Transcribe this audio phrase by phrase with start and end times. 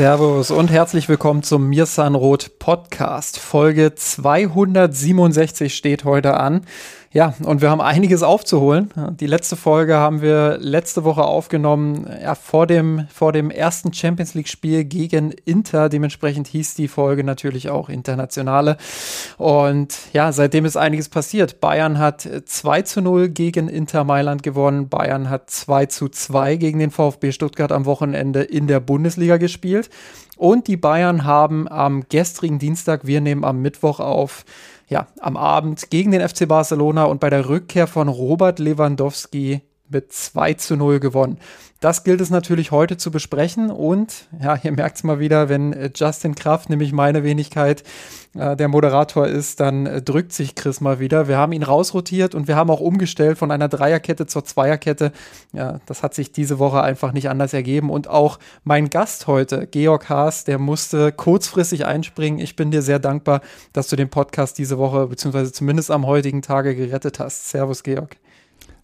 [0.00, 3.38] Servus und herzlich willkommen zum Mirsan Roth Podcast.
[3.38, 6.62] Folge 267 steht heute an.
[7.12, 8.92] Ja, und wir haben einiges aufzuholen.
[9.18, 14.34] Die letzte Folge haben wir letzte Woche aufgenommen, ja, vor dem, vor dem ersten Champions
[14.34, 15.88] League Spiel gegen Inter.
[15.88, 18.76] Dementsprechend hieß die Folge natürlich auch Internationale.
[19.38, 21.60] Und ja, seitdem ist einiges passiert.
[21.60, 24.88] Bayern hat 2 zu 0 gegen Inter Mailand gewonnen.
[24.88, 29.90] Bayern hat 2 zu 2 gegen den VfB Stuttgart am Wochenende in der Bundesliga gespielt.
[30.36, 34.44] Und die Bayern haben am gestrigen Dienstag, wir nehmen am Mittwoch auf,
[34.90, 40.12] ja, am Abend gegen den FC Barcelona und bei der Rückkehr von Robert Lewandowski mit
[40.12, 41.38] 2 zu 0 gewonnen.
[41.80, 45.72] Das gilt es natürlich heute zu besprechen und ja, ihr merkt es mal wieder, wenn
[45.72, 47.84] äh, Justin Kraft, nämlich meine Wenigkeit,
[48.34, 51.26] äh, der Moderator ist, dann äh, drückt sich Chris mal wieder.
[51.26, 55.10] Wir haben ihn rausrotiert und wir haben auch umgestellt von einer Dreierkette zur Zweierkette.
[55.54, 59.66] Ja, das hat sich diese Woche einfach nicht anders ergeben und auch mein Gast heute,
[59.66, 62.40] Georg Haas, der musste kurzfristig einspringen.
[62.40, 63.40] Ich bin dir sehr dankbar,
[63.72, 67.48] dass du den Podcast diese Woche beziehungsweise zumindest am heutigen Tage gerettet hast.
[67.48, 68.18] Servus, Georg.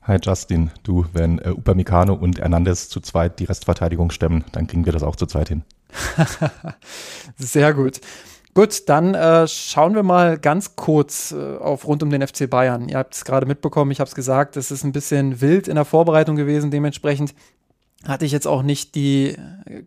[0.07, 4.85] Hi Justin, du, wenn äh, Upamecano und Hernandez zu zweit die Restverteidigung stemmen, dann kriegen
[4.87, 5.65] wir das auch zu zweit hin.
[7.37, 8.01] Sehr gut.
[8.55, 12.89] Gut, dann äh, schauen wir mal ganz kurz äh, auf rund um den FC Bayern.
[12.89, 15.75] Ihr habt es gerade mitbekommen, ich habe es gesagt, es ist ein bisschen wild in
[15.75, 16.71] der Vorbereitung gewesen.
[16.71, 17.35] Dementsprechend
[18.07, 19.37] hatte ich jetzt auch nicht die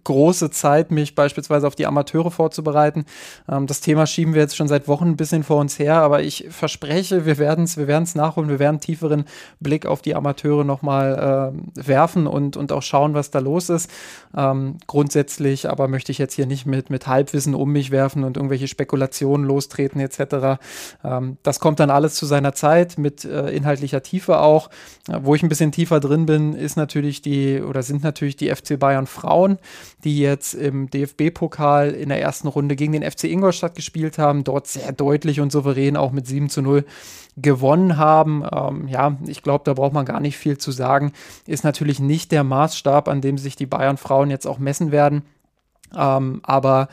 [0.03, 3.05] große Zeit, mich beispielsweise auf die Amateure vorzubereiten.
[3.49, 6.21] Ähm, das Thema schieben wir jetzt schon seit Wochen ein bisschen vor uns her, aber
[6.21, 9.25] ich verspreche, wir werden es wir werden's nachholen, wir werden einen tieferen
[9.59, 13.89] Blick auf die Amateure nochmal äh, werfen und, und auch schauen, was da los ist.
[14.35, 18.37] Ähm, grundsätzlich aber möchte ich jetzt hier nicht mit, mit Halbwissen um mich werfen und
[18.37, 20.59] irgendwelche Spekulationen lostreten etc.
[21.03, 24.69] Ähm, das kommt dann alles zu seiner Zeit mit äh, inhaltlicher Tiefe auch.
[25.07, 28.53] Äh, wo ich ein bisschen tiefer drin bin, ist natürlich die oder sind natürlich die
[28.53, 29.57] FC Bayern Frauen,
[30.03, 34.67] die jetzt im DFB-Pokal in der ersten Runde gegen den FC Ingolstadt gespielt haben, dort
[34.67, 36.85] sehr deutlich und souverän auch mit 7 zu 0
[37.37, 38.43] gewonnen haben.
[38.51, 41.13] Ähm, ja, ich glaube, da braucht man gar nicht viel zu sagen.
[41.45, 45.23] Ist natürlich nicht der Maßstab, an dem sich die Bayern Frauen jetzt auch messen werden.
[45.95, 46.89] Ähm, aber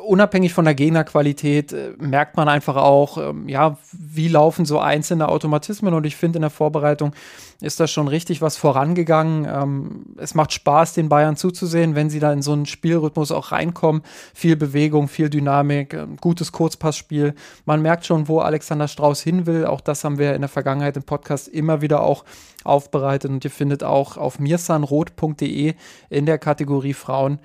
[0.00, 5.28] unabhängig von der Gegnerqualität äh, merkt man einfach auch, ähm, ja, wie laufen so einzelne
[5.28, 7.12] Automatismen und ich finde in der Vorbereitung
[7.60, 9.46] ist da schon richtig was vorangegangen.
[9.46, 13.52] Ähm, es macht Spaß, den Bayern zuzusehen, wenn sie da in so einen Spielrhythmus auch
[13.52, 14.02] reinkommen.
[14.34, 17.34] Viel Bewegung, viel Dynamik, äh, gutes Kurzpassspiel.
[17.64, 19.66] Man merkt schon, wo Alexander Strauß hin will.
[19.66, 22.24] Auch das haben wir in der Vergangenheit im Podcast immer wieder auch
[22.64, 25.74] aufbereitet und ihr findet auch auf mirsanrot.de
[26.10, 27.38] in der Kategorie Frauen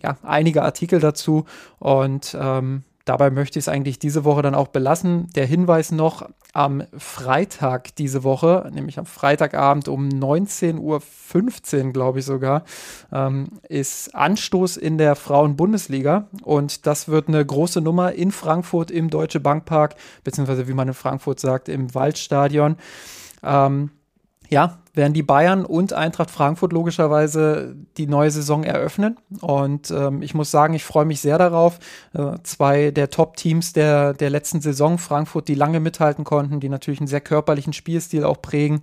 [0.00, 1.44] ja, einige Artikel dazu
[1.78, 5.28] und ähm, dabei möchte ich es eigentlich diese Woche dann auch belassen.
[5.34, 10.78] Der Hinweis noch, am Freitag diese Woche, nämlich am Freitagabend um 19.15
[11.86, 12.64] Uhr, glaube ich sogar,
[13.10, 16.28] ähm, ist Anstoß in der Frauen-Bundesliga.
[16.42, 20.94] Und das wird eine große Nummer in Frankfurt im Deutsche Bankpark, beziehungsweise wie man in
[20.94, 22.76] Frankfurt sagt, im Waldstadion.
[23.42, 23.90] Ähm,
[24.50, 29.16] ja, werden die Bayern und Eintracht Frankfurt logischerweise die neue Saison eröffnen.
[29.40, 31.78] Und ähm, ich muss sagen, ich freue mich sehr darauf.
[32.12, 37.00] Äh, zwei der Top-Teams der, der letzten Saison, Frankfurt, die lange mithalten konnten, die natürlich
[37.00, 38.82] einen sehr körperlichen Spielstil auch prägen,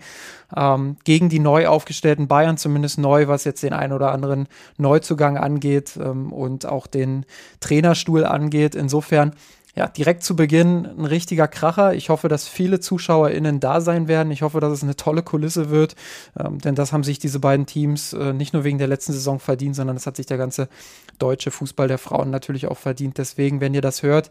[0.56, 5.38] ähm, gegen die neu aufgestellten Bayern, zumindest neu, was jetzt den ein oder anderen Neuzugang
[5.38, 7.25] angeht ähm, und auch den
[7.59, 8.74] Trainerstuhl angeht.
[8.74, 9.36] Insofern
[9.79, 11.94] ja, direkt zu Beginn ein richtiger Kracher.
[11.94, 14.29] Ich hoffe, dass viele ZuschauerInnen da sein werden.
[14.29, 15.95] Ich hoffe, dass es eine tolle Kulisse wird,
[16.38, 19.39] ähm, denn das haben sich diese beiden Teams äh, nicht nur wegen der letzten Saison
[19.39, 20.68] verdient, sondern das hat sich der ganze
[21.18, 23.18] deutsche Fußball der Frauen natürlich auch verdient.
[23.18, 24.30] Deswegen, wenn ihr das hört,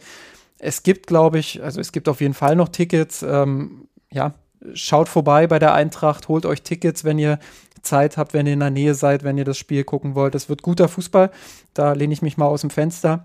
[0.58, 3.22] es gibt, glaube ich, also es gibt auf jeden Fall noch Tickets.
[3.22, 4.34] Ähm, ja,
[4.74, 7.38] schaut vorbei bei der Eintracht, holt euch Tickets, wenn ihr
[7.80, 10.34] Zeit habt, wenn ihr in der Nähe seid, wenn ihr das Spiel gucken wollt.
[10.34, 11.30] Es wird guter Fußball.
[11.72, 13.24] Da lehne ich mich mal aus dem Fenster.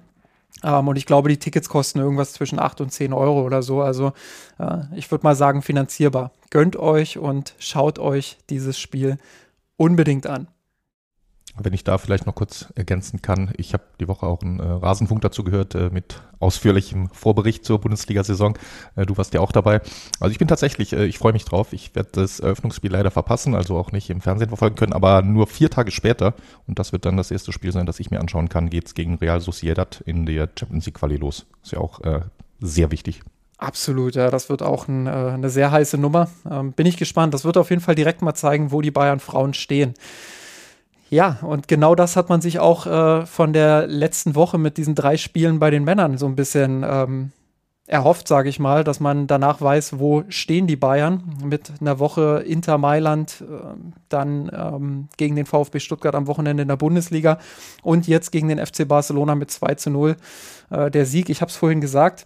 [0.63, 3.81] Ähm, und ich glaube, die Tickets kosten irgendwas zwischen 8 und 10 Euro oder so.
[3.81, 4.13] Also
[4.59, 6.31] äh, ich würde mal sagen, finanzierbar.
[6.49, 9.17] Gönnt euch und schaut euch dieses Spiel
[9.77, 10.47] unbedingt an.
[11.55, 14.63] Wenn ich da vielleicht noch kurz ergänzen kann, ich habe die Woche auch einen äh,
[14.63, 18.57] Rasenfunk dazu gehört äh, mit ausführlichem Vorbericht zur Bundesliga-Saison.
[18.95, 19.81] Äh, du warst ja auch dabei.
[20.19, 21.71] Also ich bin tatsächlich, äh, ich freue mich drauf.
[21.71, 25.45] Ich werde das Eröffnungsspiel leider verpassen, also auch nicht im Fernsehen verfolgen können, aber nur
[25.45, 26.33] vier Tage später,
[26.67, 28.95] und das wird dann das erste Spiel sein, das ich mir anschauen kann, geht es
[28.95, 31.45] gegen Real Sociedad in der Champions League Quali los.
[31.61, 32.21] Ist ja auch äh,
[32.61, 33.21] sehr wichtig.
[33.59, 36.29] Absolut, ja, das wird auch ein, äh, eine sehr heiße Nummer.
[36.49, 37.33] Ähm, bin ich gespannt.
[37.33, 39.93] Das wird auf jeden Fall direkt mal zeigen, wo die Bayern Frauen stehen.
[41.13, 44.95] Ja, und genau das hat man sich auch äh, von der letzten Woche mit diesen
[44.95, 47.31] drei Spielen bei den Männern so ein bisschen ähm,
[47.85, 52.43] erhofft, sage ich mal, dass man danach weiß, wo stehen die Bayern mit einer Woche
[52.47, 53.63] Inter Mailand, äh,
[54.09, 57.37] dann ähm, gegen den VfB Stuttgart am Wochenende in der Bundesliga
[57.83, 60.15] und jetzt gegen den FC Barcelona mit 2 zu 0.
[60.71, 62.25] Äh, der Sieg, ich habe es vorhin gesagt,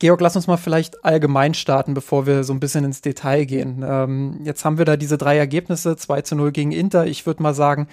[0.00, 3.84] Georg, lass uns mal vielleicht allgemein starten, bevor wir so ein bisschen ins Detail gehen.
[3.86, 7.06] Ähm, jetzt haben wir da diese drei Ergebnisse, 2 zu 0 gegen Inter.
[7.06, 7.88] Ich würde mal sagen,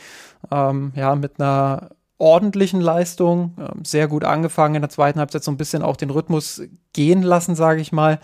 [0.52, 1.90] ähm, ja, mit einer
[2.22, 6.12] ordentlichen Leistung, ähm, sehr gut angefangen in der zweiten Halbzeit so ein bisschen auch den
[6.12, 6.62] Rhythmus
[6.94, 8.20] gehen lassen, sage ich mal.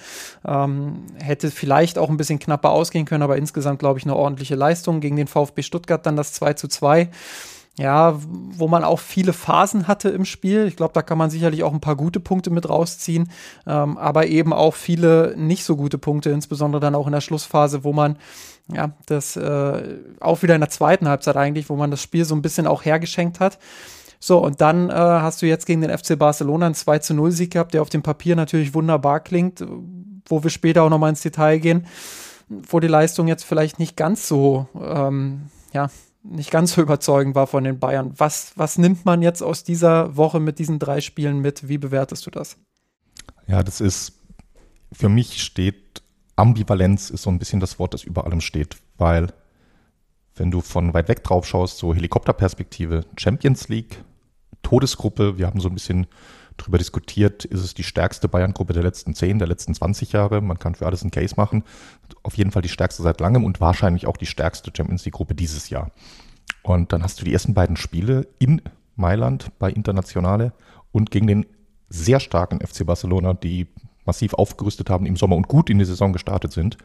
[0.46, 4.56] Ähm, hätte vielleicht auch ein bisschen knapper ausgehen können, aber insgesamt glaube ich eine ordentliche
[4.56, 7.10] Leistung gegen den VfB Stuttgart dann das 2 zu 2
[7.78, 10.66] ja, wo man auch viele Phasen hatte im Spiel.
[10.66, 13.30] Ich glaube, da kann man sicherlich auch ein paar gute Punkte mit rausziehen,
[13.68, 17.84] ähm, aber eben auch viele nicht so gute Punkte, insbesondere dann auch in der Schlussphase,
[17.84, 18.18] wo man
[18.74, 22.36] ja, das äh, auch wieder in der zweiten Halbzeit eigentlich, wo man das Spiel so
[22.36, 23.60] ein bisschen auch hergeschenkt hat.
[24.20, 27.32] So, und dann äh, hast du jetzt gegen den FC Barcelona einen 2 zu 0
[27.32, 29.64] Sieg gehabt, der auf dem Papier natürlich wunderbar klingt,
[30.28, 31.86] wo wir später auch nochmal ins Detail gehen,
[32.50, 35.90] wo die Leistung jetzt vielleicht nicht ganz so, ähm, ja,
[36.30, 38.14] nicht ganz so überzeugend war von den Bayern.
[38.18, 41.68] Was, was nimmt man jetzt aus dieser Woche mit diesen drei Spielen mit?
[41.68, 42.58] Wie bewertest du das?
[43.48, 44.14] Ja, das ist,
[44.92, 46.02] für mich steht,
[46.36, 49.34] Ambivalenz ist so ein bisschen das Wort, das über allem steht, weil
[50.36, 54.04] wenn du von weit weg drauf schaust, so Helikopterperspektive, Champions League,
[54.62, 56.08] Todesgruppe, wir haben so ein bisschen
[56.58, 60.42] drüber diskutiert, ist es die stärkste Bayern-Gruppe der letzten 10, der letzten 20 Jahre.
[60.42, 61.64] Man kann für alles einen Case machen.
[62.24, 65.70] Auf jeden Fall die stärkste seit langem und wahrscheinlich auch die stärkste Champions League-Gruppe dieses
[65.70, 65.92] Jahr.
[66.64, 68.62] Und dann hast du die ersten beiden Spiele in
[68.96, 70.54] Mailand bei Internationale
[70.92, 71.46] und gegen den
[71.90, 73.68] sehr starken FC Barcelona, die
[74.06, 76.78] massiv aufgerüstet haben im Sommer und gut in die Saison gestartet sind.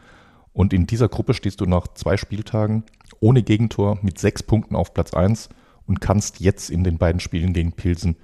[0.53, 2.83] Und in dieser Gruppe stehst du nach zwei Spieltagen
[3.19, 5.49] ohne Gegentor mit sechs Punkten auf Platz 1
[5.87, 8.15] und kannst jetzt in den beiden Spielen gegen Pilsen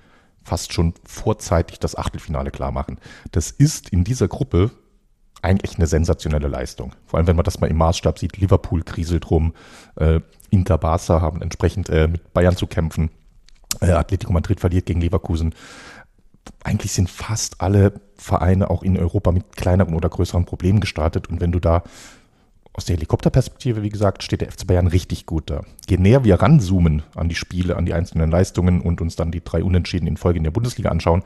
[0.44, 3.00] fast schon vorzeitig das Achtelfinale klar machen.
[3.32, 4.72] Das ist in dieser Gruppe
[5.42, 6.94] eigentlich eine sensationelle Leistung.
[7.06, 9.54] Vor allem, wenn man das mal im Maßstab sieht, Liverpool kriselt rum,
[9.96, 10.20] äh,
[10.50, 13.12] Inter Barca haben entsprechend äh, mit Bayern zu kämpfen,
[13.82, 15.54] äh, Atletico Madrid verliert gegen Leverkusen.
[16.64, 21.30] Eigentlich sind fast alle Vereine auch in Europa mit kleineren oder größeren Problemen gestartet.
[21.30, 21.84] Und wenn du da
[22.74, 25.64] aus der Helikopterperspektive, wie gesagt, steht der FC Bayern richtig gut da.
[25.90, 29.44] Je näher wir ranzoomen an die Spiele, an die einzelnen Leistungen und uns dann die
[29.44, 31.24] drei Unentschieden in Folge in der Bundesliga anschauen,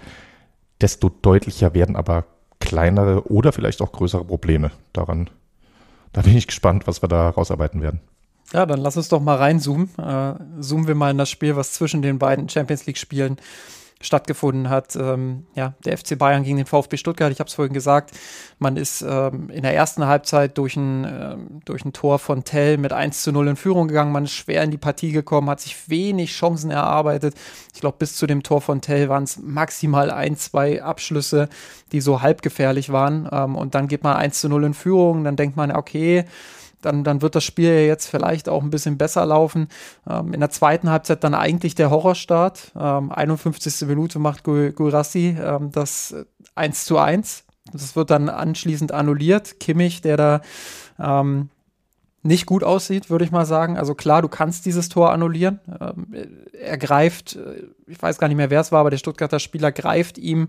[0.82, 2.26] desto deutlicher werden aber
[2.60, 4.72] kleinere oder vielleicht auch größere Probleme.
[4.94, 5.30] Daran,
[6.14, 8.00] da bin ich gespannt, was wir da rausarbeiten werden.
[8.54, 9.90] Ja, dann lass uns doch mal reinzoomen.
[9.98, 13.38] Äh, zoomen wir mal in das Spiel, was zwischen den beiden Champions League-Spielen
[14.04, 14.96] stattgefunden hat.
[14.96, 17.32] Ähm, ja, der FC Bayern gegen den VfB Stuttgart.
[17.32, 18.12] Ich habe es vorhin gesagt,
[18.60, 22.78] man ist ähm, in der ersten Halbzeit durch ein, ähm, durch ein Tor von Tell
[22.78, 24.12] mit 1 zu 0 in Führung gegangen.
[24.12, 27.34] Man ist schwer in die Partie gekommen, hat sich wenig Chancen erarbeitet.
[27.74, 31.50] Ich glaube, bis zu dem Tor von Tell waren es maximal ein, zwei Abschlüsse,
[31.92, 33.28] die so halbgefährlich waren.
[33.32, 35.24] Ähm, und dann geht man 1 zu 0 in Führung.
[35.24, 36.26] Dann denkt man, okay,
[36.86, 39.68] dann, dann wird das Spiel jetzt vielleicht auch ein bisschen besser laufen.
[40.10, 42.72] Ähm, in der zweiten Halbzeit dann eigentlich der Horrorstart.
[42.80, 43.88] Ähm, 51.
[43.88, 46.16] Minute macht Gurassi ähm, das
[46.56, 47.46] 1 zu 1.
[47.72, 49.60] Das wird dann anschließend annulliert.
[49.60, 50.42] Kimmich, der da
[51.00, 51.50] ähm,
[52.24, 53.78] nicht gut aussieht, würde ich mal sagen.
[53.78, 55.60] Also klar, du kannst dieses Tor annullieren.
[55.80, 56.08] Ähm,
[56.54, 59.72] er greift, äh, ich weiß gar nicht mehr, wer es war, aber der Stuttgarter Spieler
[59.72, 60.48] greift ihm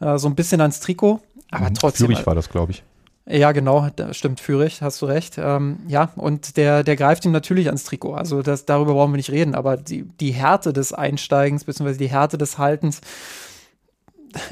[0.00, 1.20] äh, so ein bisschen ans Trikot.
[1.50, 2.08] Aber mhm, trotzdem.
[2.08, 2.84] Führig war das, glaube ich.
[3.26, 5.36] Ja, genau, stimmt, Führig, hast du recht.
[5.38, 8.14] Ähm, ja, und der, der greift ihm natürlich ans Trikot.
[8.14, 12.10] Also das, darüber brauchen wir nicht reden, aber die, die Härte des Einsteigens, beziehungsweise die
[12.10, 13.00] Härte des Haltens,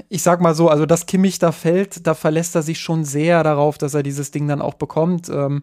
[0.08, 3.42] ich sag mal so, also dass Kimmich da fällt, da verlässt er sich schon sehr
[3.42, 5.28] darauf, dass er dieses Ding dann auch bekommt.
[5.28, 5.62] Ähm,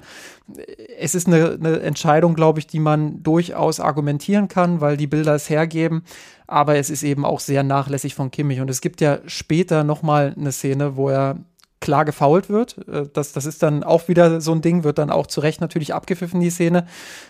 [0.99, 5.33] es ist eine, eine Entscheidung, glaube ich, die man durchaus argumentieren kann, weil die Bilder
[5.35, 6.03] es hergeben.
[6.47, 8.59] Aber es ist eben auch sehr nachlässig von Kimmich.
[8.59, 11.37] Und es gibt ja später noch mal eine Szene, wo er
[11.79, 12.77] klar gefault wird.
[12.87, 15.61] Äh, das, das ist dann auch wieder so ein Ding, wird dann auch zu Recht
[15.61, 16.87] natürlich abgepfiffen, die Szene.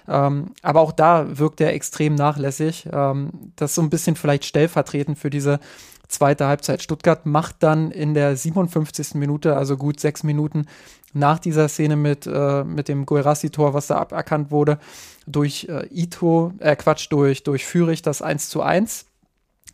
[0.08, 2.88] Ähm, aber auch da wirkt er extrem nachlässig.
[2.92, 5.60] Ähm, das ist so ein bisschen vielleicht stellvertretend für diese
[6.08, 6.82] zweite Halbzeit.
[6.82, 9.16] Stuttgart macht dann in der 57.
[9.16, 10.66] Minute, also gut sechs Minuten
[11.14, 14.80] nach dieser Szene mit, äh, mit dem Guerassi-Tor, was da aberkannt wurde,
[15.26, 19.06] durch äh, Ito, äh, Quatsch, durch, durch Fürich das 1 zu 1.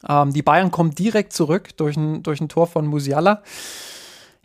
[0.08, 3.41] Ähm, die Bayern kommen direkt zurück durch ein, durch ein Tor von Musiala.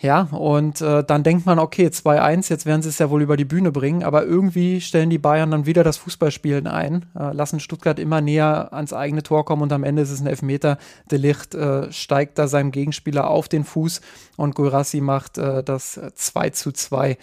[0.03, 3.37] Ja, und äh, dann denkt man, okay, 2-1, jetzt werden sie es ja wohl über
[3.37, 7.61] die Bühne bringen, aber irgendwie stellen die Bayern dann wieder das Fußballspielen ein, äh, lassen
[7.61, 10.79] Stuttgart immer näher ans eigene Tor kommen und am Ende ist es ein Elfmeter.
[11.11, 14.01] De Licht äh, steigt da seinem Gegenspieler auf den Fuß
[14.39, 17.19] und Guirassi macht äh, das 2 zu 2.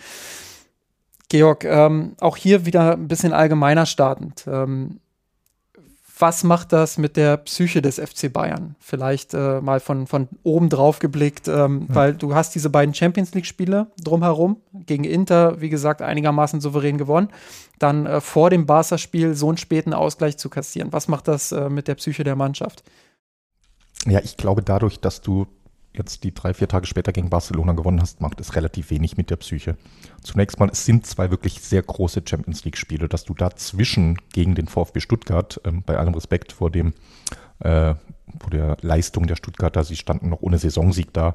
[1.29, 4.45] Georg, ähm, auch hier wieder ein bisschen allgemeiner startend.
[4.47, 4.99] Ähm,
[6.19, 8.75] was macht das mit der Psyche des FC Bayern?
[8.79, 11.95] Vielleicht äh, mal von, von oben drauf geblickt, ähm, ja.
[11.95, 17.29] weil du hast diese beiden Champions League-Spiele drumherum, gegen Inter, wie gesagt, einigermaßen souverän gewonnen.
[17.79, 20.91] Dann äh, vor dem Barca-Spiel so einen späten Ausgleich zu kassieren.
[20.93, 22.83] Was macht das äh, mit der Psyche der Mannschaft?
[24.05, 25.47] Ja, ich glaube, dadurch, dass du
[25.97, 29.29] jetzt die drei, vier Tage später gegen Barcelona gewonnen hast, macht es relativ wenig mit
[29.29, 29.77] der Psyche.
[30.21, 34.67] Zunächst mal, es sind zwei wirklich sehr große Champions League-Spiele, dass du dazwischen gegen den
[34.67, 36.93] VfB Stuttgart, ähm, bei allem Respekt vor dem,
[37.59, 37.95] äh,
[38.39, 41.33] vor der Leistung der Stuttgarter, sie standen noch ohne Saisonsieg da,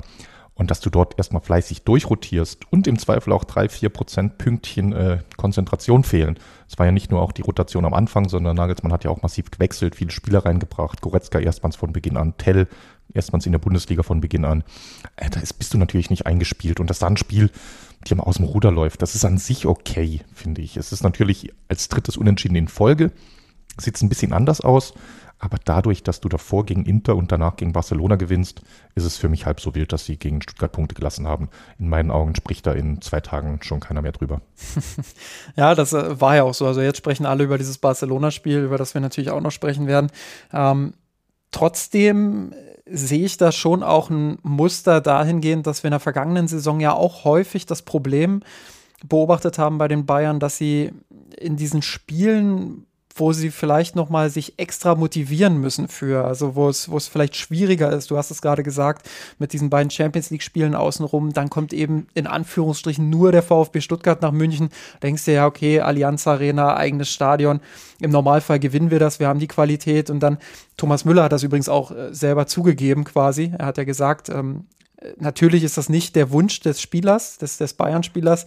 [0.55, 4.93] und dass du dort erstmal fleißig durchrotierst und im Zweifel auch drei, vier Prozent Pünktchen
[4.93, 6.39] äh, Konzentration fehlen.
[6.69, 9.23] Es war ja nicht nur auch die Rotation am Anfang, sondern Nagelsmann hat ja auch
[9.23, 11.01] massiv gewechselt, viele Spieler reingebracht.
[11.01, 12.69] Goretzka erstmals von Beginn an, Tell
[13.15, 14.65] erstmals in der Bundesliga von Beginn an.
[15.17, 16.81] Äh, da ist, bist du natürlich nicht eingespielt.
[16.81, 17.51] Und dass da ein Spiel
[18.09, 20.77] die aus dem Ruder läuft, das ist an sich okay, finde ich.
[20.77, 23.13] Es ist natürlich als drittes Unentschieden in Folge,
[23.79, 24.95] sieht es ein bisschen anders aus.
[25.39, 28.63] Aber dadurch, dass du davor gegen Inter und danach gegen Barcelona gewinnst,
[28.95, 31.49] ist es für mich halb so wild, dass sie gegen Stuttgart Punkte gelassen haben.
[31.81, 34.41] In meinen Augen spricht da in zwei Tagen schon keiner mehr drüber.
[35.57, 36.65] ja, das äh, war ja auch so.
[36.65, 40.13] Also jetzt sprechen alle über dieses Barcelona-Spiel, über das wir natürlich auch noch sprechen werden.
[40.53, 40.95] Ähm,
[41.51, 42.55] trotzdem
[42.93, 46.93] sehe ich da schon auch ein Muster dahingehend, dass wir in der vergangenen Saison ja
[46.93, 48.43] auch häufig das Problem
[49.09, 50.93] beobachtet haben bei den Bayern, dass sie
[51.37, 56.69] in diesen Spielen wo sie vielleicht noch mal sich extra motivieren müssen für, also wo
[56.69, 58.11] es, wo es vielleicht schwieriger ist.
[58.11, 62.07] Du hast es gerade gesagt, mit diesen beiden Champions League Spielen außenrum, dann kommt eben
[62.15, 64.71] in Anführungsstrichen nur der VfB Stuttgart nach München.
[65.03, 67.61] Denkst dir ja, okay, Allianz Arena, eigenes Stadion.
[68.01, 70.39] Im Normalfall gewinnen wir das, wir haben die Qualität und dann
[70.77, 73.53] Thomas Müller hat das übrigens auch äh, selber zugegeben quasi.
[73.59, 74.65] Er hat ja gesagt, ähm,
[75.19, 78.47] natürlich ist das nicht der Wunsch des Spielers, des, des Bayern-Spielers.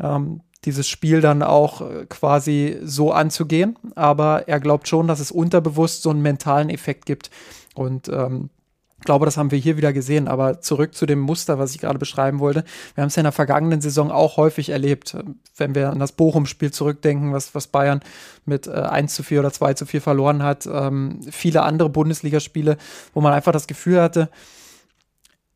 [0.00, 3.76] Ähm, dieses Spiel dann auch äh, quasi so anzugehen.
[3.94, 7.30] Aber er glaubt schon, dass es unterbewusst so einen mentalen Effekt gibt.
[7.74, 8.50] Und ähm,
[8.98, 10.28] ich glaube, das haben wir hier wieder gesehen.
[10.28, 12.62] Aber zurück zu dem Muster, was ich gerade beschreiben wollte.
[12.94, 15.16] Wir haben es ja in der vergangenen Saison auch häufig erlebt.
[15.56, 18.00] Wenn wir an das Bochum-Spiel zurückdenken, was, was Bayern
[18.44, 20.68] mit äh, 1 zu 4 oder 2 zu 4 verloren hat.
[20.72, 22.76] Ähm, viele andere Bundesligaspiele,
[23.12, 24.28] wo man einfach das Gefühl hatte,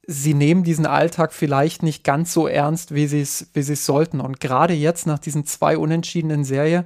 [0.06, 4.20] sie nehmen diesen Alltag vielleicht nicht ganz so ernst, wie sie es wie sollten.
[4.20, 6.84] Und gerade jetzt nach diesen zwei Unentschiedenen Serie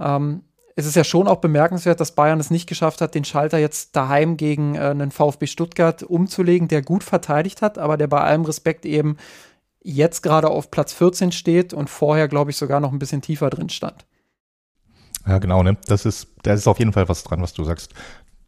[0.00, 0.42] ähm,
[0.74, 3.96] ist es ja schon auch bemerkenswert, dass Bayern es nicht geschafft hat, den Schalter jetzt
[3.96, 8.44] daheim gegen äh, einen VfB Stuttgart umzulegen, der gut verteidigt hat, aber der bei allem
[8.44, 9.16] Respekt eben
[9.82, 13.48] jetzt gerade auf Platz 14 steht und vorher, glaube ich, sogar noch ein bisschen tiefer
[13.48, 14.04] drin stand.
[15.26, 15.76] Ja, genau, ne?
[15.86, 17.94] Das ist, da ist auf jeden Fall was dran, was du sagst.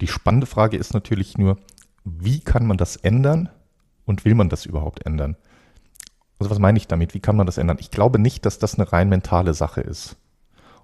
[0.01, 1.59] Die spannende Frage ist natürlich nur,
[2.05, 3.49] wie kann man das ändern,
[4.09, 5.37] und will man das überhaupt ändern?
[6.39, 7.15] Also was meine ich damit?
[7.15, 7.79] Wie kann man das ändern?
[7.81, 10.17] Ich glaube nicht, dass das eine rein mentale Sache ist.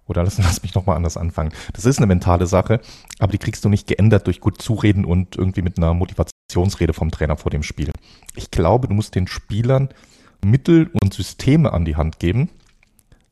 [0.06, 1.52] Oder lass, lass mich nochmal anders anfangen.
[1.72, 2.80] Das ist eine mentale Sache,
[3.18, 7.10] aber die kriegst du nicht geändert durch gut Zureden und irgendwie mit einer Motivationsrede vom
[7.10, 7.90] Trainer vor dem Spiel.
[8.36, 9.88] Ich glaube, du musst den Spielern
[10.44, 12.50] Mittel und Systeme an die Hand geben,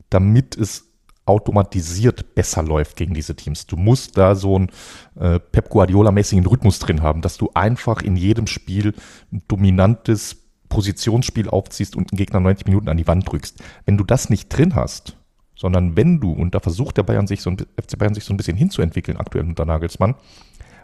[0.09, 0.92] damit es
[1.25, 3.67] automatisiert besser läuft gegen diese Teams.
[3.67, 4.71] Du musst da so einen
[5.19, 8.95] äh, Pep Guardiola-mäßigen Rhythmus drin haben, dass du einfach in jedem Spiel
[9.33, 10.37] ein dominantes
[10.69, 13.63] Positionsspiel aufziehst und einen Gegner 90 Minuten an die Wand drückst.
[13.85, 15.17] Wenn du das nicht drin hast,
[15.55, 18.33] sondern wenn du, und da versucht der Bayern sich so ein, FC Bayern sich so
[18.33, 20.17] ein bisschen hinzuentwickeln, aktuell unter Nagelsmann,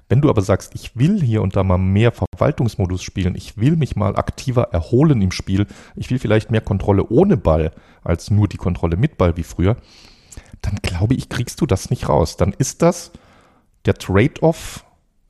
[0.09, 3.77] wenn du aber sagst, ich will hier und da mal mehr Verwaltungsmodus spielen, ich will
[3.77, 5.67] mich mal aktiver erholen im Spiel,
[5.97, 9.77] ich will vielleicht mehr Kontrolle ohne Ball als nur die Kontrolle mit Ball wie früher,
[10.63, 12.37] dann glaube ich, kriegst du das nicht raus.
[12.37, 13.13] Dann ist das
[13.85, 14.85] der Trade-off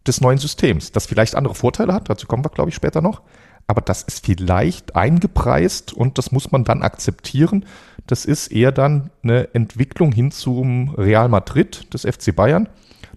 [0.07, 3.23] des neuen Systems, das vielleicht andere Vorteile hat, dazu kommen wir, glaube ich, später noch,
[3.67, 7.67] aber das ist vielleicht eingepreist und das muss man dann akzeptieren.
[8.07, 12.69] Das ist eher dann eine Entwicklung hin zum Real Madrid des FC Bayern,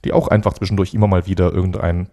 [0.04, 2.10] die auch einfach zwischendurch immer mal wieder irgendein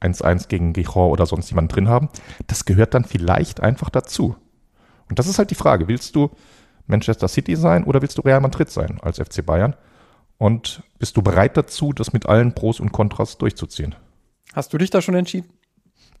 [0.00, 2.08] 1-1 gegen Gijon oder sonst jemand drin haben.
[2.46, 4.36] Das gehört dann vielleicht einfach dazu.
[5.08, 6.30] Und das ist halt die Frage, willst du
[6.90, 9.74] Manchester City sein oder willst du Real Madrid sein als FC Bayern?
[10.38, 13.94] Und bist du bereit dazu, das mit allen Pros und Kontras durchzuziehen?
[14.54, 15.48] Hast du dich da schon entschieden?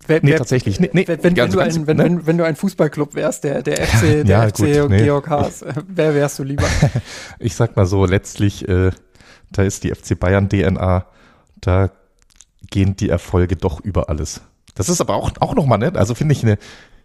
[0.06, 0.80] Wer, nee, wer, tatsächlich.
[0.80, 2.04] Nee, nee, wenn, wenn, ganz, du ein, wenn, ne?
[2.04, 5.02] wenn, wenn, du ein Fußballclub wärst, der, der FC, der ja, FC gut, nee.
[5.02, 6.66] Georg Haas, wer wärst du lieber?
[7.38, 8.90] ich sag mal so, letztlich, äh,
[9.50, 11.06] da ist die FC Bayern DNA,
[11.60, 11.90] da
[12.70, 14.40] gehen die Erfolge doch über alles.
[14.74, 15.92] Das ist aber auch, auch nochmal, ne?
[15.94, 16.56] Also finde ich eine,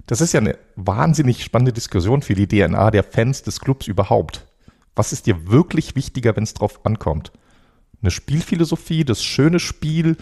[0.06, 4.46] das ist ja eine wahnsinnig spannende Diskussion für die DNA der Fans des Clubs überhaupt.
[4.96, 7.32] Was ist dir wirklich wichtiger, wenn es drauf ankommt?
[8.02, 10.18] Eine Spielphilosophie, das schöne Spiel,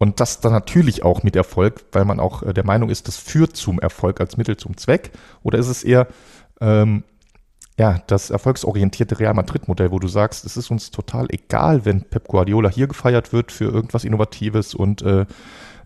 [0.00, 3.18] und das dann natürlich auch mit Erfolg, weil man auch äh, der Meinung ist, das
[3.18, 5.10] führt zum Erfolg als Mittel zum Zweck?
[5.42, 6.08] Oder ist es eher
[6.62, 7.04] ähm,
[7.78, 12.28] ja, das erfolgsorientierte Real Madrid-Modell, wo du sagst, es ist uns total egal, wenn Pep
[12.28, 15.26] Guardiola hier gefeiert wird für irgendwas Innovatives und äh,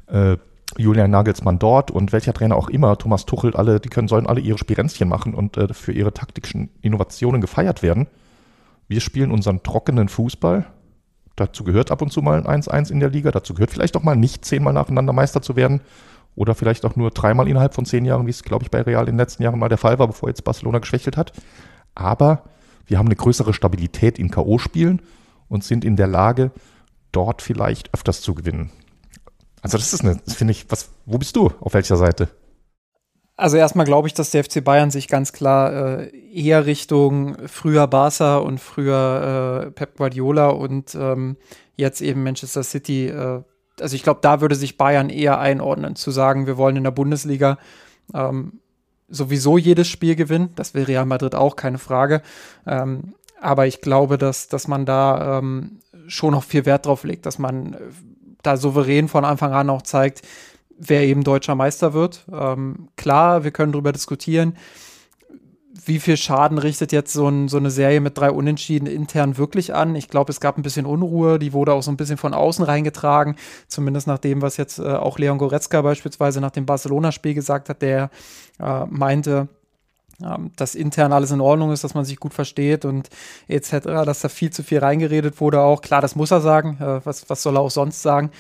[0.07, 0.39] äh,
[0.77, 4.41] Julian Nagelsmann dort und welcher Trainer auch immer, Thomas Tuchel, alle, die können, sollen alle
[4.41, 8.07] ihre Spirenzchen machen und äh, für ihre taktischen Innovationen gefeiert werden.
[8.89, 10.67] Wir spielen unseren trockenen Fußball
[11.37, 13.31] Dazu gehört ab und zu mal ein 1-1 in der Liga.
[13.33, 15.81] Dazu gehört vielleicht auch mal nicht zehnmal nacheinander Meister zu werden.
[16.37, 19.05] Oder vielleicht auch nur dreimal innerhalb von zehn Jahren, wie es, glaube ich, bei Real
[19.05, 21.33] in den letzten Jahren mal der Fall war, bevor jetzt Barcelona geschwächelt hat.
[21.95, 22.45] Aber
[22.87, 25.01] wir haben eine größere Stabilität in K.O.-Spielen
[25.49, 26.51] und sind in der Lage,
[27.13, 28.71] dort vielleicht öfters zu gewinnen.
[29.65, 31.51] Also das ist eine, finde ich, was, wo bist du?
[31.61, 32.29] Auf welcher Seite?
[33.35, 37.87] Also erstmal glaube ich, dass der FC Bayern sich ganz klar äh, eher Richtung früher
[37.87, 41.39] Barca und früher äh, Pep Guardiola und ähm,
[41.77, 43.09] jetzt eben Manchester City.
[43.09, 43.41] Äh,
[43.81, 46.91] also ich glaube, da würde sich Bayern eher einordnen, zu sagen, wir wollen in der
[46.91, 47.57] Bundesliga
[48.13, 48.61] ähm,
[49.09, 50.51] sowieso jedes Spiel gewinnen.
[50.57, 52.21] Das will Real Madrid auch, keine Frage.
[52.67, 57.25] Ähm, aber ich glaube, dass, dass man da ähm, schon noch viel Wert drauf legt,
[57.25, 57.79] dass man äh,
[58.47, 60.23] da souverän von Anfang an auch zeigt,
[60.79, 62.25] wer eben deutscher Meister wird.
[62.33, 64.57] Ähm, klar, wir können darüber diskutieren,
[65.87, 69.75] wie viel Schaden richtet jetzt so, ein, so, eine Serie mit drei Unentschieden intern wirklich
[69.75, 69.97] an.
[69.97, 72.65] Ich glaube, es gab ein bisschen Unruhe, die wurde auch so ein bisschen von außen
[72.65, 73.37] reingetragen,
[73.69, 77.83] zumindest nach dem, was jetzt äh, auch Leon Goretzka beispielsweise nach dem Barcelona-Spiel gesagt hat,
[77.83, 78.11] der
[78.61, 79.49] äh, meinte,
[80.57, 83.09] dass intern alles in Ordnung ist, dass man sich gut versteht und
[83.49, 85.83] etc., dass da viel zu viel reingeredet wurde auch.
[85.83, 86.79] Klar, das muss er sagen.
[86.81, 88.31] Äh, was, was soll er auch sonst sagen?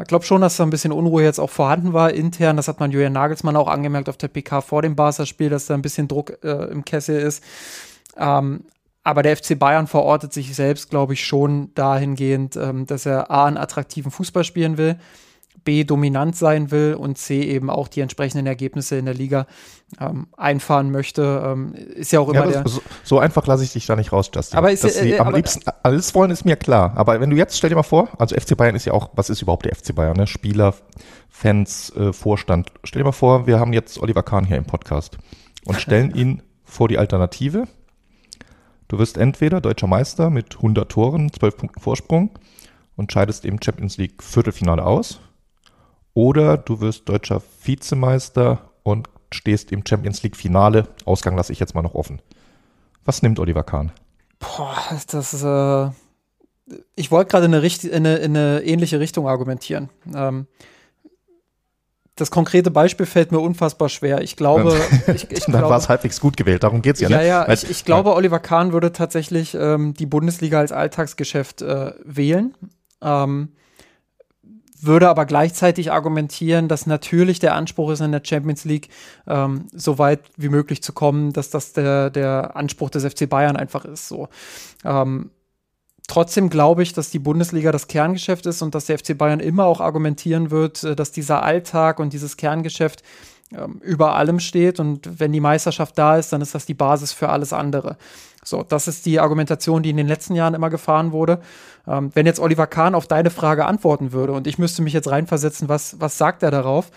[0.00, 2.56] Ich glaube schon, dass da ein bisschen Unruhe jetzt auch vorhanden war intern.
[2.56, 5.74] Das hat man Julian Nagelsmann auch angemerkt auf der PK vor dem Barca-Spiel, dass da
[5.74, 7.42] ein bisschen Druck äh, im Kessel ist.
[8.16, 8.64] Ähm,
[9.04, 13.46] aber der FC Bayern verortet sich selbst, glaube ich, schon dahingehend, ähm, dass er A,
[13.46, 14.96] einen attraktiven Fußball spielen will,
[15.64, 19.46] B dominant sein will und C eben auch die entsprechenden Ergebnisse in der Liga
[20.00, 22.68] ähm, einfahren möchte, ähm, ist ja auch immer ja, der.
[22.68, 24.58] So, so, einfach lasse ich dich da nicht raus, Justin.
[24.58, 26.92] Aber ist, Dass äh, sie am liebsten alles wollen, ist mir klar.
[26.96, 29.30] Aber wenn du jetzt, stell dir mal vor, also FC Bayern ist ja auch, was
[29.30, 30.16] ist überhaupt der FC Bayern?
[30.16, 30.26] Ne?
[30.26, 30.74] Spieler,
[31.28, 32.72] Fans, äh, Vorstand.
[32.84, 35.18] Stell dir mal vor, wir haben jetzt Oliver Kahn hier im Podcast
[35.64, 37.64] und stellen ihn vor die Alternative.
[38.88, 42.30] Du wirst entweder deutscher Meister mit 100 Toren, 12 Punkten Vorsprung
[42.96, 45.20] und scheidest im Champions League Viertelfinale aus
[46.14, 50.88] oder du wirst deutscher Vizemeister und stehst im Champions League Finale.
[51.04, 52.20] Ausgang lasse ich jetzt mal noch offen.
[53.04, 53.92] Was nimmt Oliver Kahn?
[54.38, 54.76] Boah,
[55.10, 55.90] das ist, äh,
[56.94, 59.88] ich wollte gerade in, in, eine, in eine ähnliche Richtung argumentieren.
[60.14, 60.46] Ähm,
[62.16, 64.20] das konkrete Beispiel fällt mir unfassbar schwer.
[64.20, 64.78] Ich glaube,
[65.14, 66.62] ich, ich dann war es halbwegs gut gewählt.
[66.62, 67.08] Darum geht es ja.
[67.08, 67.26] Ja, ne?
[67.26, 67.48] ja.
[67.48, 68.16] Weil, ich, ich, glaube, ja.
[68.16, 72.54] Oliver Kahn würde tatsächlich ähm, die Bundesliga als Alltagsgeschäft äh, wählen.
[73.00, 73.52] Ähm,
[74.84, 78.88] würde aber gleichzeitig argumentieren, dass natürlich der Anspruch ist, in der Champions League
[79.26, 83.56] ähm, so weit wie möglich zu kommen, dass das der, der Anspruch des FC Bayern
[83.56, 84.08] einfach ist.
[84.08, 84.28] So.
[84.84, 85.30] Ähm,
[86.08, 89.66] trotzdem glaube ich, dass die Bundesliga das Kerngeschäft ist und dass der FC Bayern immer
[89.66, 93.02] auch argumentieren wird, äh, dass dieser Alltag und dieses Kerngeschäft
[93.56, 97.12] ähm, über allem steht und wenn die Meisterschaft da ist, dann ist das die Basis
[97.12, 97.96] für alles andere.
[98.44, 101.40] So, das ist die Argumentation, die in den letzten Jahren immer gefahren wurde.
[101.86, 105.10] Ähm, wenn jetzt Oliver Kahn auf deine Frage antworten würde und ich müsste mich jetzt
[105.10, 106.90] reinversetzen, was, was sagt er darauf?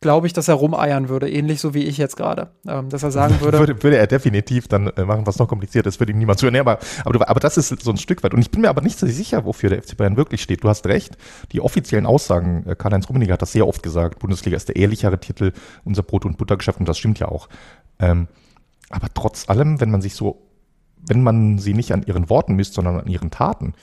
[0.00, 2.50] glaube ich, dass er rumeiern würde, ähnlich so wie ich jetzt gerade.
[2.68, 3.82] Ähm, dass er sagen würde, würde.
[3.82, 6.56] Würde er definitiv dann äh, machen, was noch kompliziert ist, würde ihm niemand zuhören.
[6.56, 8.34] Aber, aber, aber das ist so ein Stück weit.
[8.34, 10.64] Und ich bin mir aber nicht so sicher, wofür der FC Bayern wirklich steht.
[10.64, 11.16] Du hast recht.
[11.52, 15.18] Die offiziellen Aussagen, äh, Karl-Heinz Rummenigge hat das sehr oft gesagt, Bundesliga ist der ehrlichere
[15.18, 15.52] Titel,
[15.84, 17.48] unser Brot- und Buttergeschäft, und das stimmt ja auch.
[17.98, 18.28] Ähm,
[18.90, 20.45] aber trotz allem, wenn man sich so,
[21.08, 23.74] wenn man sie nicht an ihren Worten misst, sondern an ihren Taten,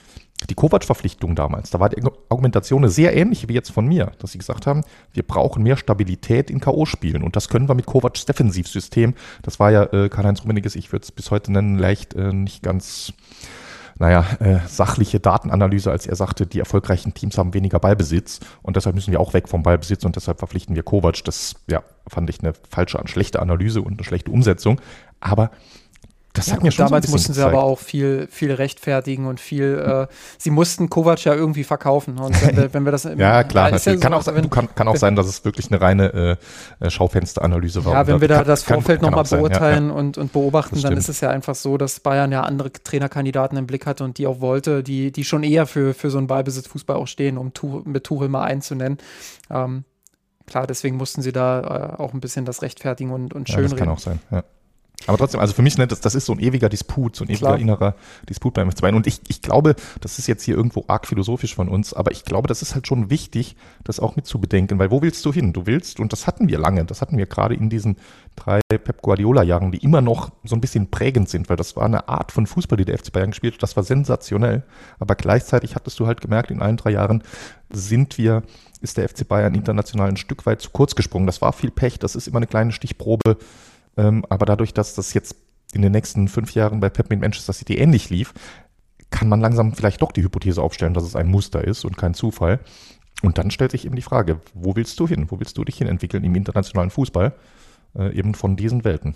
[0.50, 4.32] die Kovac-Verpflichtung damals, da war die Argumentation eine sehr ähnliche wie jetzt von mir, dass
[4.32, 4.82] sie gesagt haben,
[5.12, 9.70] wir brauchen mehr Stabilität in K.O.-Spielen und das können wir mit Kovacs Defensivsystem, das war
[9.70, 13.14] ja äh, Karl-Heinz Rummeniges, ich würde es bis heute nennen, leicht äh, nicht ganz
[13.96, 18.96] naja, äh, sachliche Datenanalyse, als er sagte, die erfolgreichen Teams haben weniger Ballbesitz und deshalb
[18.96, 21.22] müssen wir auch weg vom Ballbesitz und deshalb verpflichten wir Kovac.
[21.24, 24.80] Das ja, fand ich eine falsche, schlechte Analyse und eine schlechte Umsetzung.
[25.20, 25.52] Aber
[26.34, 29.38] das ja, hat mir schon Damals so mussten sie aber auch viel, viel rechtfertigen und
[29.38, 32.18] viel, äh, sie mussten Kovac ja irgendwie verkaufen.
[32.18, 34.88] Und wenn wir, wenn wir das ja, klar, ja, ja kann, auch, wenn, kann, kann
[34.88, 36.38] auch sein, dass es wirklich eine reine
[36.80, 37.92] äh, Schaufensteranalyse war.
[37.92, 41.08] Ja, wenn wir da kann, das Vorfeld nochmal beurteilen ja, Und, und beobachten, dann ist
[41.08, 44.40] es ja einfach so, dass Bayern ja andere Trainerkandidaten im Blick hatte und die auch
[44.40, 48.02] wollte, die, die schon eher für, für so einen Ballbesitzfußball auch stehen, um tu, mit
[48.02, 48.98] Tuchel mal einzunennen.
[49.50, 49.84] Ähm,
[50.46, 53.68] klar, deswegen mussten sie da äh, auch ein bisschen das rechtfertigen und, und schön ja,
[53.68, 54.42] das kann auch sein, ja.
[55.06, 57.28] Aber trotzdem, also für mich, ne, das, das ist so ein ewiger Disput, so ein
[57.28, 57.58] ewiger Klar.
[57.58, 57.94] innerer
[58.28, 58.94] Disput beim F2.
[58.94, 62.24] Und ich, ich glaube, das ist jetzt hier irgendwo arg philosophisch von uns, aber ich
[62.24, 65.52] glaube, das ist halt schon wichtig, das auch mitzubedenken, weil wo willst du hin?
[65.52, 67.96] Du willst, und das hatten wir lange, das hatten wir gerade in diesen
[68.36, 72.08] drei Pep Guardiola-Jahren, die immer noch so ein bisschen prägend sind, weil das war eine
[72.08, 74.64] Art von Fußball, die der FC Bayern gespielt hat, das war sensationell.
[74.98, 77.22] Aber gleichzeitig hattest du halt gemerkt, in allen drei Jahren
[77.70, 78.42] sind wir,
[78.80, 81.26] ist der FC Bayern international ein Stück weit zu kurz gesprungen.
[81.26, 83.36] Das war viel Pech, das ist immer eine kleine Stichprobe
[83.96, 85.36] ähm, aber dadurch, dass das jetzt
[85.72, 88.32] in den nächsten fünf Jahren bei Pep mit Manchester City ähnlich lief,
[89.10, 92.14] kann man langsam vielleicht doch die Hypothese aufstellen, dass es ein Muster ist und kein
[92.14, 92.60] Zufall.
[93.22, 95.26] Und dann stellt sich eben die Frage, wo willst du hin?
[95.30, 97.32] Wo willst du dich hin entwickeln im internationalen Fußball?
[97.96, 99.14] Äh, eben von diesen Welten.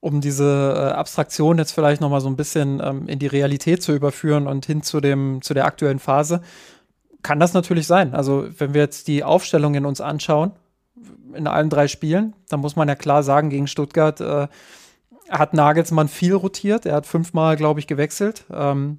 [0.00, 3.92] Um diese äh, Abstraktion jetzt vielleicht nochmal so ein bisschen ähm, in die Realität zu
[3.92, 6.40] überführen und hin zu, dem, zu der aktuellen Phase,
[7.22, 8.14] kann das natürlich sein.
[8.14, 10.52] Also wenn wir jetzt die Aufstellungen uns anschauen,
[11.34, 12.34] in allen drei Spielen.
[12.48, 14.48] Da muss man ja klar sagen, gegen Stuttgart äh,
[15.30, 16.86] hat Nagelsmann viel rotiert.
[16.86, 18.44] Er hat fünfmal, glaube ich, gewechselt.
[18.52, 18.98] Ähm,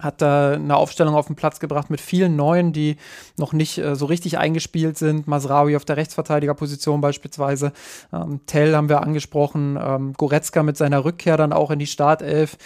[0.00, 2.96] hat da eine Aufstellung auf den Platz gebracht mit vielen Neuen, die
[3.36, 5.28] noch nicht äh, so richtig eingespielt sind.
[5.28, 7.72] Masraoui auf der Rechtsverteidigerposition beispielsweise.
[8.12, 9.78] Ähm, Tell haben wir angesprochen.
[9.80, 12.56] Ähm, Goretzka mit seiner Rückkehr dann auch in die Startelf.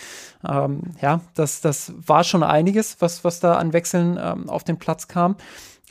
[0.49, 4.79] Ähm, ja, das, das war schon einiges, was, was da an Wechseln ähm, auf den
[4.79, 5.37] Platz kam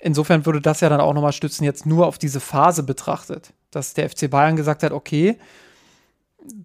[0.08, 3.94] insofern würde das ja dann auch nochmal stützen, jetzt nur auf diese Phase betrachtet, dass
[3.94, 5.38] der FC Bayern gesagt hat, okay,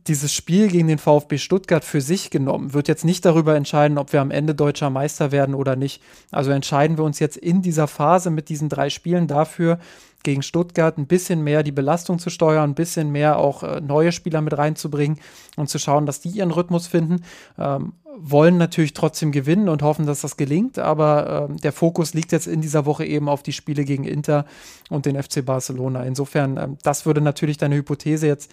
[0.06, 4.12] dieses Spiel gegen den VfB Stuttgart für sich genommen wird jetzt nicht darüber entscheiden, ob
[4.12, 6.00] wir am Ende deutscher Meister werden oder nicht.
[6.30, 9.80] Also entscheiden wir uns jetzt in dieser Phase mit diesen drei Spielen dafür,
[10.22, 14.12] gegen Stuttgart ein bisschen mehr die Belastung zu steuern, ein bisschen mehr auch äh, neue
[14.12, 15.18] Spieler mit reinzubringen
[15.56, 17.24] und zu schauen, dass die ihren Rhythmus finden.
[17.58, 22.32] Ähm, wollen natürlich trotzdem gewinnen und hoffen, dass das gelingt, aber äh, der Fokus liegt
[22.32, 24.44] jetzt in dieser Woche eben auf die Spiele gegen Inter
[24.90, 26.02] und den FC Barcelona.
[26.04, 28.50] Insofern, äh, das würde natürlich deine Hypothese jetzt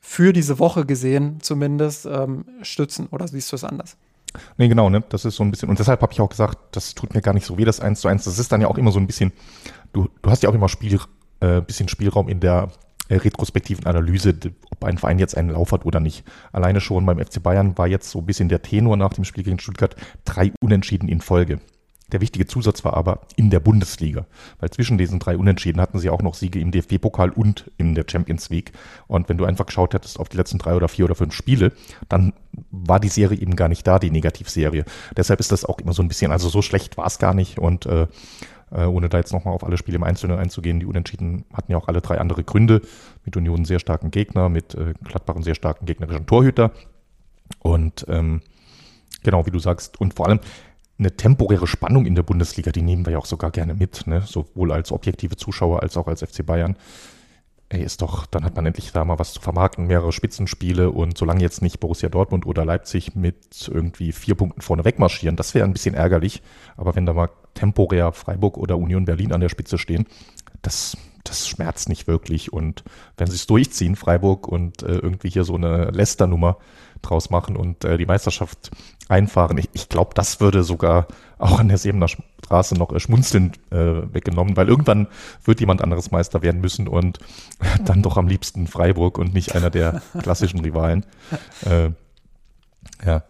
[0.00, 3.08] für diese Woche gesehen zumindest ähm, stützen.
[3.10, 3.96] Oder siehst du es anders?
[4.56, 5.02] Nee, genau, ne?
[5.08, 7.34] Das ist so ein bisschen, und deshalb habe ich auch gesagt, das tut mir gar
[7.34, 8.24] nicht so weh, das eins zu eins.
[8.24, 9.32] Das ist dann ja auch immer so ein bisschen,
[9.92, 11.00] du, du hast ja auch immer Spiel,
[11.40, 12.68] äh, bisschen Spielraum in der
[13.10, 14.34] retrospektiven Analyse,
[14.70, 16.24] ob ein Verein jetzt einen Lauf hat oder nicht.
[16.52, 19.44] Alleine schon beim FC Bayern war jetzt so ein bisschen der Tenor nach dem Spiel
[19.44, 21.60] gegen Stuttgart drei Unentschieden in Folge.
[22.12, 24.26] Der wichtige Zusatz war aber in der Bundesliga,
[24.60, 28.04] weil zwischen diesen drei Unentschieden hatten sie auch noch Siege im DFB-Pokal und in der
[28.08, 28.72] Champions League.
[29.08, 31.72] Und wenn du einfach geschaut hättest auf die letzten drei oder vier oder fünf Spiele,
[32.08, 32.32] dann
[32.70, 34.84] war die Serie eben gar nicht da, die Negativserie.
[35.16, 37.58] Deshalb ist das auch immer so ein bisschen, also so schlecht war es gar nicht
[37.58, 38.06] und äh,
[38.70, 41.78] äh, ohne da jetzt nochmal auf alle Spiele im Einzelnen einzugehen, die Unentschieden hatten ja
[41.78, 42.82] auch alle drei andere Gründe.
[43.24, 46.72] Mit Union sehr starken Gegner, mit äh, Gladbach einen sehr starken gegnerischen Torhüter.
[47.60, 48.42] Und ähm,
[49.22, 50.40] genau, wie du sagst, und vor allem,
[50.98, 54.22] eine temporäre Spannung in der Bundesliga, die nehmen wir ja auch sogar gerne mit, ne?
[54.22, 56.76] sowohl als objektive Zuschauer als auch als FC Bayern.
[57.68, 61.18] Ey, ist doch, dann hat man endlich da mal was zu vermarkten, mehrere Spitzenspiele und
[61.18, 65.64] solange jetzt nicht Borussia Dortmund oder Leipzig mit irgendwie vier Punkten vorne wegmarschieren, das wäre
[65.64, 66.42] ein bisschen ärgerlich.
[66.76, 70.06] Aber wenn da mal temporär Freiburg oder Union Berlin an der Spitze stehen,
[70.62, 72.52] das, das schmerzt nicht wirklich.
[72.52, 72.84] Und
[73.16, 76.58] wenn sie es durchziehen, Freiburg, und äh, irgendwie hier so eine Leicester-Nummer
[77.02, 78.70] draus machen und äh, die Meisterschaft
[79.08, 79.58] einfahren.
[79.58, 81.06] Ich, ich glaube, das würde sogar
[81.38, 85.08] auch an der Sebener Straße noch äh, schmunzelnd äh, weggenommen, weil irgendwann
[85.44, 87.18] wird jemand anderes Meister werden müssen und
[87.84, 91.04] dann doch am liebsten Freiburg und nicht einer der klassischen Rivalen.
[91.64, 91.90] Äh,
[93.04, 93.22] ja.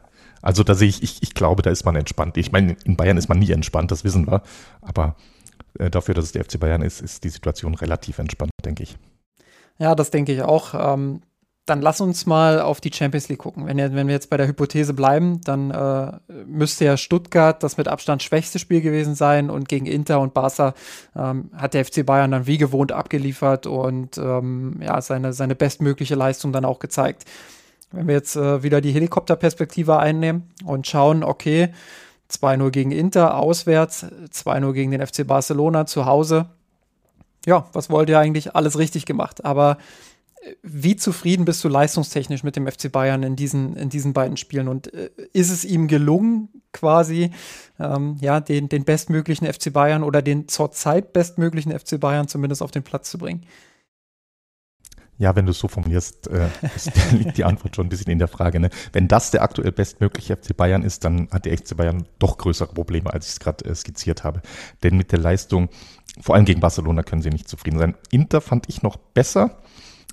[0.43, 2.37] Also da sehe ich, ich, ich glaube, da ist man entspannt.
[2.37, 4.43] Ich meine, in Bayern ist man nie entspannt, das wissen wir.
[4.81, 5.17] Aber
[5.79, 8.97] äh, dafür, dass es der FC Bayern ist, ist die Situation relativ entspannt, denke ich.
[9.79, 10.75] Ja, das denke ich auch.
[10.75, 11.23] Ähm,
[11.67, 13.67] dann lass uns mal auf die Champions League gucken.
[13.67, 16.13] Wenn, wenn wir jetzt bei der Hypothese bleiben, dann äh,
[16.47, 20.75] müsste ja Stuttgart das mit Abstand schwächste Spiel gewesen sein und gegen Inter und Barca
[21.17, 26.15] ähm, hat der FC Bayern dann wie gewohnt abgeliefert und ähm, ja, seine, seine bestmögliche
[26.15, 27.25] Leistung dann auch gezeigt.
[27.91, 31.71] Wenn wir jetzt äh, wieder die Helikopterperspektive einnehmen und schauen, okay,
[32.31, 36.47] 2-0 gegen Inter auswärts, 2-0 gegen den FC Barcelona zu Hause.
[37.45, 38.55] Ja, was wollt ihr eigentlich?
[38.55, 39.45] Alles richtig gemacht.
[39.45, 39.79] Aber
[40.63, 44.69] wie zufrieden bist du leistungstechnisch mit dem FC Bayern in diesen, in diesen beiden Spielen?
[44.69, 47.31] Und äh, ist es ihm gelungen, quasi
[47.79, 52.71] ähm, ja, den, den bestmöglichen FC Bayern oder den zurzeit bestmöglichen FC Bayern zumindest auf
[52.71, 53.47] den Platz zu bringen?
[55.19, 56.49] Ja, wenn du es so formulierst, äh,
[57.13, 58.61] liegt die Antwort schon ein bisschen in der Frage.
[58.61, 58.69] Ne?
[58.93, 62.75] Wenn das der aktuell bestmögliche FC Bayern ist, dann hat der FC Bayern doch größere
[62.75, 64.43] Probleme, als ich es gerade äh, skizziert habe.
[64.83, 65.71] Denn mit der Leistung,
[66.21, 67.95] vor allem gegen Barcelona, können sie nicht zufrieden sein.
[68.11, 69.59] Inter fand ich noch besser.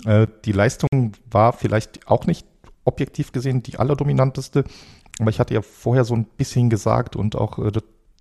[0.05, 2.45] Äh, die Leistung war vielleicht auch nicht
[2.85, 4.63] objektiv gesehen die allerdominanteste.
[5.19, 7.71] Aber ich hatte ja vorher so ein bisschen gesagt und auch äh,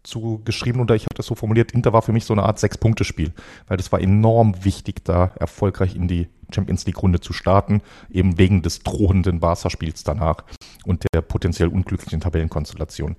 [0.03, 2.59] zu geschrieben oder ich habe das so formuliert, Inter war für mich so eine Art
[2.59, 3.33] Sechs-Punkte-Spiel,
[3.69, 8.63] weil das war enorm wichtig, da erfolgreich in die Champions League-Runde zu starten, eben wegen
[8.63, 10.45] des drohenden Barca-Spiels danach
[10.85, 13.17] und der potenziell unglücklichen Tabellenkonstellation.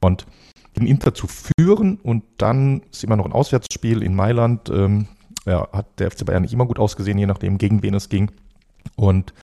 [0.00, 0.26] Und
[0.76, 5.06] den Inter zu führen und dann ist immer noch ein Auswärtsspiel in Mailand, ähm,
[5.46, 8.30] ja, hat der FC Bayern nicht immer gut ausgesehen, je nachdem, gegen wen es ging.
[8.96, 9.34] Und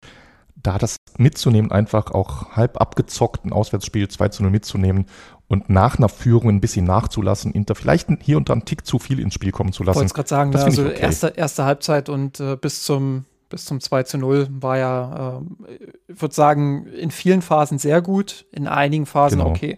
[0.56, 5.06] da das mitzunehmen, einfach auch halb abgezockt ein Auswärtsspiel 2 zu 0 mitzunehmen
[5.48, 9.00] und nach einer Führung ein bisschen nachzulassen, Inter vielleicht hier und da einen Tick zu
[9.00, 9.98] viel ins Spiel kommen zu lassen.
[9.98, 11.00] Ich wollte gerade sagen, das also okay.
[11.00, 15.88] erste, erste Halbzeit und äh, bis zum bis zum 2 zu 0 war ja, äh,
[16.08, 19.52] ich würde sagen, in vielen Phasen sehr gut, in einigen Phasen genau.
[19.52, 19.78] okay.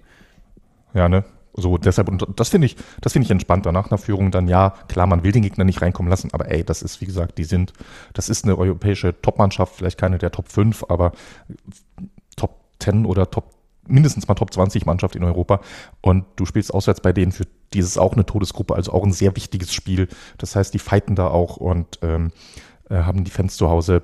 [0.93, 1.25] Ja, ne?
[1.55, 3.71] So, deshalb, und das finde ich, das finde ich entspannter.
[3.71, 6.63] Nach einer Führung dann, ja, klar, man will den Gegner nicht reinkommen lassen, aber ey,
[6.63, 7.73] das ist, wie gesagt, die sind,
[8.13, 11.11] das ist eine europäische Top-Mannschaft, vielleicht keine der Top 5, aber
[12.35, 13.53] Top 10 oder Top,
[13.87, 15.61] mindestens mal Top 20 Mannschaft in Europa.
[16.01, 19.35] Und du spielst auswärts bei denen, für dieses auch eine Todesgruppe, also auch ein sehr
[19.35, 20.07] wichtiges Spiel.
[20.39, 22.31] Das heißt, die fighten da auch und ähm,
[22.89, 24.01] äh, haben die Fans zu Hause.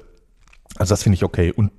[0.77, 1.51] Also das finde ich okay.
[1.51, 1.71] Und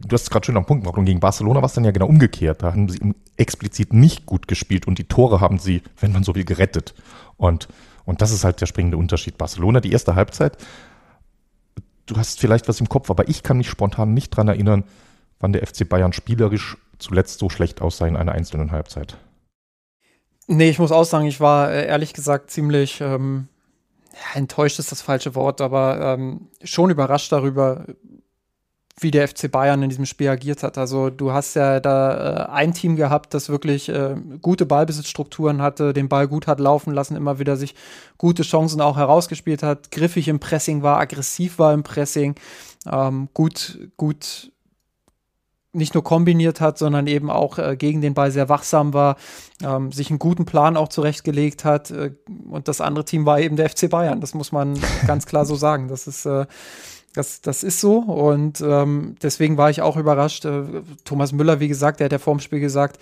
[0.00, 0.98] du hast es gerade schön am Punkt gemacht.
[0.98, 2.62] Und gegen Barcelona war es dann ja genau umgekehrt.
[2.62, 6.34] Da haben sie explizit nicht gut gespielt und die Tore haben sie, wenn man so
[6.34, 6.94] will, gerettet.
[7.36, 7.68] Und,
[8.04, 9.38] und das ist halt der springende Unterschied.
[9.38, 10.56] Barcelona, die erste Halbzeit,
[12.06, 14.84] du hast vielleicht was im Kopf, aber ich kann mich spontan nicht dran erinnern,
[15.40, 19.18] wann der FC Bayern spielerisch zuletzt so schlecht aussah in einer einzelnen Halbzeit.
[20.46, 23.48] Nee, ich muss auch sagen, ich war äh, ehrlich gesagt ziemlich ähm,
[24.34, 27.84] enttäuscht ist das falsche Wort, aber ähm, schon überrascht darüber,
[28.98, 30.78] wie der FC Bayern in diesem Spiel agiert hat.
[30.78, 35.92] Also du hast ja da äh, ein Team gehabt, das wirklich äh, gute Ballbesitzstrukturen hatte,
[35.92, 37.74] den Ball gut hat laufen lassen, immer wieder sich
[38.16, 42.36] gute Chancen auch herausgespielt hat, griffig im Pressing war, aggressiv war im Pressing,
[42.90, 44.50] ähm, gut, gut
[45.76, 49.16] nicht nur kombiniert hat, sondern eben auch äh, gegen den Ball sehr wachsam war,
[49.62, 51.90] ähm, sich einen guten Plan auch zurechtgelegt hat.
[51.90, 52.12] Äh,
[52.48, 54.22] und das andere Team war eben der FC Bayern.
[54.22, 55.88] Das muss man ganz klar so sagen.
[55.88, 56.46] Das ist äh,
[57.16, 60.44] das, das ist so und ähm, deswegen war ich auch überrascht.
[60.44, 60.64] Äh,
[61.04, 63.00] Thomas Müller, wie gesagt, der hat ja vor dem Spiel gesagt,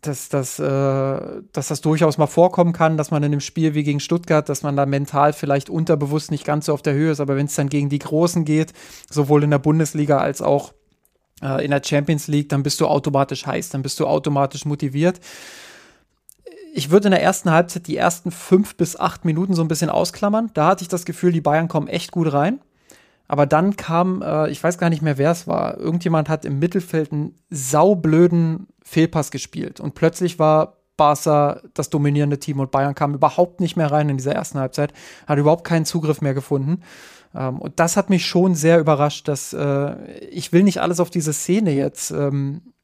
[0.00, 3.82] dass, dass, äh, dass das durchaus mal vorkommen kann, dass man in einem Spiel wie
[3.82, 7.20] gegen Stuttgart, dass man da mental vielleicht unterbewusst nicht ganz so auf der Höhe ist,
[7.20, 8.72] aber wenn es dann gegen die Großen geht,
[9.10, 10.72] sowohl in der Bundesliga als auch
[11.42, 15.20] äh, in der Champions League, dann bist du automatisch heiß, dann bist du automatisch motiviert.
[16.72, 19.90] Ich würde in der ersten Halbzeit die ersten fünf bis acht Minuten so ein bisschen
[19.90, 20.50] ausklammern.
[20.54, 22.60] Da hatte ich das Gefühl, die Bayern kommen echt gut rein.
[23.28, 26.58] Aber dann kam, äh, ich weiß gar nicht mehr, wer es war, irgendjemand hat im
[26.58, 29.80] Mittelfeld einen saublöden Fehlpass gespielt.
[29.80, 34.16] Und plötzlich war Barca das dominierende Team und Bayern kam überhaupt nicht mehr rein in
[34.16, 34.92] dieser ersten Halbzeit,
[35.26, 36.82] hat überhaupt keinen Zugriff mehr gefunden.
[37.34, 41.10] Ähm, und das hat mich schon sehr überrascht, dass äh, ich will nicht alles auf
[41.10, 42.75] diese Szene jetzt ähm, äh,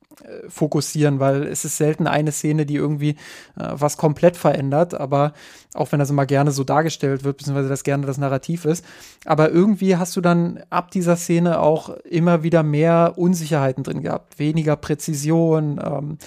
[0.49, 3.11] fokussieren, weil es ist selten eine Szene, die irgendwie
[3.59, 5.33] äh, was komplett verändert, aber
[5.75, 8.85] auch wenn das immer gerne so dargestellt wird, beziehungsweise das gerne das Narrativ ist,
[9.25, 14.39] aber irgendwie hast du dann ab dieser Szene auch immer wieder mehr Unsicherheiten drin gehabt,
[14.39, 16.19] weniger Präzision, ähm,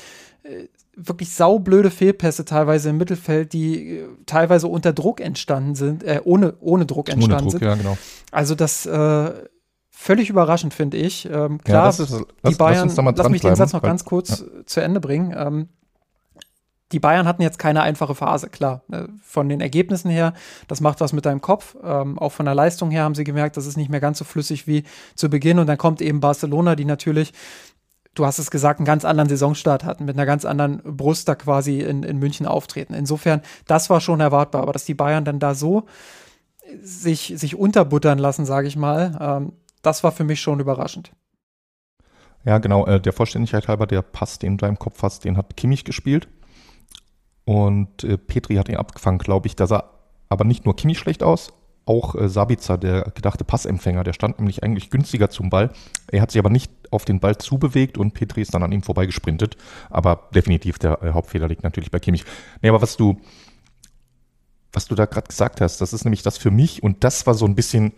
[0.43, 6.21] äh, wirklich saublöde Fehlpässe teilweise im Mittelfeld, die äh, teilweise unter Druck entstanden sind, äh,
[6.23, 7.63] ohne, ohne Druck entstanden ohne Druck, sind.
[7.63, 7.97] Ja, genau.
[8.31, 9.31] Also das äh,
[9.95, 11.25] völlig überraschend, finde ich.
[11.25, 14.41] Ähm, klar, ja, ist, lass, die Bayern, lass, lass mich den Satz noch ganz kurz
[14.41, 14.65] ja.
[14.65, 15.33] zu Ende bringen.
[15.35, 15.69] Ähm,
[16.91, 18.83] die Bayern hatten jetzt keine einfache Phase, klar.
[18.91, 20.33] Äh, von den Ergebnissen her,
[20.67, 21.75] das macht was mit deinem Kopf.
[21.83, 24.25] Ähm, auch von der Leistung her haben sie gemerkt, das ist nicht mehr ganz so
[24.25, 24.83] flüssig wie
[25.15, 25.59] zu Beginn.
[25.59, 27.33] Und dann kommt eben Barcelona, die natürlich,
[28.13, 31.35] du hast es gesagt, einen ganz anderen Saisonstart hatten, mit einer ganz anderen Brust da
[31.35, 32.93] quasi in, in München auftreten.
[32.93, 34.61] Insofern, das war schon erwartbar.
[34.61, 35.85] Aber dass die Bayern dann da so
[36.83, 39.53] sich, sich unterbuttern lassen, sage ich mal, ähm,
[39.85, 41.11] das war für mich schon überraschend.
[42.45, 42.85] Ja, genau.
[42.85, 46.27] Äh, der Vollständigkeit halber, der Pass, den du im Kopf hast, den hat Kimmich gespielt.
[47.43, 49.55] Und äh, Petri hat ihn abgefangen, glaube ich.
[49.55, 49.91] Da sah
[50.29, 51.53] aber nicht nur Kimmich schlecht aus,
[51.85, 55.71] auch äh, Sabitzer, der gedachte Passempfänger, der stand nämlich eigentlich günstiger zum Ball.
[56.11, 58.83] Er hat sich aber nicht auf den Ball zubewegt und Petri ist dann an ihm
[58.83, 59.57] vorbeigesprintet.
[59.89, 62.25] Aber definitiv der äh, Hauptfehler liegt natürlich bei Kimmich.
[62.61, 63.19] Nee, aber was du,
[64.73, 67.33] was du da gerade gesagt hast, das ist nämlich das für mich und das war
[67.33, 67.93] so ein bisschen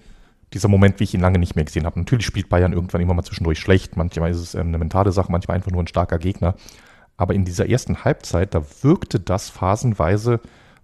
[0.53, 1.99] dieser Moment, wie ich ihn lange nicht mehr gesehen habe.
[1.99, 3.97] Natürlich spielt Bayern irgendwann immer mal zwischendurch schlecht.
[3.97, 6.55] Manchmal ist es ähm, eine mentale Sache, manchmal einfach nur ein starker Gegner.
[7.17, 10.39] Aber in dieser ersten Halbzeit, da wirkte das phasenweise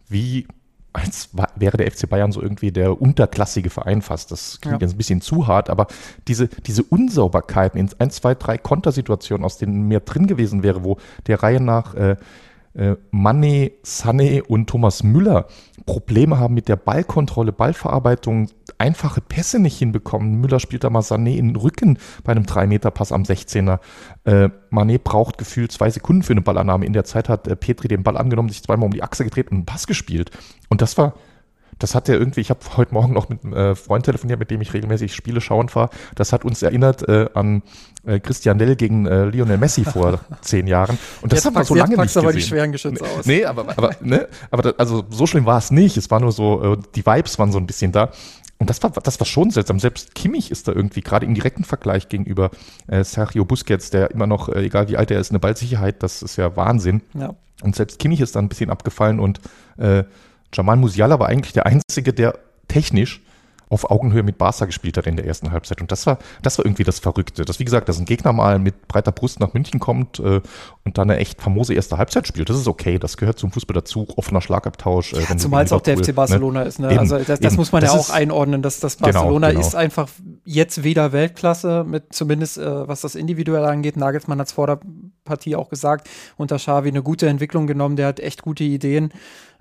[0.10, 0.48] wie,
[0.92, 4.32] als wäre der FC Bayern so irgendwie der unterklassige Verein fast.
[4.32, 4.88] Das klingt ja.
[4.88, 5.88] jetzt ein bisschen zu hart, aber
[6.28, 10.98] diese, diese Unsauberkeiten in ein, zwei, drei Kontersituationen, aus denen mehr drin gewesen wäre, wo
[11.28, 12.18] der Reihe nach äh,
[12.74, 15.48] äh, Mané, Sané und Thomas Müller
[15.86, 20.40] Probleme haben mit der Ballkontrolle, Ballverarbeitung, einfache Pässe nicht hinbekommen.
[20.40, 23.80] Müller spielt da mal Sané in den Rücken bei einem 3-Meter-Pass am 16er.
[24.24, 26.86] Äh, Mané braucht gefühlt zwei Sekunden für eine Ballannahme.
[26.86, 29.52] In der Zeit hat äh, Petri den Ball angenommen, sich zweimal um die Achse gedreht
[29.52, 30.32] und einen Pass gespielt.
[30.70, 31.14] Und das war
[31.80, 34.52] das hat ja irgendwie, ich habe heute Morgen noch mit einem äh, Freund telefoniert, mit
[34.52, 35.90] dem ich regelmäßig Spiele schauen fahre.
[36.16, 37.64] Das hat uns erinnert äh, an
[38.06, 40.98] äh, Christian Dell gegen äh, Lionel Messi vor zehn Jahren.
[41.22, 43.26] Und das hat man so lange nicht aber die schweren Geschütze aus.
[43.26, 45.98] Nee, aber, aber, ne, aber das, also so schlimm war es nicht.
[45.98, 48.12] Es war nur so, äh, die Vibes waren so ein bisschen da.
[48.60, 49.80] Und das war, das war schon seltsam.
[49.80, 52.52] Selbst Kimmich ist da irgendwie gerade im direkten Vergleich gegenüber
[52.88, 56.22] äh, Sergio Busquets, der immer noch, äh, egal wie alt er ist, eine Ballsicherheit, das
[56.22, 57.02] ist ja Wahnsinn.
[57.14, 57.36] Ja.
[57.62, 59.40] Und selbst Kimmich ist da ein bisschen abgefallen und
[59.78, 60.04] äh,
[60.54, 62.38] Jamal Musiala war eigentlich der Einzige, der
[62.68, 63.22] technisch
[63.74, 65.82] auf Augenhöhe mit Barca gespielt hat in der ersten Halbzeit.
[65.82, 67.44] Und das war, das war irgendwie das Verrückte.
[67.44, 70.42] Dass, wie gesagt, dass ein Gegner mal mit breiter Brust nach München kommt äh,
[70.86, 73.00] und dann eine echt famose erste Halbzeit spielt, das ist okay.
[73.00, 74.08] Das gehört zum Fußball dazu.
[74.16, 75.14] Offener Schlagabtausch.
[75.14, 76.68] Äh, ja, zumal es auch der FC Barcelona ne?
[76.68, 76.80] ist.
[76.80, 76.92] Ne?
[76.92, 79.60] Eben, also das, das muss man das ja auch einordnen, dass das genau, Barcelona genau,
[79.60, 79.68] genau.
[79.68, 80.08] ist einfach
[80.46, 83.98] jetzt weder Weltklasse, mit zumindest äh, was das individuell angeht.
[83.98, 84.80] Nagelsmann hat es vor der
[85.26, 89.12] Partie auch gesagt, unter Xavi eine gute Entwicklung genommen, der hat echt gute Ideen.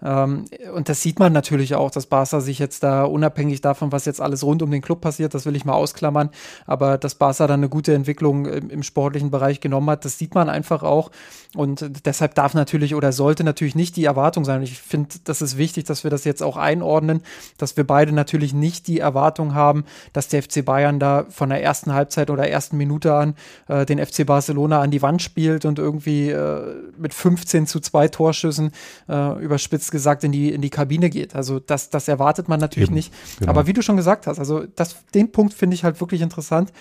[0.02, 4.04] Ähm, und das sieht man natürlich auch, dass Barca sich jetzt da unabhängig davon, was
[4.04, 6.30] jetzt alles rund um den Club passiert, das will ich mal ausklammern,
[6.66, 10.34] aber dass Barca da eine gute Entwicklung im, im sportlichen Bereich genommen hat, das sieht
[10.34, 11.10] man einfach auch.
[11.54, 14.62] Und deshalb darf natürlich oder sollte natürlich nicht die Erwartung sein.
[14.62, 17.22] Ich finde, das ist wichtig, dass wir das jetzt auch einordnen,
[17.58, 19.84] dass wir beide natürlich nicht die Erwartung haben,
[20.14, 23.34] dass der FC Bayern da von der ersten Halbzeit oder ersten Minute an
[23.68, 28.08] äh, den FC Barcelona an die Wand spielt und irgendwie äh, mit 15 zu 2
[28.08, 28.72] Torschüssen
[29.08, 31.36] äh, überspitzt gesagt in die, in die Kabine geht.
[31.36, 33.12] Also das, das erwartet man natürlich Eben, nicht.
[33.38, 33.50] Genau.
[33.50, 36.72] Aber wie du schon gesagt hast, also das, den Punkt finde ich halt wirklich interessant.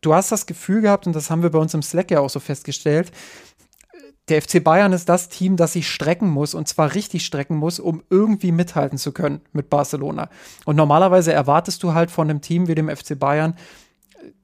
[0.00, 2.30] Du hast das Gefühl gehabt, und das haben wir bei uns im Slack ja auch
[2.30, 3.12] so festgestellt,
[4.28, 7.80] der FC Bayern ist das Team, das sich strecken muss und zwar richtig strecken muss,
[7.80, 10.28] um irgendwie mithalten zu können mit Barcelona.
[10.64, 13.54] Und normalerweise erwartest du halt von einem Team wie dem FC Bayern,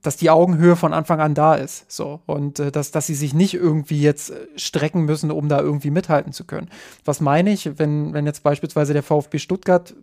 [0.02, 1.90] dass die Augenhöhe von Anfang an da ist.
[1.90, 2.20] So.
[2.26, 5.90] Und äh, dass, dass sie sich nicht irgendwie jetzt äh, strecken müssen, um da irgendwie
[5.90, 6.68] mithalten zu können.
[7.04, 9.94] Was meine ich, wenn, wenn jetzt beispielsweise der VfB Stuttgart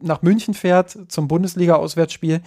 [0.00, 2.40] nach München fährt zum Bundesliga-Auswärtsspiel,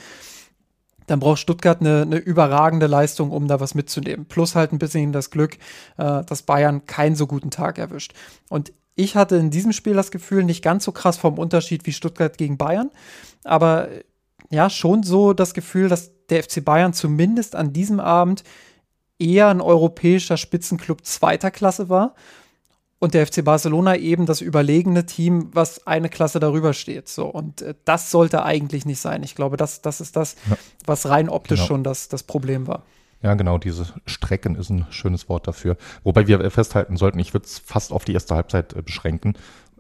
[1.08, 4.26] dann braucht Stuttgart eine, eine, überragende Leistung, um da was mitzunehmen.
[4.26, 5.58] Plus halt ein bisschen das Glück,
[5.98, 8.14] äh, dass Bayern keinen so guten Tag erwischt.
[8.50, 11.94] Und ich hatte in diesem Spiel das Gefühl, nicht ganz so krass vom Unterschied wie
[11.94, 12.92] Stuttgart gegen Bayern,
[13.44, 13.88] aber
[14.50, 18.44] ja, schon so das Gefühl, dass der FC Bayern zumindest an diesem Abend
[19.20, 22.16] eher ein europäischer Spitzenclub zweiter Klasse war
[23.00, 27.08] und der FC Barcelona eben das überlegene Team, was eine Klasse darüber steht.
[27.08, 29.24] So und äh, das sollte eigentlich nicht sein.
[29.24, 30.58] Ich glaube, das, das ist das, ja.
[30.86, 31.68] was rein optisch genau.
[31.68, 32.84] schon das, das Problem war.
[33.24, 35.78] Ja, genau, diese Strecken ist ein schönes Wort dafür.
[36.04, 39.34] Wobei wir festhalten sollten, ich würde es fast auf die erste Halbzeit äh, beschränken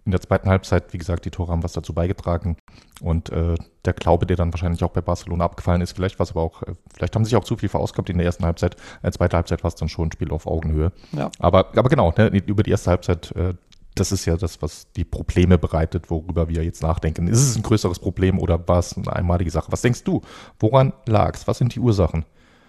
[0.08, 2.56] in der zweiten Halbzeit, wie gesagt, die Tore haben was dazu beigetragen.
[3.02, 6.32] Und äh, der Glaube, der dann wahrscheinlich auch bei Barcelona abgefallen ist, vielleicht war es
[6.32, 8.76] aber auch, äh, vielleicht haben sie sich auch zu viel verausgabt in der ersten Halbzeit.
[8.76, 10.94] In der zweiten Halbzeit war es dann schon ein Spiel auf Augenhöhe.
[11.12, 11.30] Ja.
[11.40, 13.54] Aber, aber genau, ne, über die erste Halbzeit, äh,
[13.96, 17.28] das ist ja das, was die Probleme bereitet, worüber wir jetzt nachdenken.
[17.28, 19.74] Ist es ein größeres Problem oder war es eine einmalige Sache?
[19.74, 20.22] Was denkst du?
[20.58, 21.48] Woran lag es?
[21.48, 22.24] Was sind die Ursachen?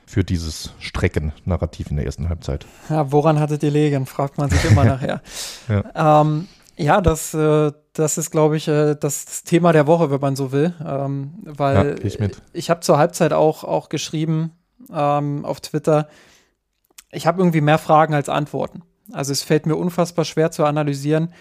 [0.07, 2.64] für dieses Strecken-Narrativ in der ersten Halbzeit.
[2.88, 5.20] Ja, woran hattet ihr legen, fragt man sich immer nachher.
[5.68, 6.22] ja.
[6.22, 6.48] ähm,
[6.79, 10.37] ja, das, äh, das ist, glaube ich, äh, das, das, Thema der Woche, wenn man
[10.37, 10.75] so will.
[10.87, 12.19] Ähm, weil ja, ich,
[12.53, 14.53] ich habe zur Halbzeit auch, auch geschrieben
[14.93, 16.09] ähm, auf Twitter,
[17.11, 18.83] ich habe irgendwie mehr Fragen als Antworten.
[19.12, 21.33] Also es fällt mir unfassbar schwer zu analysieren,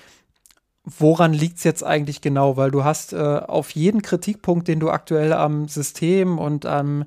[0.84, 4.90] woran liegt es jetzt eigentlich genau, weil du hast äh, auf jeden Kritikpunkt, den du
[4.90, 7.04] aktuell am System und am,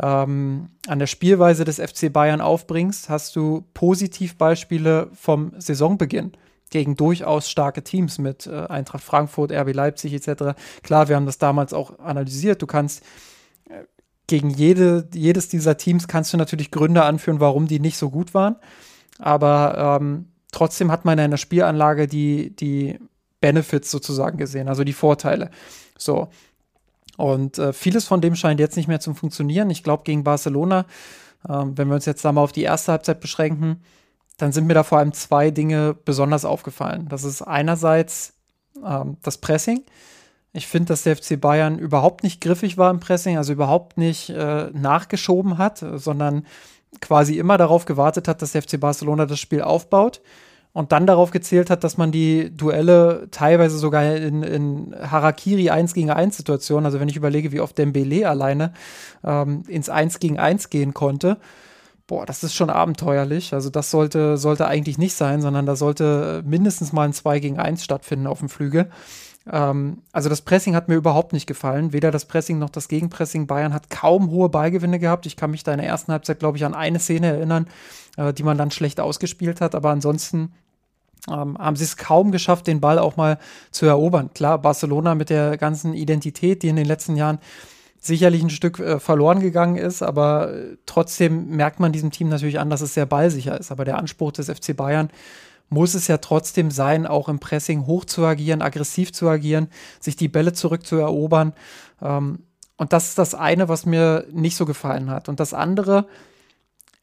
[0.00, 6.32] ähm, an der Spielweise des FC Bayern aufbringst, hast du Positivbeispiele vom Saisonbeginn
[6.70, 10.58] gegen durchaus starke Teams mit äh, Eintracht Frankfurt, RB Leipzig etc.
[10.82, 12.62] Klar, wir haben das damals auch analysiert.
[12.62, 13.02] Du kannst
[13.68, 13.84] äh,
[14.26, 18.34] gegen jede, jedes dieser Teams kannst du natürlich Gründe anführen, warum die nicht so gut
[18.34, 18.56] waren.
[19.18, 22.98] Aber ähm, trotzdem hat man in der Spielanlage die, die
[23.40, 25.50] Benefits sozusagen gesehen, also die Vorteile.
[25.98, 26.28] So.
[27.16, 29.70] Und äh, vieles von dem scheint jetzt nicht mehr zu funktionieren.
[29.70, 30.86] Ich glaube, gegen Barcelona,
[31.48, 33.82] ähm, wenn wir uns jetzt da mal auf die erste Halbzeit beschränken,
[34.36, 37.06] dann sind mir da vor allem zwei Dinge besonders aufgefallen.
[37.08, 38.34] Das ist einerseits
[38.84, 39.84] ähm, das Pressing.
[40.52, 44.30] Ich finde, dass der FC Bayern überhaupt nicht griffig war im Pressing, also überhaupt nicht
[44.30, 46.46] äh, nachgeschoben hat, sondern
[47.00, 50.20] quasi immer darauf gewartet hat, dass der FC Barcelona das Spiel aufbaut
[50.72, 55.94] und dann darauf gezählt hat, dass man die Duelle teilweise sogar in, in Harakiri 1
[55.94, 58.72] gegen 1 Situationen, also wenn ich überlege, wie oft Dembele alleine
[59.24, 61.38] ähm, ins 1 gegen 1 gehen konnte,
[62.06, 63.54] boah, das ist schon abenteuerlich.
[63.54, 67.58] Also das sollte, sollte eigentlich nicht sein, sondern da sollte mindestens mal ein 2 gegen
[67.58, 68.90] 1 stattfinden auf dem Flügel.
[69.50, 71.92] Ähm, also das Pressing hat mir überhaupt nicht gefallen.
[71.92, 73.46] Weder das Pressing noch das Gegenpressing.
[73.46, 75.26] Bayern hat kaum hohe Ballgewinne gehabt.
[75.26, 77.66] Ich kann mich da in der ersten Halbzeit, glaube ich, an eine Szene erinnern,
[78.16, 79.74] äh, die man dann schlecht ausgespielt hat.
[79.74, 80.52] Aber ansonsten
[81.28, 83.38] ähm, haben sie es kaum geschafft, den Ball auch mal
[83.70, 84.30] zu erobern.
[84.34, 87.38] Klar, Barcelona mit der ganzen Identität, die in den letzten Jahren
[88.06, 92.58] sicherlich ein Stück äh, verloren gegangen ist, aber äh, trotzdem merkt man diesem Team natürlich
[92.58, 93.72] an, dass es sehr ballsicher ist.
[93.72, 95.08] Aber der Anspruch des FC Bayern
[95.70, 99.68] muss es ja trotzdem sein, auch im Pressing hoch zu agieren, aggressiv zu agieren,
[100.00, 101.54] sich die Bälle zurückzuerobern.
[102.02, 102.40] Ähm,
[102.76, 105.28] und das ist das eine, was mir nicht so gefallen hat.
[105.28, 106.06] Und das andere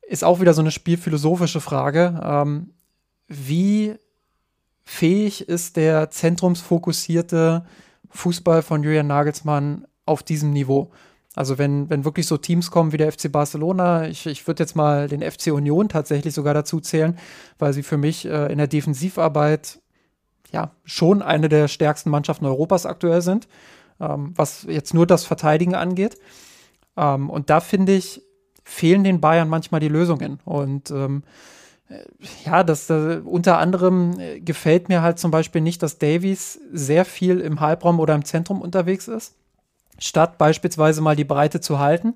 [0.07, 2.19] ist auch wieder so eine spielphilosophische Frage.
[2.23, 2.73] Ähm,
[3.27, 3.95] wie
[4.83, 7.65] fähig ist der zentrumsfokussierte
[8.11, 10.91] Fußball von Julian Nagelsmann auf diesem Niveau?
[11.35, 14.75] Also wenn, wenn wirklich so Teams kommen wie der FC Barcelona, ich, ich würde jetzt
[14.75, 17.17] mal den FC Union tatsächlich sogar dazu zählen,
[17.57, 19.79] weil sie für mich äh, in der Defensivarbeit
[20.51, 23.47] ja schon eine der stärksten Mannschaften Europas aktuell sind,
[24.01, 26.17] ähm, was jetzt nur das Verteidigen angeht.
[26.97, 28.21] Ähm, und da finde ich,
[28.65, 30.41] fehlen den Bayern manchmal die Lösungen.
[30.43, 31.23] Und ähm,
[31.87, 31.99] äh,
[32.45, 37.05] ja, das äh, unter anderem äh, gefällt mir halt zum Beispiel nicht, dass Davies sehr
[37.05, 39.35] viel im Halbraum oder im Zentrum unterwegs ist
[40.01, 42.15] statt beispielsweise mal die Breite zu halten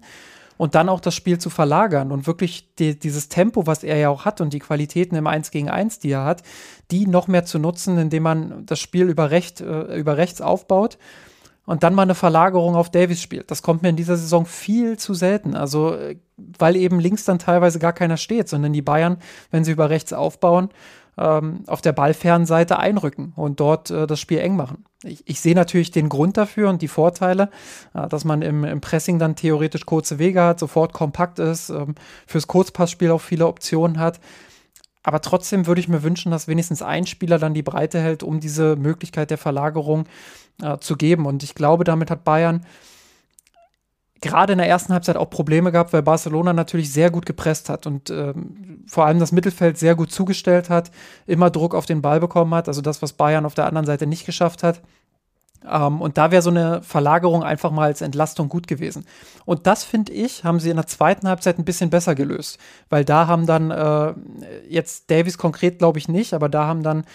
[0.58, 4.10] und dann auch das Spiel zu verlagern und wirklich die, dieses Tempo, was er ja
[4.10, 6.44] auch hat und die Qualitäten im 1 gegen 1, die er hat,
[6.92, 10.98] die noch mehr zu nutzen, indem man das Spiel über, recht, äh, über rechts aufbaut
[11.66, 13.52] und dann mal eine Verlagerung auf Davis spielt.
[13.52, 15.56] Das kommt mir in dieser Saison viel zu selten.
[15.56, 19.18] Also, äh, weil eben links dann teilweise gar keiner steht, sondern die Bayern,
[19.52, 20.70] wenn sie über rechts aufbauen,
[21.18, 24.86] ähm, auf der ballfernen Seite einrücken und dort äh, das Spiel eng machen.
[25.04, 27.50] Ich, ich sehe natürlich den Grund dafür und die Vorteile,
[27.94, 31.96] äh, dass man im, im, Pressing dann theoretisch kurze Wege hat, sofort kompakt ist, ähm,
[32.28, 34.20] fürs Kurzpassspiel auch viele Optionen hat.
[35.04, 38.40] Aber trotzdem würde ich mir wünschen, dass wenigstens ein Spieler dann die Breite hält, um
[38.40, 40.06] diese Möglichkeit der Verlagerung
[40.62, 41.28] äh, zu geben.
[41.28, 42.66] Und ich glaube, damit hat Bayern
[44.26, 47.86] gerade in der ersten Halbzeit auch Probleme gehabt, weil Barcelona natürlich sehr gut gepresst hat
[47.86, 50.90] und ähm, vor allem das Mittelfeld sehr gut zugestellt hat,
[51.28, 54.08] immer Druck auf den Ball bekommen hat, also das, was Bayern auf der anderen Seite
[54.08, 54.82] nicht geschafft hat.
[55.70, 59.06] Ähm, und da wäre so eine Verlagerung einfach mal als Entlastung gut gewesen.
[59.46, 62.58] Und das, finde ich, haben sie in der zweiten Halbzeit ein bisschen besser gelöst,
[62.90, 64.14] weil da haben dann äh,
[64.68, 67.06] jetzt Davies konkret, glaube ich, nicht, aber da haben dann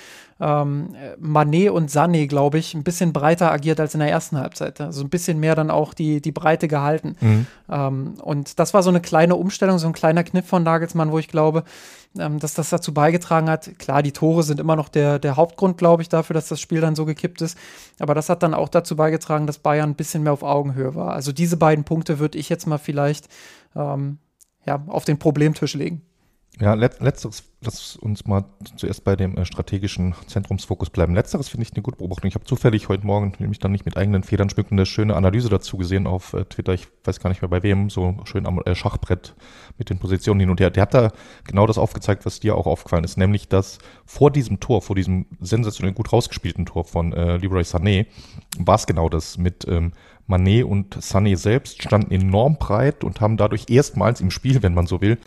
[0.41, 4.81] ähm, Manet und Sané, glaube ich, ein bisschen breiter agiert als in der ersten Halbzeit.
[4.81, 7.17] Also ein bisschen mehr dann auch die, die Breite gehalten.
[7.21, 7.47] Mhm.
[7.71, 11.19] Ähm, und das war so eine kleine Umstellung, so ein kleiner Kniff von Nagelsmann, wo
[11.19, 11.65] ich glaube,
[12.19, 13.79] ähm, dass das dazu beigetragen hat.
[13.79, 16.81] Klar, die Tore sind immer noch der, der Hauptgrund, glaube ich, dafür, dass das Spiel
[16.81, 17.59] dann so gekippt ist.
[17.99, 21.13] Aber das hat dann auch dazu beigetragen, dass Bayern ein bisschen mehr auf Augenhöhe war.
[21.13, 23.29] Also diese beiden Punkte würde ich jetzt mal vielleicht
[23.77, 24.19] ähm,
[24.65, 26.03] ja, auf den Problemtisch legen.
[26.61, 28.45] Ja, let, letzteres, lass uns mal
[28.77, 31.15] zuerst bei dem äh, strategischen Zentrumsfokus bleiben.
[31.15, 32.29] Letzteres finde ich eine gute Beobachtung.
[32.29, 35.49] Ich habe zufällig heute Morgen, nämlich dann nicht mit eigenen Federn schmücken, eine schöne Analyse
[35.49, 36.75] dazu gesehen auf äh, Twitter.
[36.75, 39.35] Ich weiß gar nicht mehr bei wem, so schön am äh, Schachbrett
[39.79, 40.69] mit den Positionen hin und her.
[40.69, 41.13] Der hat da
[41.45, 45.25] genau das aufgezeigt, was dir auch aufgefallen ist, nämlich, dass vor diesem Tor, vor diesem
[45.41, 48.05] sensationell gut rausgespielten Tor von äh, Leroy Sané,
[48.59, 49.93] war es genau das mit ähm,
[50.27, 54.87] Manet und Sané selbst standen enorm breit und haben dadurch erstmals im Spiel, wenn man
[54.87, 55.19] so will,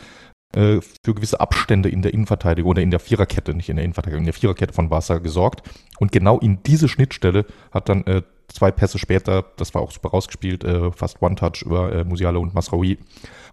[0.54, 4.22] äh, für gewisse Abstände in der Innenverteidigung oder in der Viererkette, nicht in der Innenverteidigung,
[4.22, 5.68] in der Viererkette von Barca gesorgt.
[5.99, 10.10] Und genau in diese Schnittstelle hat dann äh, zwei Pässe später, das war auch super
[10.10, 12.99] rausgespielt, äh, fast One-Touch über äh, Musiala und Masraoui.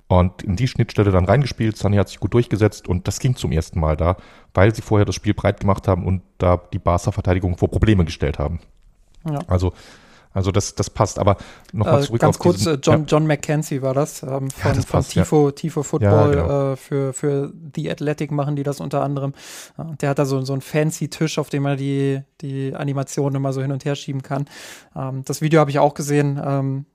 [0.08, 1.76] Und in die Schnittstelle dann reingespielt.
[1.76, 4.16] Sani hat sich gut durchgesetzt und das ging zum ersten Mal da,
[4.54, 8.38] weil sie vorher das Spiel breit gemacht haben und da die Barca-Verteidigung vor Probleme gestellt
[8.38, 8.58] haben.
[9.24, 9.38] Ja.
[9.46, 9.72] Also
[10.32, 11.18] also das, das passt.
[11.18, 11.36] Aber
[11.72, 13.06] nochmal äh, zurück ganz auf kurz, diesen, John, ja.
[13.06, 15.52] John McKenzie war das, ähm, von, ja, das passt, von Tifo, ja.
[15.52, 16.30] Tifo Football.
[16.30, 16.72] Genau.
[16.72, 19.34] Äh, für, für The Athletic machen die das unter anderem.
[20.00, 23.52] Der hat da so, so einen fancy Tisch, auf dem er die, die Animationen immer
[23.52, 24.46] so hin und her schieben kann.
[24.96, 26.40] Ähm, das Video habe ich auch gesehen.
[26.44, 26.86] Ähm,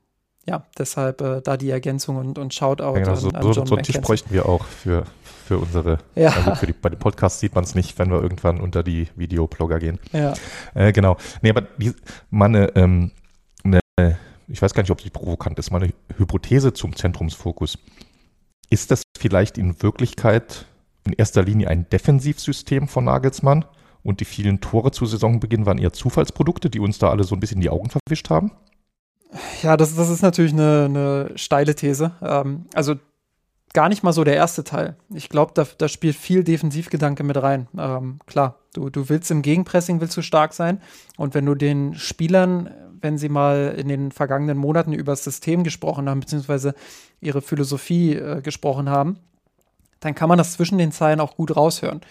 [0.47, 3.65] ja, deshalb äh, da die Ergänzung und, und Shoutout genau, an, so, an John so,
[3.65, 5.05] so einen Tisch bräuchten wir auch für,
[5.45, 6.29] für unsere, ja.
[6.29, 9.07] also für die, bei den Podcasts sieht man es nicht, wenn wir irgendwann unter die
[9.15, 9.99] Videoblogger gehen.
[10.11, 10.33] Ja.
[10.75, 11.17] Äh, genau.
[11.41, 11.93] Nee, aber die,
[12.29, 13.24] meine, ähm, äh,
[14.47, 17.77] ich weiß gar nicht, ob sie provokant ist, meine Hypothese zum Zentrumsfokus.
[18.69, 20.65] Ist das vielleicht in Wirklichkeit
[21.05, 23.65] in erster Linie ein Defensivsystem von Nagelsmann
[24.03, 27.39] und die vielen Tore zu Saisonbeginn waren eher Zufallsprodukte, die uns da alle so ein
[27.39, 28.51] bisschen die Augen verwischt haben?
[29.61, 32.11] Ja, das, das ist natürlich eine, eine steile These.
[32.21, 32.95] Ähm, also
[33.73, 34.95] gar nicht mal so der erste Teil.
[35.13, 37.67] Ich glaube, da, da, spielt viel Defensivgedanke mit rein.
[37.77, 40.81] Ähm, klar, du, du willst im Gegenpressing willst du stark sein.
[41.17, 42.69] Und wenn du den Spielern,
[43.06, 46.74] wenn sie mal in den vergangenen Monaten über das System gesprochen haben, beziehungsweise
[47.22, 49.20] ihre Philosophie äh, gesprochen haben,
[49.99, 52.01] dann kann man das zwischen den Zeilen auch gut raushören.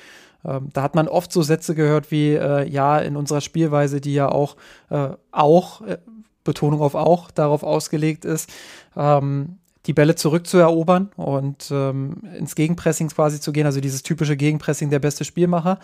[0.45, 4.15] Ähm, da hat man oft so Sätze gehört wie, äh, ja, in unserer Spielweise, die
[4.15, 4.57] ja auch,
[4.89, 5.99] äh, auch, äh,
[6.45, 8.53] Betonung auf auch, darauf ausgelegt ist,
[8.97, 14.91] ähm, die Bälle zurückzuerobern und ähm, ins Gegenpressing quasi zu gehen, also dieses typische Gegenpressing
[14.91, 15.81] der beste Spielmacher.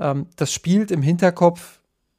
[0.00, 1.78] Ähm, das spielt im Hinterkopf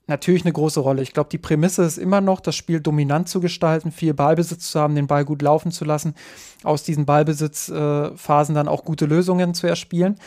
[0.09, 1.01] natürlich eine große Rolle.
[1.01, 4.79] Ich glaube, die Prämisse ist immer noch, das Spiel dominant zu gestalten, viel Ballbesitz zu
[4.79, 6.15] haben, den Ball gut laufen zu lassen,
[6.63, 10.19] aus diesen Ballbesitzphasen äh, dann auch gute Lösungen zu erspielen.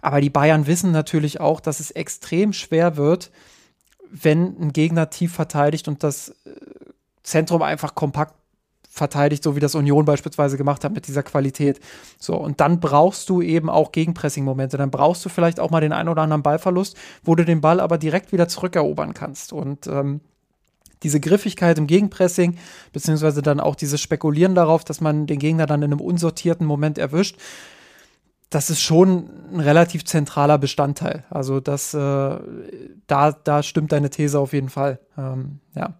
[0.00, 3.30] Aber die Bayern wissen natürlich auch, dass es extrem schwer wird,
[4.10, 6.50] wenn ein Gegner tief verteidigt und das äh,
[7.22, 8.34] Zentrum einfach kompakt
[8.98, 11.80] verteidigt, so wie das Union beispielsweise gemacht hat mit dieser Qualität.
[12.18, 14.76] So, und dann brauchst du eben auch Gegenpressing-Momente.
[14.76, 17.80] Dann brauchst du vielleicht auch mal den einen oder anderen Ballverlust, wo du den Ball
[17.80, 19.52] aber direkt wieder zurückerobern kannst.
[19.54, 20.20] Und ähm,
[21.02, 22.58] diese Griffigkeit im Gegenpressing,
[22.92, 26.98] beziehungsweise dann auch dieses Spekulieren darauf, dass man den Gegner dann in einem unsortierten Moment
[26.98, 27.38] erwischt,
[28.50, 31.24] das ist schon ein relativ zentraler Bestandteil.
[31.28, 32.38] Also das, äh,
[33.06, 35.00] da, da stimmt deine These auf jeden Fall.
[35.18, 35.94] Ähm, ja.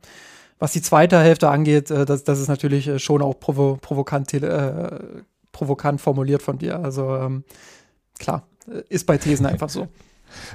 [0.58, 4.32] Was die zweite Hälfte angeht, äh, das, das ist natürlich äh, schon auch provo provokant,
[4.34, 4.98] äh,
[5.52, 6.80] provokant formuliert von dir.
[6.80, 7.44] Also ähm,
[8.18, 9.88] klar, äh, ist bei Thesen einfach so.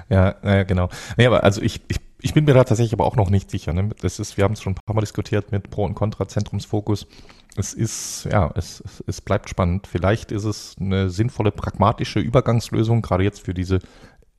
[0.09, 0.89] Ja, naja, genau.
[1.17, 3.73] Nee, aber also ich, ich, ich bin mir da tatsächlich aber auch noch nicht sicher.
[3.73, 3.89] Ne?
[4.01, 7.07] Das ist, wir haben es schon ein paar Mal diskutiert mit Pro- und Contra-Zentrumsfokus.
[7.55, 9.87] Es ist, ja, es, es, es bleibt spannend.
[9.87, 13.79] Vielleicht ist es eine sinnvolle, pragmatische Übergangslösung, gerade jetzt für diese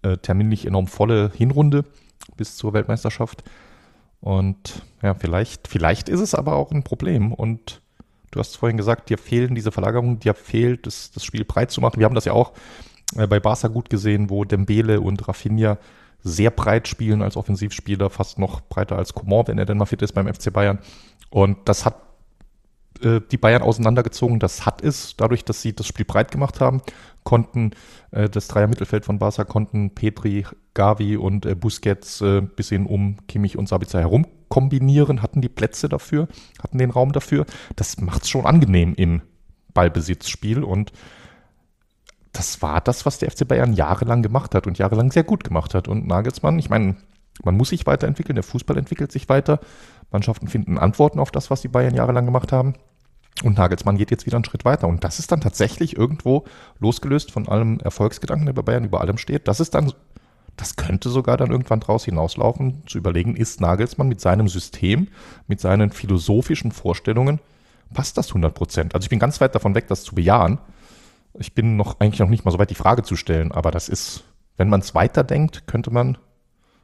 [0.02, 1.84] äh, terminlich enorm volle Hinrunde
[2.36, 3.44] bis zur Weltmeisterschaft.
[4.25, 7.31] Und ja, vielleicht, vielleicht ist es aber auch ein Problem.
[7.31, 7.83] Und
[8.31, 11.83] du hast vorhin gesagt, dir fehlen diese Verlagerungen, dir fehlt es, das Spiel breit zu
[11.83, 11.99] machen.
[11.99, 12.53] Wir haben das ja auch
[13.16, 15.77] äh, bei Barca gut gesehen, wo Dembele und Rafinha
[16.22, 20.01] sehr breit spielen als Offensivspieler, fast noch breiter als Coman, wenn er denn mal fit
[20.01, 20.79] ist beim FC Bayern.
[21.29, 21.97] Und das hat
[23.03, 24.38] äh, die Bayern auseinandergezogen.
[24.38, 26.80] Das hat es, dadurch, dass sie das Spiel breit gemacht haben,
[27.22, 27.72] konnten
[28.11, 33.16] äh, das Dreier-Mittelfeld von Barca, konnten Petri, Gavi und äh, Busquets äh, bis hin um
[33.26, 36.28] Kimmich und Sabitzer herum kombinieren, hatten die Plätze dafür,
[36.62, 37.45] hatten den Raum dafür.
[37.74, 39.22] Das macht es schon angenehm im
[39.72, 40.92] Ballbesitzspiel und
[42.32, 45.74] das war das, was der FC Bayern jahrelang gemacht hat und jahrelang sehr gut gemacht
[45.74, 45.88] hat.
[45.88, 46.97] Und Nagelsmann, ich meine,
[47.43, 49.61] man muss sich weiterentwickeln, der Fußball entwickelt sich weiter.
[50.12, 52.74] Mannschaften finden Antworten auf das, was die Bayern jahrelang gemacht haben.
[53.43, 54.87] Und Nagelsmann geht jetzt wieder einen Schritt weiter.
[54.87, 56.45] Und das ist dann tatsächlich irgendwo
[56.78, 59.49] losgelöst von allem Erfolgsgedanken, der bei Bayern über allem steht.
[59.49, 59.93] Das ist dann,
[60.57, 65.09] das könnte sogar dann irgendwann draus hinauslaufen, zu überlegen, ist Nagelsmann mit seinem System,
[65.49, 67.41] mit seinen philosophischen Vorstellungen,
[67.93, 68.95] passt das 100 Prozent?
[68.95, 70.59] Also ich bin ganz weit davon weg, das zu bejahen.
[71.39, 73.51] Ich bin noch eigentlich noch nicht mal so weit, die Frage zu stellen.
[73.53, 74.24] Aber das ist,
[74.57, 76.18] wenn man es weiterdenkt, könnte man,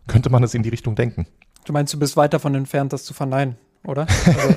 [0.07, 1.27] könnte man es in die Richtung denken.
[1.65, 4.07] Du meinst, du bist weit davon entfernt, das zu verneinen, oder?
[4.27, 4.55] Also,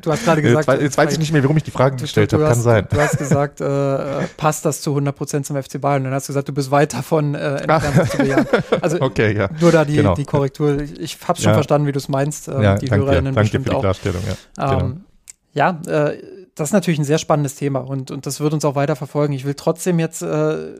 [0.00, 0.68] du hast gerade gesagt.
[0.68, 2.44] Jetzt, jetzt weiß ich nicht mehr, warum ich die Frage gestellt habe.
[2.44, 2.86] Kann sein.
[2.90, 6.02] Du hast gesagt, äh, äh passt das zu 100 Prozent zum FC Bayern?
[6.02, 8.46] Und dann hast du gesagt, du bist weit davon äh, entfernt, das zu bejahen.
[8.80, 9.48] Also okay, ja.
[9.60, 10.14] nur da die, genau.
[10.14, 10.80] die Korrektur.
[10.80, 11.54] Ich, ich habe schon ja.
[11.54, 12.48] verstanden, wie du es meinst.
[12.48, 13.34] Ähm, ja, die danke HörerInnen.
[13.34, 14.22] Danke für die Klarstellung.
[14.56, 15.04] Ja, ähm,
[15.52, 15.80] genau.
[15.86, 16.22] ja äh,
[16.54, 19.32] das ist natürlich ein sehr spannendes Thema und, und das wird uns auch weiter verfolgen.
[19.32, 20.74] Ich will trotzdem jetzt äh,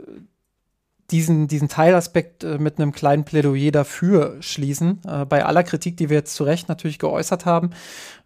[1.10, 5.00] diesen, diesen Teilaspekt äh, mit einem kleinen Plädoyer dafür schließen.
[5.06, 7.70] Äh, bei aller Kritik, die wir jetzt zu Recht natürlich geäußert haben,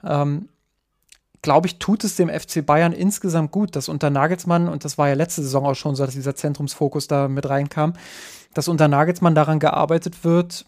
[0.04, 0.48] ähm,
[1.42, 5.08] glaube ich, tut es dem FC Bayern insgesamt gut, dass unter Nagelsmann, und das war
[5.08, 7.94] ja letzte Saison auch schon so, dass dieser Zentrumsfokus da mit reinkam,
[8.54, 10.66] dass unter Nagelsmann daran gearbeitet wird,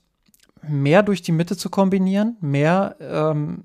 [0.62, 3.64] mehr durch die Mitte zu kombinieren, mehr ähm,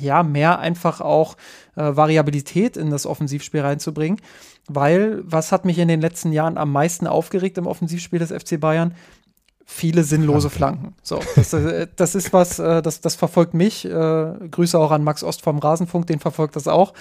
[0.00, 1.36] ja, mehr einfach auch
[1.76, 4.20] äh, Variabilität in das Offensivspiel reinzubringen.
[4.68, 8.58] Weil, was hat mich in den letzten Jahren am meisten aufgeregt im Offensivspiel des FC
[8.58, 8.94] Bayern?
[9.64, 10.94] Viele sinnlose Flanken.
[11.02, 13.84] So, das, äh, das ist was, äh, das, das verfolgt mich.
[13.84, 13.88] Äh,
[14.50, 16.94] Grüße auch an Max Ost vom Rasenfunk, den verfolgt das auch.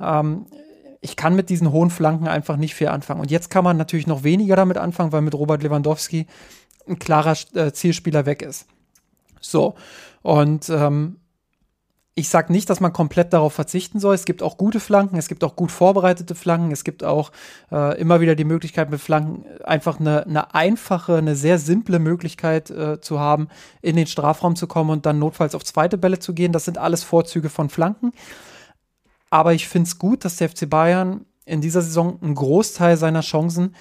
[0.00, 0.46] Ähm,
[1.00, 3.20] ich kann mit diesen hohen Flanken einfach nicht viel anfangen.
[3.20, 6.26] Und jetzt kann man natürlich noch weniger damit anfangen, weil mit Robert Lewandowski
[6.88, 8.66] ein klarer äh, Zielspieler weg ist.
[9.40, 9.74] So,
[10.22, 11.16] und ähm,
[12.14, 14.14] ich sage nicht, dass man komplett darauf verzichten soll.
[14.14, 17.32] Es gibt auch gute Flanken, es gibt auch gut vorbereitete Flanken, es gibt auch
[17.70, 22.70] äh, immer wieder die Möglichkeit mit Flanken einfach eine, eine einfache, eine sehr simple Möglichkeit
[22.70, 23.48] äh, zu haben,
[23.80, 26.52] in den Strafraum zu kommen und dann notfalls auf zweite Bälle zu gehen.
[26.52, 28.12] Das sind alles Vorzüge von Flanken.
[29.30, 33.22] Aber ich finde es gut, dass der FC Bayern in dieser Saison einen Großteil seiner
[33.22, 33.74] Chancen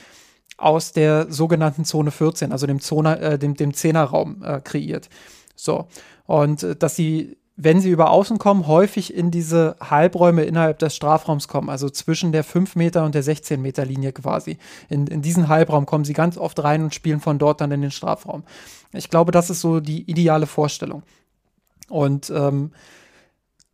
[0.58, 5.10] aus der sogenannten Zone 14, also dem, Zone, äh, dem, dem Zehnerraum äh, kreiert.
[5.56, 5.88] So.
[6.26, 10.96] Und äh, dass sie, wenn sie über Außen kommen, häufig in diese Halbräume innerhalb des
[10.96, 14.58] Strafraums kommen, also zwischen der 5 Meter und der 16 Meter Linie quasi.
[14.90, 17.82] In, in diesen Halbraum kommen sie ganz oft rein und spielen von dort dann in
[17.82, 18.44] den Strafraum.
[18.94, 21.04] Ich glaube, das ist so die ideale Vorstellung.
[21.88, 22.72] Und ähm,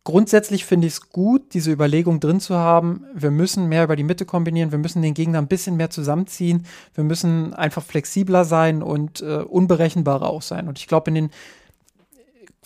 [0.04, 3.06] grundsätzlich finde ich es gut, diese Überlegung drin zu haben.
[3.14, 6.66] Wir müssen mehr über die Mitte kombinieren, wir müssen den Gegner ein bisschen mehr zusammenziehen,
[6.94, 10.68] wir müssen einfach flexibler sein und äh, unberechenbarer auch sein.
[10.68, 11.30] Und ich glaube, in den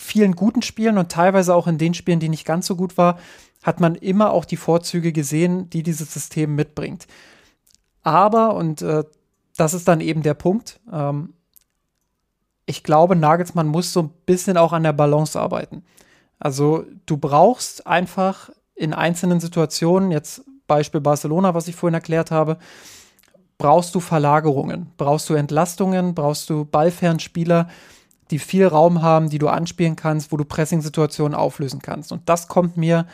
[0.03, 3.17] vielen guten Spielen und teilweise auch in den Spielen, die nicht ganz so gut war,
[3.63, 7.07] hat man immer auch die Vorzüge gesehen, die dieses System mitbringt.
[8.03, 9.03] Aber, und äh,
[9.55, 11.33] das ist dann eben der Punkt, ähm,
[12.65, 15.83] ich glaube, Nagelsmann muss so ein bisschen auch an der Balance arbeiten.
[16.39, 22.57] Also du brauchst einfach in einzelnen Situationen, jetzt Beispiel Barcelona, was ich vorhin erklärt habe,
[23.57, 27.69] brauchst du Verlagerungen, brauchst du Entlastungen, brauchst du Ballfernspieler,
[28.33, 32.11] die viel Raum haben, die du anspielen kannst, wo du Pressing-Situationen auflösen kannst.
[32.11, 33.05] Und das kommt mir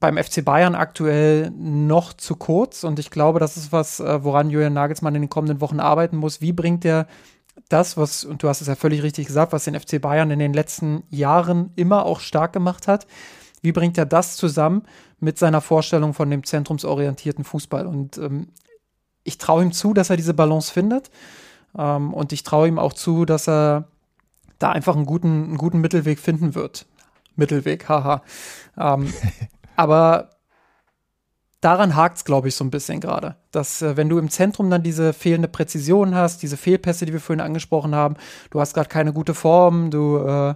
[0.00, 2.84] beim FC Bayern aktuell noch zu kurz.
[2.84, 6.16] Und ich glaube, das ist was, äh, woran Julian Nagelsmann in den kommenden Wochen arbeiten
[6.16, 6.40] muss.
[6.40, 7.06] Wie bringt er
[7.68, 10.38] das, was, und du hast es ja völlig richtig gesagt, was den FC Bayern in
[10.38, 13.06] den letzten Jahren immer auch stark gemacht hat.
[13.60, 14.84] Wie bringt er das zusammen
[15.20, 17.86] mit seiner Vorstellung von dem zentrumsorientierten Fußball?
[17.86, 18.48] Und ähm,
[19.22, 21.10] ich traue ihm zu, dass er diese Balance findet.
[21.76, 23.88] Ähm, und ich traue ihm auch zu, dass er
[24.58, 26.86] da einfach einen guten, einen guten Mittelweg finden wird.
[27.36, 28.22] Mittelweg, haha.
[28.78, 29.12] ähm,
[29.76, 30.30] aber
[31.60, 33.36] daran hakt es, glaube ich, so ein bisschen gerade.
[33.50, 37.20] Dass, äh, wenn du im Zentrum dann diese fehlende Präzision hast, diese Fehlpässe, die wir
[37.20, 38.16] vorhin angesprochen haben,
[38.50, 40.54] du hast gerade keine gute Form, du, äh,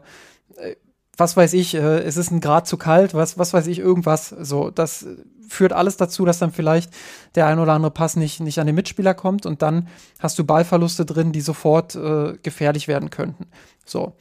[1.17, 4.29] was weiß ich, äh, es ist ein Grad zu kalt, was, was weiß ich, irgendwas.
[4.29, 5.07] So, das
[5.49, 6.93] führt alles dazu, dass dann vielleicht
[7.35, 9.89] der ein oder andere Pass nicht, nicht an den Mitspieler kommt und dann
[10.19, 13.47] hast du Ballverluste drin, die sofort äh, gefährlich werden könnten.
[13.85, 14.15] So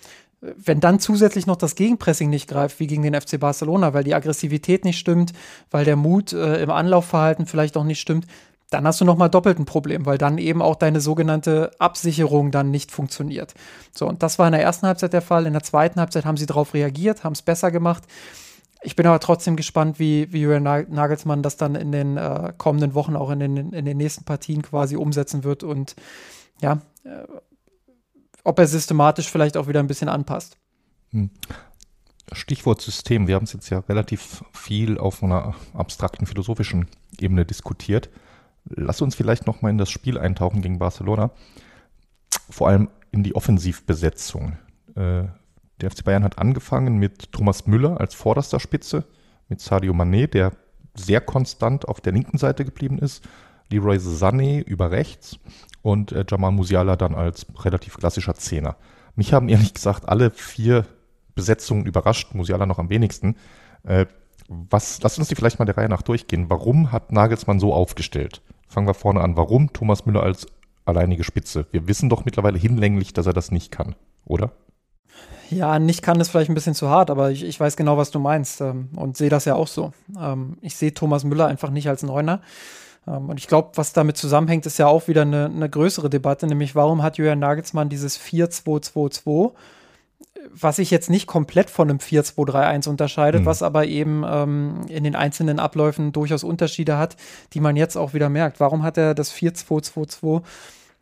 [0.58, 4.14] wenn dann zusätzlich noch das Gegenpressing nicht greift, wie gegen den FC Barcelona, weil die
[4.14, 5.34] Aggressivität nicht stimmt,
[5.72, 8.28] weil der Mut äh, im Anlaufverhalten vielleicht auch nicht stimmt,
[8.76, 12.72] dann hast du nochmal doppelt ein Problem, weil dann eben auch deine sogenannte Absicherung dann
[12.72, 13.54] nicht funktioniert.
[13.94, 15.46] So, und das war in der ersten Halbzeit der Fall.
[15.46, 18.04] In der zweiten Halbzeit haben sie darauf reagiert, haben es besser gemacht.
[18.84, 22.96] Ich bin aber trotzdem gespannt, wie, wie Julian Nagelsmann das dann in den äh, kommenden
[22.96, 25.96] Wochen, auch in den, in den nächsten Partien quasi umsetzen wird und
[26.62, 27.24] ja, äh,
[28.44, 30.58] ob er systematisch vielleicht auch wieder ein bisschen anpasst.
[31.12, 31.30] Hm.
[32.34, 33.28] Stichwort System.
[33.28, 36.88] Wir haben es jetzt ja relativ viel auf einer abstrakten philosophischen
[37.20, 38.10] Ebene diskutiert.
[38.66, 41.32] Lass uns vielleicht noch mal in das Spiel eintauchen gegen Barcelona.
[42.50, 44.58] Vor allem in die Offensivbesetzung.
[44.96, 45.26] Äh,
[45.82, 49.06] der FC Bayern hat angefangen mit Thomas Müller als vorderster Spitze,
[49.50, 50.54] mit Sadio Mané, der
[50.96, 53.28] sehr konstant auf der linken Seite geblieben ist,
[53.70, 55.38] Leroy Sané über rechts
[55.82, 58.78] und äh, Jamal Musiala dann als relativ klassischer Zehner.
[59.16, 60.86] Mich haben ehrlich gesagt alle vier
[61.36, 63.36] Besetzungen überrascht, Musiala noch am wenigsten.
[63.84, 64.06] Äh,
[64.48, 66.50] was, lass uns die vielleicht mal der Reihe nach durchgehen.
[66.50, 68.42] Warum hat Nagelsmann so aufgestellt?
[68.76, 69.38] Fangen wir vorne an.
[69.38, 70.48] Warum Thomas Müller als
[70.84, 71.66] alleinige Spitze?
[71.72, 73.96] Wir wissen doch mittlerweile hinlänglich, dass er das nicht kann,
[74.26, 74.52] oder?
[75.50, 78.12] Ja, nicht kann ist vielleicht ein bisschen zu hart, aber ich, ich weiß genau, was
[78.12, 79.94] du meinst ähm, und sehe das ja auch so.
[80.20, 82.42] Ähm, ich sehe Thomas Müller einfach nicht als Neuner.
[83.08, 86.46] Ähm, und ich glaube, was damit zusammenhängt, ist ja auch wieder eine, eine größere Debatte,
[86.46, 89.54] nämlich warum hat Julian Nagelsmann dieses 4-2-2-2,
[90.52, 93.46] was sich jetzt nicht komplett von einem 4-2-3-1 unterscheidet, mhm.
[93.46, 97.16] was aber eben ähm, in den einzelnen Abläufen durchaus Unterschiede hat,
[97.54, 98.60] die man jetzt auch wieder merkt.
[98.60, 100.44] Warum hat er das 4-2-2-2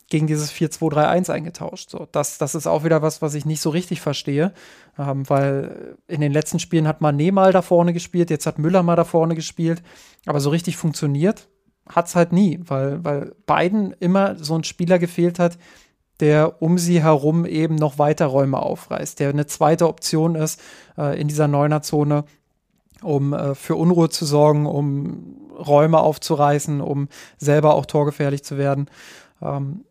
[0.09, 1.89] gegen dieses 4-2-3-1 eingetauscht.
[1.89, 4.53] So, das, das ist auch wieder was, was ich nicht so richtig verstehe,
[4.99, 8.83] ähm, weil in den letzten Spielen hat Mané mal da vorne gespielt, jetzt hat Müller
[8.83, 9.81] mal da vorne gespielt,
[10.27, 11.47] aber so richtig funktioniert
[11.89, 15.57] hat es halt nie, weil, weil beiden immer so ein Spieler gefehlt hat,
[16.23, 20.57] der um sie herum eben noch weiter Räume aufreißt, der eine zweite Option ist
[20.97, 22.23] äh, in dieser Neunerzone,
[23.01, 28.89] um äh, für Unruhe zu sorgen, um Räume aufzureißen, um selber auch torgefährlich zu werden.
[29.41, 29.83] Ähm,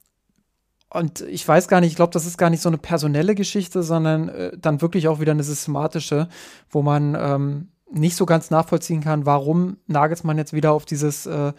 [0.89, 3.83] und ich weiß gar nicht, ich glaube, das ist gar nicht so eine personelle Geschichte,
[3.83, 6.31] sondern äh, dann wirklich auch wieder eine systematische,
[6.71, 11.53] wo man ähm, nicht so ganz nachvollziehen kann, warum Nagelsmann jetzt wieder auf dieses äh,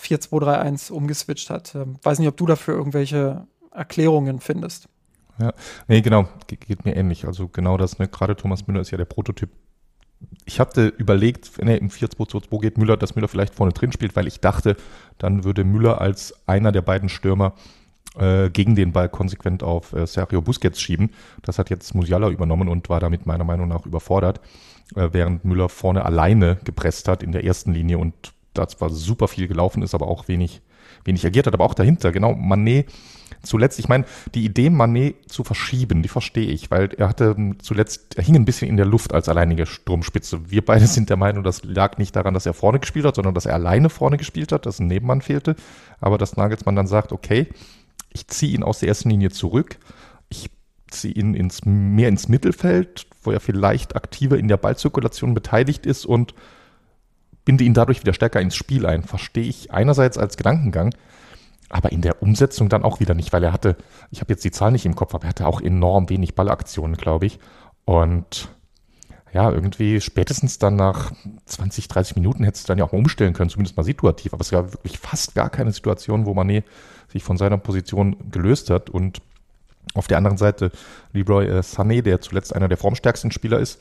[0.00, 1.74] 4-2-3-1 umgeswitcht hat.
[1.74, 4.88] Ähm, weiß nicht, ob du dafür irgendwelche Erklärungen findest.
[5.38, 5.52] Ja,
[5.88, 7.26] nee, genau, Ge geht mir ähnlich.
[7.26, 8.08] Also genau das, ne?
[8.08, 9.50] gerade Thomas Müller ist ja der Prototyp.
[10.46, 14.16] Ich hatte überlegt, wenn er im 4-2-2-2 geht, Müller, dass Müller vielleicht vorne drin spielt,
[14.16, 14.76] weil ich dachte,
[15.18, 17.54] dann würde Müller als einer der beiden Stürmer
[18.16, 21.10] äh, gegen den Ball konsequent auf äh, Sergio Busquets schieben.
[21.42, 24.40] Das hat jetzt Musiala übernommen und war damit meiner Meinung nach überfordert,
[24.94, 28.14] äh, während Müller vorne alleine gepresst hat in der ersten Linie und
[28.54, 30.62] da zwar super viel gelaufen ist, aber auch wenig,
[31.04, 32.86] wenig agiert hat, aber auch dahinter, genau, Manet
[33.44, 38.16] zuletzt, ich meine, die Idee, Manet zu verschieben, die verstehe ich, weil er hatte zuletzt,
[38.16, 40.50] er hing ein bisschen in der Luft als alleinige Sturmspitze.
[40.50, 43.34] Wir beide sind der Meinung, das lag nicht daran, dass er vorne gespielt hat, sondern
[43.34, 45.56] dass er alleine vorne gespielt hat, dass ein Nebenmann fehlte.
[46.00, 47.48] Aber dass Nagelsmann dann sagt, okay,
[48.10, 49.78] ich ziehe ihn aus der ersten Linie zurück,
[50.28, 50.50] ich
[50.90, 56.06] ziehe ihn ins, mehr ins Mittelfeld, wo er vielleicht aktiver in der Ballzirkulation beteiligt ist
[56.06, 56.34] und
[57.44, 59.02] binde ihn dadurch wieder stärker ins Spiel ein.
[59.02, 60.94] Verstehe ich einerseits als Gedankengang,
[61.74, 63.76] aber in der Umsetzung dann auch wieder nicht, weil er hatte,
[64.12, 66.96] ich habe jetzt die Zahl nicht im Kopf, aber er hatte auch enorm wenig Ballaktionen,
[66.96, 67.40] glaube ich.
[67.84, 68.48] Und
[69.32, 71.10] ja, irgendwie spätestens dann nach
[71.46, 74.32] 20, 30 Minuten hättest du dann ja auch mal umstellen können, zumindest mal situativ.
[74.32, 76.62] Aber es gab wirklich fast gar keine Situation, wo Mané
[77.08, 78.88] sich von seiner Position gelöst hat.
[78.88, 79.20] Und
[79.94, 80.70] auf der anderen Seite
[81.12, 83.80] Leroy äh, Sané, der zuletzt einer der formstärksten Spieler ist,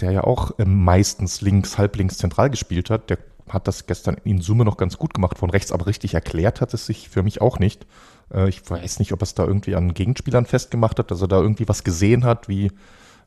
[0.00, 3.18] der ja auch äh, meistens links, halblinks zentral gespielt hat, der
[3.48, 6.74] hat das gestern in Summe noch ganz gut gemacht von rechts, aber richtig erklärt hat
[6.74, 7.86] es sich für mich auch nicht.
[8.32, 11.40] Äh, ich weiß nicht, ob es da irgendwie an Gegenspielern festgemacht hat, dass er da
[11.40, 12.70] irgendwie was gesehen hat, wie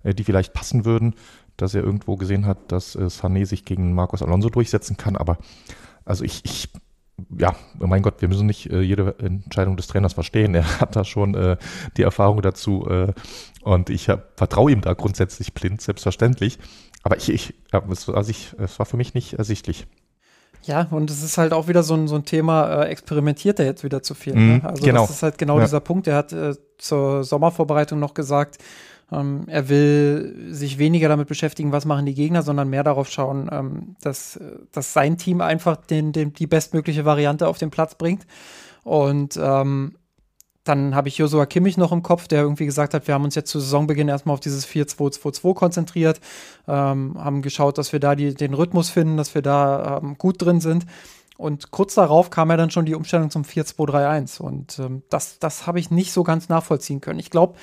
[0.03, 1.15] äh, die vielleicht passen würden,
[1.57, 5.15] dass er irgendwo gesehen hat, dass äh, Sané sich gegen Marcos Alonso durchsetzen kann.
[5.15, 5.37] Aber
[6.03, 6.69] also ich, ich
[7.37, 10.53] ja, oh mein Gott, wir müssen nicht jede Entscheidung des Trainers verstehen.
[10.53, 11.55] Er hat da schon
[11.95, 12.85] die Erfahrung dazu
[13.61, 16.59] und ich vertraue ihm da grundsätzlich blind, selbstverständlich.
[17.03, 19.87] Aber ich, ich, ja, es, also ich, es war für mich nicht ersichtlich.
[20.65, 23.65] Ja, und es ist halt auch wieder so ein, so ein Thema, äh, experimentiert er
[23.65, 24.35] jetzt wieder zu viel.
[24.35, 24.61] Mm, ne?
[24.63, 25.01] Also genau.
[25.01, 25.65] das ist halt genau ja.
[25.65, 26.07] dieser Punkt.
[26.07, 28.57] Er hat äh, zur Sommervorbereitung noch gesagt,
[29.11, 33.47] ähm, er will sich weniger damit beschäftigen, was machen die Gegner, sondern mehr darauf schauen,
[33.51, 34.39] ähm, dass,
[34.71, 38.25] dass sein Team einfach den, den, die bestmögliche Variante auf den Platz bringt.
[38.83, 39.95] Und ähm,
[40.65, 43.35] dann habe ich Josua Kimmich noch im Kopf, der irgendwie gesagt hat, wir haben uns
[43.35, 46.19] jetzt zu Saisonbeginn erstmal auf dieses 4-2-2-2 konzentriert,
[46.67, 50.41] ähm, haben geschaut, dass wir da die, den Rhythmus finden, dass wir da ähm, gut
[50.41, 50.85] drin sind.
[51.37, 54.41] Und kurz darauf kam ja dann schon die Umstellung zum 4-2-3-1.
[54.41, 57.19] Und ähm, das, das habe ich nicht so ganz nachvollziehen können.
[57.19, 57.55] Ich glaube,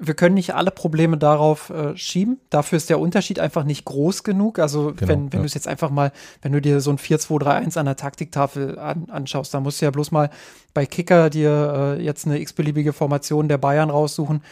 [0.00, 2.40] wir können nicht alle Probleme darauf äh, schieben.
[2.50, 4.58] Dafür ist der Unterschied einfach nicht groß genug.
[4.58, 5.42] Also genau, wenn, wenn ja.
[5.42, 9.08] du es jetzt einfach mal, wenn du dir so ein 4-2-3-1 an der Taktiktafel an,
[9.10, 10.30] anschaust, dann musst du ja bloß mal
[10.72, 14.42] bei Kicker dir äh, jetzt eine x-beliebige Formation der Bayern raussuchen,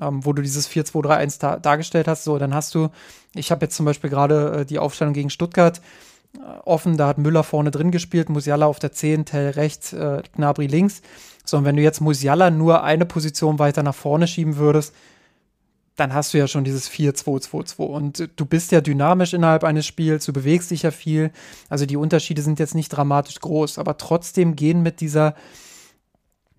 [0.00, 2.24] ähm, wo du dieses 4-2-3-1 da, dargestellt hast.
[2.24, 2.88] So, dann hast du,
[3.34, 5.82] ich habe jetzt zum Beispiel gerade äh, die Aufstellung gegen Stuttgart
[6.34, 10.22] äh, offen, da hat Müller vorne drin gespielt, Musiala auf der 10, Tell rechts, äh,
[10.34, 11.02] Gnabry links.
[11.44, 14.94] Sondern wenn du jetzt Musiala nur eine Position weiter nach vorne schieben würdest,
[15.96, 17.82] dann hast du ja schon dieses 4-2-2-2.
[17.82, 21.30] Und du bist ja dynamisch innerhalb eines Spiels, du bewegst dich ja viel.
[21.68, 25.34] Also die Unterschiede sind jetzt nicht dramatisch groß, aber trotzdem gehen mit dieser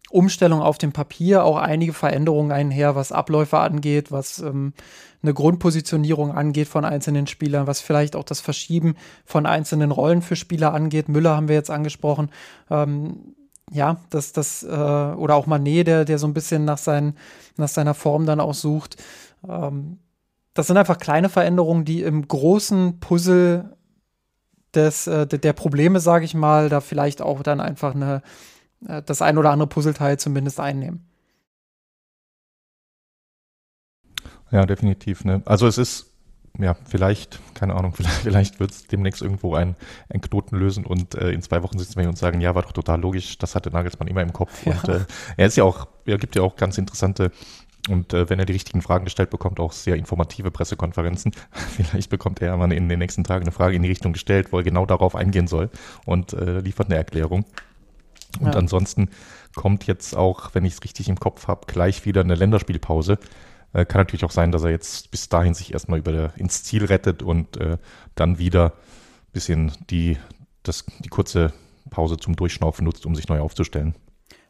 [0.10, 4.74] Umstellung auf dem Papier auch einige Veränderungen einher, was Abläufe angeht, was ähm,
[5.22, 10.38] eine Grundpositionierung angeht von einzelnen Spielern, was vielleicht auch das Verschieben von einzelnen Rollen für
[10.38, 11.10] Spieler angeht.
[11.10, 12.30] Müller haben wir jetzt angesprochen.
[12.70, 13.36] Ähm,
[13.72, 17.18] ja, das, das, äh, oder auch Manet, der, der so ein bisschen nach, seinen,
[17.57, 19.01] nach seiner Form dann auch sucht.
[19.47, 19.99] Ähm,
[20.53, 23.76] das sind einfach kleine Veränderungen, die im großen Puzzle
[24.74, 28.22] des, äh, der Probleme, sage ich mal, da vielleicht auch dann einfach eine,
[28.88, 31.07] äh, das ein oder andere Puzzleteil zumindest einnehmen.
[34.51, 35.26] Ja, definitiv.
[35.26, 35.41] Ne?
[35.45, 36.14] Also es ist
[36.60, 39.76] ja, vielleicht, keine Ahnung, vielleicht, vielleicht wird es demnächst irgendwo ein,
[40.10, 42.64] ein Knoten lösen und äh, in zwei Wochen sitzen wir hier und sagen, ja, war
[42.64, 44.66] doch total logisch, das hatte Nagelsmann immer im Kopf.
[44.66, 44.74] Ja.
[44.74, 45.06] Und äh,
[45.38, 47.32] er ist ja auch, er gibt ja auch ganz interessante
[47.89, 51.34] und äh, wenn er die richtigen Fragen gestellt bekommt, auch sehr informative Pressekonferenzen.
[51.51, 54.58] Vielleicht bekommt er mal in den nächsten Tagen eine Frage in die Richtung gestellt, wo
[54.58, 55.70] er genau darauf eingehen soll
[56.06, 57.45] und äh, liefert eine Erklärung.
[58.39, 58.60] Und ja.
[58.60, 59.10] ansonsten
[59.56, 63.18] kommt jetzt auch, wenn ich es richtig im Kopf habe, gleich wieder eine Länderspielpause.
[63.76, 66.63] Äh, kann natürlich auch sein, dass er jetzt bis dahin sich erstmal über der, ins
[66.63, 67.78] Ziel rettet und äh,
[68.15, 70.17] dann wieder ein bisschen die,
[70.63, 71.51] das, die kurze
[71.89, 73.93] Pause zum Durchschnaufen nutzt, um sich neu aufzustellen.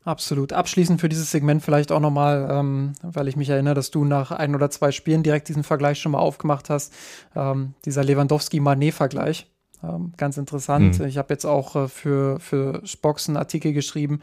[0.04, 0.54] Absolut.
[0.54, 4.30] Abschließend für dieses Segment vielleicht auch nochmal, ähm, weil ich mich erinnere, dass du nach
[4.30, 6.94] ein oder zwei Spielen direkt diesen Vergleich schon mal aufgemacht hast.
[7.36, 9.48] Ähm, dieser Lewandowski-Manet-Vergleich.
[9.88, 11.00] Ähm, ganz interessant.
[11.00, 11.06] Mhm.
[11.06, 14.22] Ich habe jetzt auch äh, für, für Spox einen Artikel geschrieben,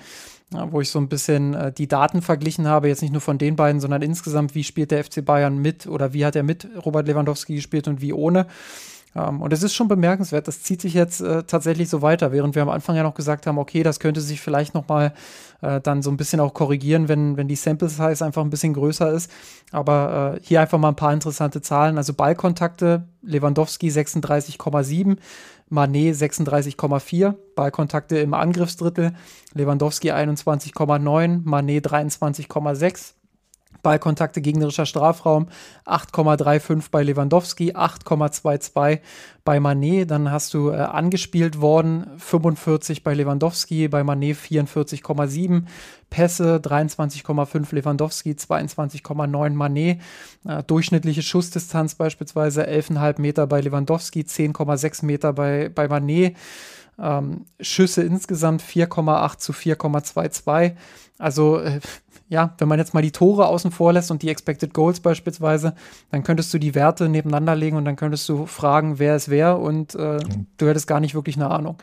[0.53, 3.39] äh, wo ich so ein bisschen äh, die Daten verglichen habe, jetzt nicht nur von
[3.39, 6.69] den beiden, sondern insgesamt, wie spielt der FC Bayern mit oder wie hat er mit
[6.85, 8.47] Robert Lewandowski gespielt und wie ohne.
[9.15, 12.55] Ähm, und es ist schon bemerkenswert, das zieht sich jetzt äh, tatsächlich so weiter, während
[12.55, 15.13] wir am Anfang ja noch gesagt haben, okay, das könnte sich vielleicht noch mal
[15.61, 18.73] äh, dann so ein bisschen auch korrigieren, wenn, wenn die Sample Size einfach ein bisschen
[18.73, 19.31] größer ist.
[19.71, 21.99] Aber äh, hier einfach mal ein paar interessante Zahlen.
[21.99, 25.19] Also Ballkontakte, Lewandowski 36,7,
[25.73, 29.15] Manet 36,4, Ballkontakte im Angriffsdrittel,
[29.55, 33.15] Lewandowski 21,9, Manet 23,6.
[33.83, 35.49] Ballkontakte gegnerischer Strafraum
[35.87, 39.01] 8,35 bei Lewandowski, 8,22
[39.45, 40.11] bei Manet.
[40.11, 45.65] Dann hast du äh, angespielt worden 45 bei Lewandowski, bei Manet 44,7.
[46.11, 50.01] Pässe 23,5 Lewandowski, 22,9 Manet.
[50.47, 56.37] Äh, durchschnittliche Schussdistanz beispielsweise 11,5 Meter bei Lewandowski, 10,6 Meter bei, bei Manet.
[56.99, 60.77] Ähm, Schüsse insgesamt 4,8 zu 4,22.
[61.19, 61.81] Also äh,
[62.33, 65.75] ja, wenn man jetzt mal die Tore außen vor lässt und die Expected Goals beispielsweise,
[66.11, 69.59] dann könntest du die Werte nebeneinander legen und dann könntest du fragen, wer ist wer
[69.59, 70.47] und äh, mhm.
[70.57, 71.77] du hättest gar nicht wirklich eine Ahnung.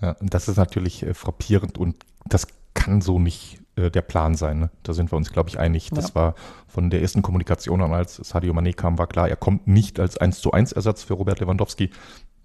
[0.00, 4.34] Ja, und das ist natürlich äh, frappierend und das kann so nicht äh, der Plan
[4.34, 4.60] sein.
[4.60, 4.70] Ne?
[4.82, 5.90] Da sind wir uns, glaube ich, einig.
[5.90, 6.14] Das ja.
[6.14, 6.34] war
[6.66, 10.16] von der ersten Kommunikation an, als Sadio Mané kam, war klar, er kommt nicht als
[10.16, 11.90] 1 zu 1 Ersatz für Robert Lewandowski.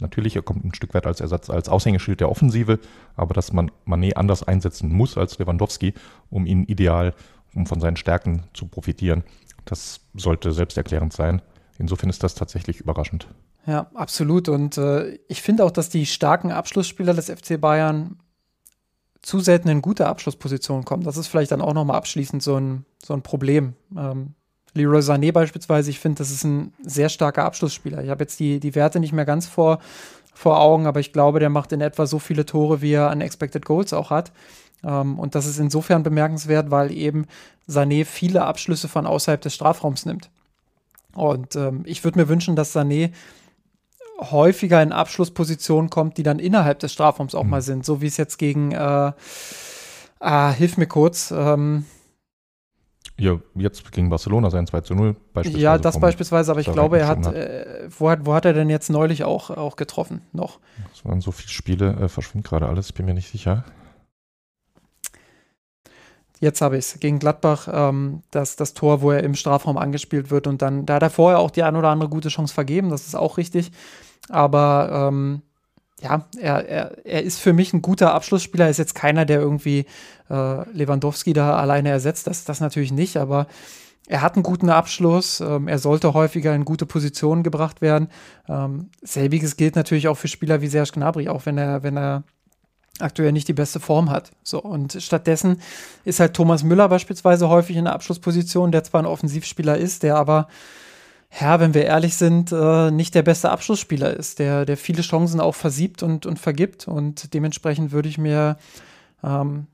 [0.01, 2.79] Natürlich, er kommt ein Stück weit als Ersatz, als Aushängeschild der Offensive,
[3.15, 5.93] aber dass man Mané anders einsetzen muss als Lewandowski,
[6.29, 7.13] um ihn ideal,
[7.55, 9.23] um von seinen Stärken zu profitieren,
[9.65, 11.41] das sollte selbsterklärend sein.
[11.77, 13.27] Insofern ist das tatsächlich überraschend.
[13.65, 14.49] Ja, absolut.
[14.49, 18.17] Und äh, ich finde auch, dass die starken Abschlussspieler des FC Bayern
[19.21, 21.03] zu selten in gute Abschlusspositionen kommen.
[21.03, 23.75] Das ist vielleicht dann auch nochmal abschließend so ein, so ein Problem.
[23.95, 24.33] Ähm,
[24.73, 28.03] Leroy Sané beispielsweise, ich finde, das ist ein sehr starker Abschlussspieler.
[28.03, 29.79] Ich habe jetzt die, die Werte nicht mehr ganz vor,
[30.33, 33.21] vor Augen, aber ich glaube, der macht in etwa so viele Tore, wie er an
[33.21, 34.31] Expected Goals auch hat.
[34.83, 37.25] Ähm, und das ist insofern bemerkenswert, weil eben
[37.69, 40.29] Sané viele Abschlüsse von außerhalb des Strafraums nimmt.
[41.15, 43.11] Und ähm, ich würde mir wünschen, dass Sané
[44.19, 47.49] häufiger in Abschlusspositionen kommt, die dann innerhalb des Strafraums auch mhm.
[47.49, 49.11] mal sind, so wie es jetzt gegen, äh,
[50.19, 51.85] ah, hilf mir kurz, ähm,
[53.17, 55.63] ja, jetzt gegen Barcelona sein 2 zu 0 beispielsweise.
[55.63, 57.35] Ja, das beispielsweise, aber ich glaube, er hat, hat.
[57.35, 60.59] Äh, wo hat, wo hat er denn jetzt neulich auch, auch getroffen noch?
[60.93, 63.63] Es waren so viele Spiele, äh, verschwindet gerade alles, ich bin mir nicht sicher.
[66.39, 70.31] Jetzt habe ich es gegen Gladbach, ähm, das, das Tor, wo er im Strafraum angespielt
[70.31, 72.89] wird und dann, da hat er vorher auch die ein oder andere gute Chance vergeben,
[72.89, 73.71] das ist auch richtig.
[74.29, 75.43] Aber ähm,
[76.01, 78.65] ja, er, er, er ist für mich ein guter Abschlussspieler.
[78.65, 79.85] Er ist jetzt keiner, der irgendwie
[80.29, 82.27] äh, Lewandowski da alleine ersetzt.
[82.27, 83.47] Das, das natürlich nicht, aber
[84.07, 85.41] er hat einen guten Abschluss.
[85.41, 88.07] Ähm, er sollte häufiger in gute Positionen gebracht werden.
[88.49, 92.23] Ähm, selbiges gilt natürlich auch für Spieler wie Serge Gnabry, auch wenn er, wenn er
[92.99, 94.31] aktuell nicht die beste Form hat.
[94.43, 95.61] So, und stattdessen
[96.03, 100.17] ist halt Thomas Müller beispielsweise häufig in der Abschlussposition, der zwar ein Offensivspieler ist, der
[100.17, 100.47] aber
[101.39, 105.39] ja, wenn wir ehrlich sind, äh, nicht der beste Abschlussspieler ist, der, der viele Chancen
[105.39, 106.87] auch versiebt und, und vergibt.
[106.87, 108.57] Und dementsprechend würde ich mir
[109.23, 109.67] ähm,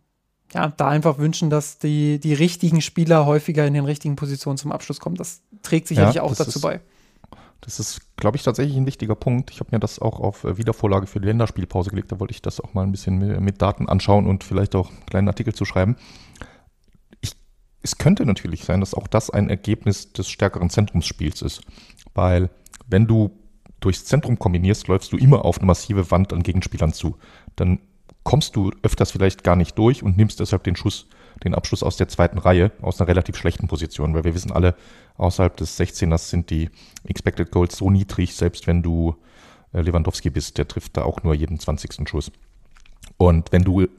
[0.54, 4.72] ja, da einfach wünschen, dass die, die richtigen Spieler häufiger in den richtigen Positionen zum
[4.72, 5.16] Abschluss kommen.
[5.16, 6.80] Das trägt sicherlich ja, auch dazu ist, bei.
[7.62, 9.50] Das ist, glaube ich, tatsächlich ein wichtiger Punkt.
[9.50, 12.12] Ich habe mir das auch auf äh, Wiedervorlage für die Länderspielpause gelegt.
[12.12, 15.06] Da wollte ich das auch mal ein bisschen mit Daten anschauen und vielleicht auch einen
[15.08, 15.96] kleinen Artikel zu schreiben
[17.82, 21.62] es könnte natürlich sein, dass auch das ein Ergebnis des stärkeren Zentrumsspiels ist.
[22.14, 22.50] Weil
[22.88, 23.32] wenn du
[23.80, 27.18] durchs Zentrum kombinierst, läufst du immer auf eine massive Wand an Gegenspielern zu.
[27.56, 27.80] Dann
[28.24, 31.08] kommst du öfters vielleicht gar nicht durch und nimmst deshalb den Schuss,
[31.44, 34.76] den Abschluss aus der zweiten Reihe, aus einer relativ schlechten Position, weil wir wissen alle,
[35.16, 36.70] außerhalb des 16ers sind die
[37.06, 39.16] Expected Goals so niedrig, selbst wenn du
[39.72, 42.10] äh, Lewandowski bist, der trifft da auch nur jeden 20.
[42.10, 42.32] Schuss.
[43.16, 43.90] Und wenn du einen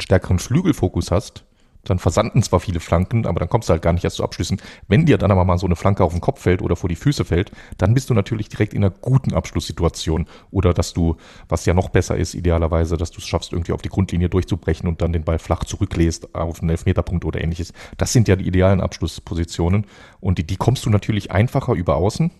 [0.00, 1.44] stärkeren Flügelfokus hast,
[1.88, 4.60] dann versanden zwar viele Flanken, aber dann kommst du halt gar nicht erst zu Abschlüssen.
[4.88, 6.96] Wenn dir dann aber mal so eine Flanke auf den Kopf fällt oder vor die
[6.96, 10.26] Füße fällt, dann bist du natürlich direkt in einer guten Abschlusssituation.
[10.50, 11.16] Oder dass du,
[11.48, 14.88] was ja noch besser ist, idealerweise, dass du es schaffst, irgendwie auf die Grundlinie durchzubrechen
[14.88, 17.72] und dann den Ball flach zurücklässt auf einen Elfmeterpunkt oder ähnliches.
[17.96, 19.86] Das sind ja die idealen Abschlusspositionen.
[20.20, 22.30] Und die, die kommst du natürlich einfacher über außen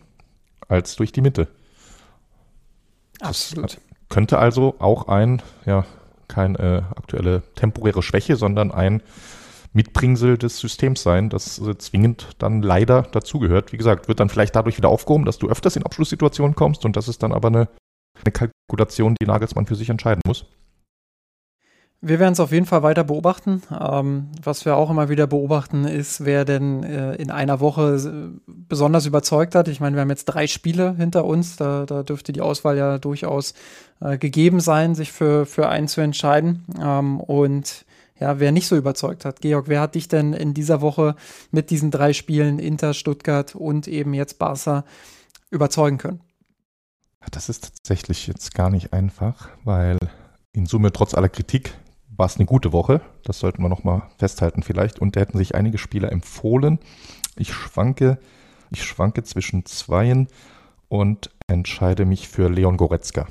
[0.69, 1.49] als durch die Mitte.
[3.21, 3.75] Absolut.
[3.75, 3.79] Das
[4.09, 5.85] könnte also auch ein, ja,
[6.29, 9.03] keine äh, aktuelle temporäre Schwäche, sondern ein
[9.77, 13.73] Mitbringsel des Systems sein, das zwingend dann leider dazugehört.
[13.73, 16.97] Wie gesagt, wird dann vielleicht dadurch wieder aufgehoben, dass du öfters in Abschlusssituationen kommst und
[16.97, 17.69] das ist dann aber eine,
[18.25, 20.47] eine Kalkulation, die Nagelsmann für sich entscheiden muss.
[22.03, 23.63] Wir werden es auf jeden Fall weiter beobachten.
[23.81, 28.39] Ähm, was wir auch immer wieder beobachten, ist, wer denn äh, in einer Woche äh,
[28.47, 29.67] besonders überzeugt hat.
[29.69, 31.57] Ich meine, wir haben jetzt drei Spiele hinter uns.
[31.57, 33.55] Da, da dürfte die Auswahl ja durchaus
[34.01, 36.65] äh, gegeben sein, sich für, für einen zu entscheiden.
[36.81, 37.86] Ähm, und
[38.19, 39.41] ja, wer nicht so überzeugt hat.
[39.41, 41.17] Georg, wer hat dich denn in dieser Woche
[41.51, 44.85] mit diesen drei Spielen Inter, Stuttgart und eben jetzt Barca
[45.51, 46.21] überzeugen können?
[47.31, 49.99] Das ist tatsächlich jetzt gar nicht einfach, weil
[50.53, 51.75] in Summe trotz aller Kritik
[52.17, 53.01] war es eine gute Woche.
[53.25, 54.99] Das sollten wir nochmal festhalten vielleicht.
[54.99, 56.79] Und da hätten sich einige Spieler empfohlen.
[57.37, 58.19] Ich schwanke,
[58.71, 60.29] ich schwanke zwischen zweien
[60.89, 63.27] und entscheide mich für Leon Goretzka.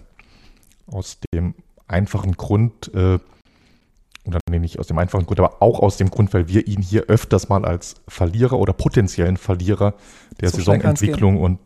[0.87, 1.55] Aus dem
[1.87, 3.19] einfachen Grund, äh,
[4.25, 6.81] Und dann nicht aus dem einfachen Grund, aber auch aus dem Grund, weil wir ihn
[6.81, 9.93] hier öfters mal als Verlierer oder potenziellen Verlierer
[10.41, 11.59] der so Saisonentwicklung und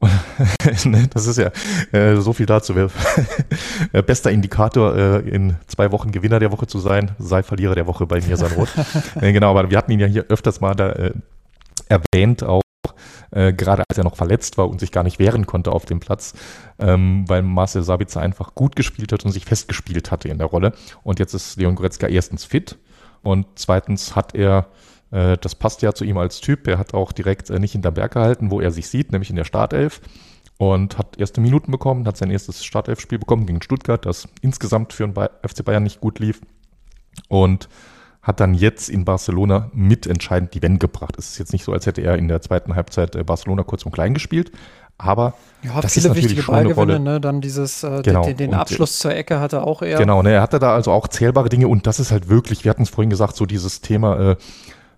[0.84, 1.50] Ne, das ist ja
[1.92, 2.74] äh, so viel dazu.
[3.92, 7.86] Äh, bester Indikator, äh, in zwei Wochen Gewinner der Woche zu sein, sei Verlierer der
[7.86, 8.68] Woche bei mir sein Rot.
[9.20, 11.12] äh, genau, aber wir hatten ihn ja hier öfters mal da äh,
[11.88, 12.60] erwähnt, auch
[13.30, 16.00] äh, gerade als er noch verletzt war und sich gar nicht wehren konnte auf dem
[16.00, 16.34] Platz,
[16.78, 20.72] ähm, weil Marcel Sabitzer einfach gut gespielt hat und sich festgespielt hatte in der Rolle.
[21.02, 22.78] Und jetzt ist Leon Goretzka erstens fit
[23.22, 24.68] und zweitens hat er
[25.10, 26.66] äh, das passt ja zu ihm als Typ.
[26.66, 29.36] Er hat auch direkt äh, nicht hinterm Berg gehalten, wo er sich sieht, nämlich in
[29.36, 30.00] der Startelf.
[30.58, 35.06] Und hat erste Minuten bekommen, hat sein erstes Startelf-Spiel bekommen gegen Stuttgart, das insgesamt für
[35.06, 36.40] den FC Bayern nicht gut lief.
[37.28, 37.68] Und
[38.28, 41.16] hat dann jetzt in Barcelona mitentscheidend die Wende gebracht.
[41.18, 43.84] Es ist jetzt nicht so, als hätte er in der zweiten Halbzeit äh, Barcelona kurz
[43.84, 44.52] und klein gespielt,
[44.98, 47.20] aber ja, das viele ist wichtige Ballgewinne, ne?
[47.20, 48.24] dann dieses, äh, genau.
[48.24, 49.98] den, den Abschluss zur Ecke hatte auch er.
[49.98, 52.70] Genau, ne, er hatte da also auch zählbare Dinge und das ist halt wirklich, wir
[52.70, 54.36] hatten es vorhin gesagt, so dieses Thema, äh,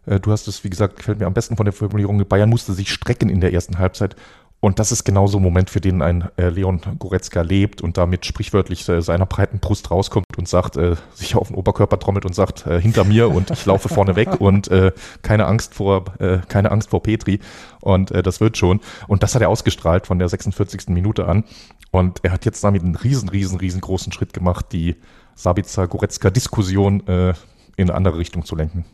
[0.07, 2.73] äh, du hast es, wie gesagt, gefällt mir am besten von der Formulierung, Bayern musste
[2.73, 4.17] sich strecken in der ersten Halbzeit.
[4.61, 8.27] Und das ist genauso ein Moment, für den ein äh, Leon Goretzka lebt und damit
[8.27, 12.35] sprichwörtlich äh, seiner breiten Brust rauskommt und sagt, äh, sich auf den Oberkörper trommelt und
[12.35, 14.93] sagt, äh, hinter mir und ich laufe vorne weg und äh,
[15.23, 17.41] keine Angst vor, äh, keine Angst vor Petri.
[17.81, 18.81] Und das wird schon.
[19.09, 20.89] Und das hat er ausgestrahlt von der 46.
[20.89, 21.45] Minute an.
[21.91, 24.97] Und er hat jetzt damit einen riesen, riesen, riesengroßen Schritt gemacht, die
[25.37, 27.35] Sabitzer-Goretzka-Diskussion in
[27.79, 28.85] eine andere Richtung zu lenken.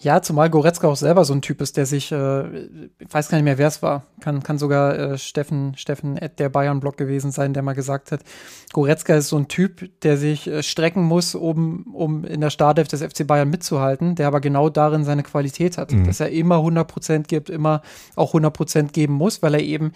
[0.00, 2.66] Ja, zumal Goretzka auch selber so ein Typ ist, der sich, äh,
[2.98, 6.48] ich weiß gar nicht mehr, wer es war, kann, kann sogar äh, Steffen, Steffen der
[6.48, 8.20] Bayern-Blog gewesen sein, der mal gesagt hat,
[8.72, 12.86] Goretzka ist so ein Typ, der sich äh, strecken muss, um, um in der Startelf
[12.86, 16.06] des FC Bayern mitzuhalten, der aber genau darin seine Qualität hat, mhm.
[16.06, 17.82] dass er immer 100% gibt, immer
[18.14, 19.92] auch 100% geben muss, weil er eben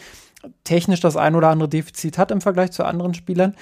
[0.64, 3.54] technisch das ein oder andere Defizit hat im Vergleich zu anderen Spielern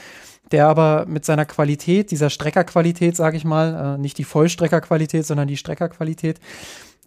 [0.52, 5.48] der aber mit seiner Qualität, dieser Streckerqualität, sage ich mal, äh, nicht die Vollstreckerqualität, sondern
[5.48, 6.40] die Streckerqualität,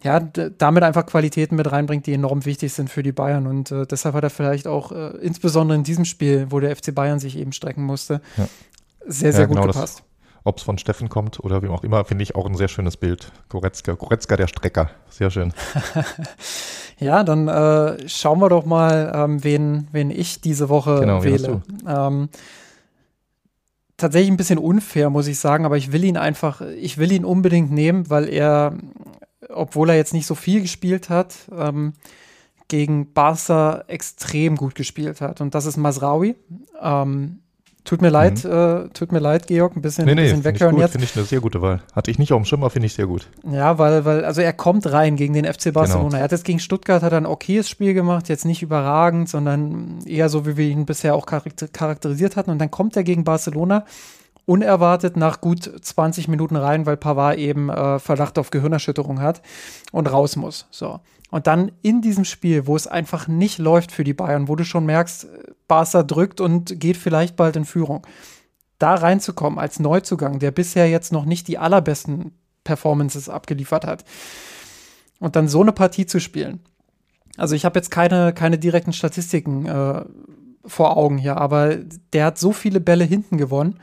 [0.02, 3.46] ja, damit einfach Qualitäten mit reinbringt, die enorm wichtig sind für die Bayern.
[3.46, 6.94] Und äh, deshalb hat er vielleicht auch äh, insbesondere in diesem Spiel, wo der FC
[6.94, 8.46] Bayern sich eben strecken musste, ja.
[9.06, 10.02] sehr, sehr ja, gut genau gepasst.
[10.46, 12.98] Ob es von Steffen kommt oder wie auch immer, finde ich auch ein sehr schönes
[12.98, 13.32] Bild.
[13.48, 14.90] Goretzka, Goretzka der Strecker.
[15.08, 15.54] Sehr schön.
[16.98, 21.62] ja, dann äh, schauen wir doch mal, ähm, wen, wen ich diese Woche genau, wähle.
[21.88, 22.28] Ähm,
[23.96, 27.24] tatsächlich ein bisschen unfair, muss ich sagen, aber ich will ihn einfach, ich will ihn
[27.24, 28.76] unbedingt nehmen, weil er,
[29.48, 31.92] obwohl er jetzt nicht so viel gespielt hat, ähm,
[32.68, 35.40] gegen Barca extrem gut gespielt hat.
[35.40, 36.34] Und das ist Masraui.
[36.80, 37.43] Ähm,
[37.84, 38.50] Tut mir leid, mhm.
[38.50, 40.92] äh, tut mir leid, Georg, ein bisschen, nee, nee, bisschen weghören jetzt.
[40.92, 41.82] Finde ich eine sehr gute Wahl.
[41.92, 43.28] Hatte ich nicht auf dem Schimmer, finde ich sehr gut.
[43.46, 46.08] Ja, weil, weil, also er kommt rein gegen den FC Barcelona.
[46.08, 46.16] Genau.
[46.16, 50.30] Er hat jetzt gegen Stuttgart hat ein okayes Spiel gemacht, jetzt nicht überragend, sondern eher
[50.30, 52.50] so, wie wir ihn bisher auch charakterisiert hatten.
[52.50, 53.84] Und dann kommt er gegen Barcelona
[54.46, 59.42] unerwartet nach gut 20 Minuten rein, weil Pavard eben äh, Verdacht auf Gehirnerschütterung hat
[59.92, 60.66] und raus muss.
[60.70, 61.00] So.
[61.34, 64.64] Und dann in diesem Spiel, wo es einfach nicht läuft für die Bayern, wo du
[64.64, 65.26] schon merkst,
[65.66, 68.06] Barca drückt und geht vielleicht bald in Führung,
[68.78, 72.30] da reinzukommen als Neuzugang, der bisher jetzt noch nicht die allerbesten
[72.62, 74.04] Performances abgeliefert hat,
[75.18, 76.60] und dann so eine Partie zu spielen.
[77.36, 80.04] Also ich habe jetzt keine, keine direkten Statistiken äh,
[80.64, 81.78] vor Augen hier, aber
[82.12, 83.80] der hat so viele Bälle hinten gewonnen,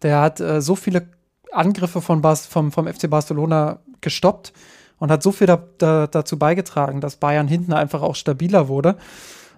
[0.00, 1.06] der hat äh, so viele
[1.52, 4.54] Angriffe von Bas vom, vom FC Barcelona gestoppt
[4.98, 8.96] und hat so viel da, da, dazu beigetragen, dass Bayern hinten einfach auch stabiler wurde,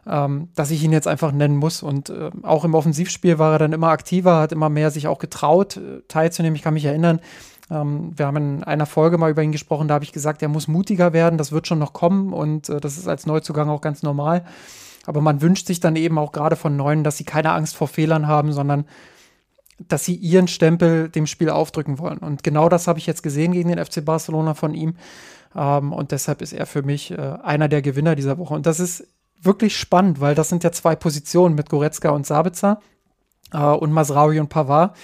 [0.06, 1.82] ähm, dass ich ihn jetzt einfach nennen muss.
[1.82, 5.18] Und äh, auch im Offensivspiel war er dann immer aktiver, hat immer mehr sich auch
[5.18, 6.56] getraut, äh, teilzunehmen.
[6.56, 7.20] Ich kann mich erinnern,
[7.70, 10.48] ähm, wir haben in einer Folge mal über ihn gesprochen, da habe ich gesagt, er
[10.48, 13.80] muss mutiger werden, das wird schon noch kommen und äh, das ist als Neuzugang auch
[13.80, 14.44] ganz normal.
[15.04, 17.88] Aber man wünscht sich dann eben auch gerade von Neuen, dass sie keine Angst vor
[17.88, 18.84] Fehlern haben, sondern
[19.78, 22.18] dass sie ihren Stempel dem Spiel aufdrücken wollen.
[22.18, 24.96] Und genau das habe ich jetzt gesehen gegen den FC Barcelona von ihm.
[25.54, 28.54] Ähm, und deshalb ist er für mich äh, einer der Gewinner dieser Woche.
[28.54, 29.06] Und das ist
[29.40, 32.80] wirklich spannend, weil das sind ja zwei Positionen mit Goretzka und Sabitzer
[33.52, 34.96] äh, und Masraui und Pavard,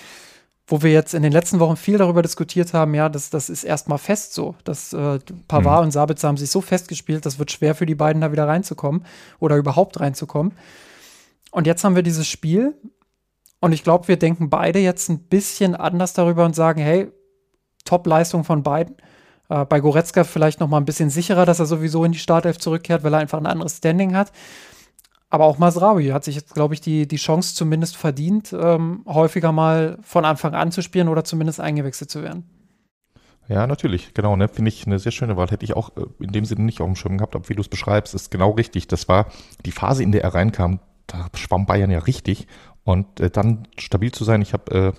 [0.66, 3.64] wo wir jetzt in den letzten Wochen viel darüber diskutiert haben, ja, das, das ist
[3.64, 4.54] erstmal fest so.
[4.64, 5.18] Dass, äh,
[5.48, 5.86] Pavard mhm.
[5.86, 9.04] und Sabitzer haben sich so festgespielt, das wird schwer für die beiden da wieder reinzukommen
[9.38, 10.54] oder überhaupt reinzukommen.
[11.50, 12.74] Und jetzt haben wir dieses Spiel
[13.62, 17.12] und ich glaube, wir denken beide jetzt ein bisschen anders darüber und sagen, hey,
[17.84, 18.96] Top-Leistung von beiden.
[19.48, 22.58] Äh, bei Goretzka vielleicht noch mal ein bisschen sicherer, dass er sowieso in die Startelf
[22.58, 24.32] zurückkehrt, weil er einfach ein anderes Standing hat.
[25.30, 29.52] Aber auch Masraoui hat sich jetzt, glaube ich, die, die Chance zumindest verdient, ähm, häufiger
[29.52, 32.50] mal von Anfang an zu spielen oder zumindest eingewechselt zu werden.
[33.46, 35.50] Ja, natürlich, genau, ne, finde ich eine sehr schöne Wahl.
[35.50, 37.60] Hätte ich auch äh, in dem Sinne nicht auf dem Schirm gehabt, aber wie du
[37.60, 38.88] es beschreibst, ist genau richtig.
[38.88, 39.26] Das war
[39.64, 42.46] die Phase, in der er reinkam, da schwamm Bayern ja richtig
[42.84, 44.42] und äh, dann stabil zu sein.
[44.42, 44.92] Ich habe äh,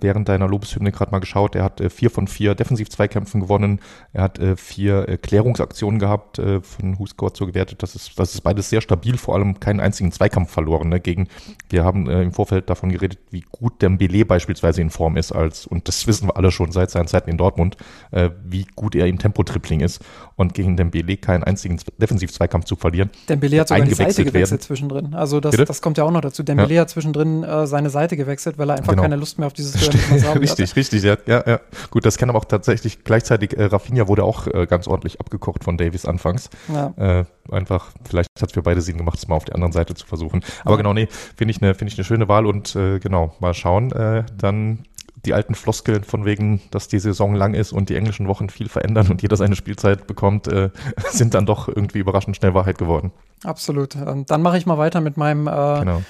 [0.00, 1.54] während deiner Lobeshymne gerade mal geschaut.
[1.54, 3.80] Er hat äh, vier von vier Defensiv-Zweikämpfen gewonnen.
[4.12, 7.82] Er hat äh, vier äh, Klärungsaktionen gehabt, äh, von Huscore so gewertet.
[7.82, 10.88] Das ist, das ist beides sehr stabil, vor allem keinen einzigen Zweikampf verloren.
[10.88, 11.00] Ne?
[11.00, 11.28] Gegen,
[11.68, 15.66] wir haben äh, im Vorfeld davon geredet, wie gut Dembele beispielsweise in Form ist, als,
[15.66, 17.76] und das wissen wir alle schon seit seinen Zeiten in Dortmund,
[18.10, 20.02] äh, wie gut er im Tempo-Tripling ist.
[20.36, 23.10] Und gegen Dembele keinen einzigen Defensiv-Zweikampf zu verlieren.
[23.28, 24.60] Dembele hat sogar die Seite gewechselt werden.
[24.60, 25.14] zwischendrin.
[25.14, 26.42] Also das, das kommt ja auch noch dazu.
[26.42, 26.80] Dembele ja.
[26.82, 29.02] hat zwischendrin äh, seine Seite gewechselt, weil er einfach genau.
[29.02, 29.69] keine Lust mehr auf dieses
[30.40, 31.60] Richtig, richtig, ja, ja, ja.
[31.90, 35.64] Gut, das kann aber auch tatsächlich gleichzeitig, äh, Rafinha wurde auch äh, ganz ordentlich abgekocht
[35.64, 36.50] von Davies anfangs.
[36.72, 36.92] Ja.
[36.96, 39.94] Äh, einfach, vielleicht hat es für beide Sinn gemacht, es mal auf der anderen Seite
[39.94, 40.42] zu versuchen.
[40.62, 40.76] Aber ja.
[40.78, 43.92] genau, nee, finde ich eine finde ich eine schöne Wahl und äh, genau, mal schauen.
[43.92, 44.84] Äh, dann
[45.24, 48.68] die alten Floskeln von wegen, dass die Saison lang ist und die englischen Wochen viel
[48.68, 50.70] verändern und jeder seine Spielzeit bekommt, äh,
[51.10, 53.12] sind dann doch irgendwie überraschend schnell Wahrheit geworden.
[53.44, 53.96] Absolut.
[53.96, 56.02] Ähm, dann mache ich mal weiter mit meinem äh, genau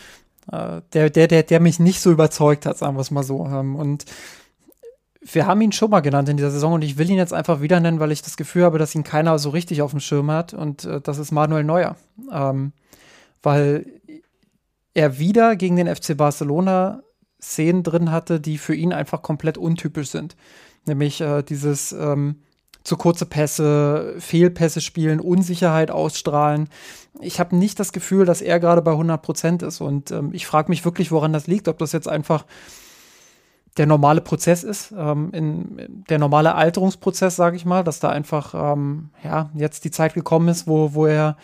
[0.51, 3.47] äh, der, der, der, der mich nicht so überzeugt hat, sagen wir es mal so.
[3.47, 4.05] Ähm, und
[5.21, 7.61] wir haben ihn schon mal genannt in dieser Saison und ich will ihn jetzt einfach
[7.61, 10.31] wieder nennen, weil ich das Gefühl habe, dass ihn keiner so richtig auf dem Schirm
[10.31, 11.97] hat und äh, das ist Manuel Neuer.
[12.33, 12.73] Ähm,
[13.43, 13.87] weil
[14.95, 17.03] er wieder gegen den FC Barcelona
[17.41, 20.37] Szenen drin hatte, die für ihn einfach komplett untypisch sind.
[20.87, 22.43] Nämlich äh, dieses ähm,
[22.85, 26.69] zu kurze Pässe, Fehlpässe spielen, Unsicherheit ausstrahlen.
[27.21, 29.81] Ich habe nicht das Gefühl, dass er gerade bei 100 Prozent ist.
[29.81, 31.69] Und ähm, ich frage mich wirklich, woran das liegt.
[31.69, 32.47] Ob das jetzt einfach
[33.77, 38.55] der normale Prozess ist, ähm, in, der normale Alterungsprozess, sage ich mal, dass da einfach
[38.55, 41.37] ähm, ja jetzt die Zeit gekommen ist, wo, wo er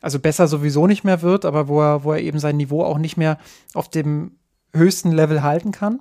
[0.00, 2.98] also besser sowieso nicht mehr wird, aber wo er, wo er eben sein Niveau auch
[2.98, 3.38] nicht mehr
[3.74, 4.32] auf dem
[4.74, 6.00] höchsten Level halten kann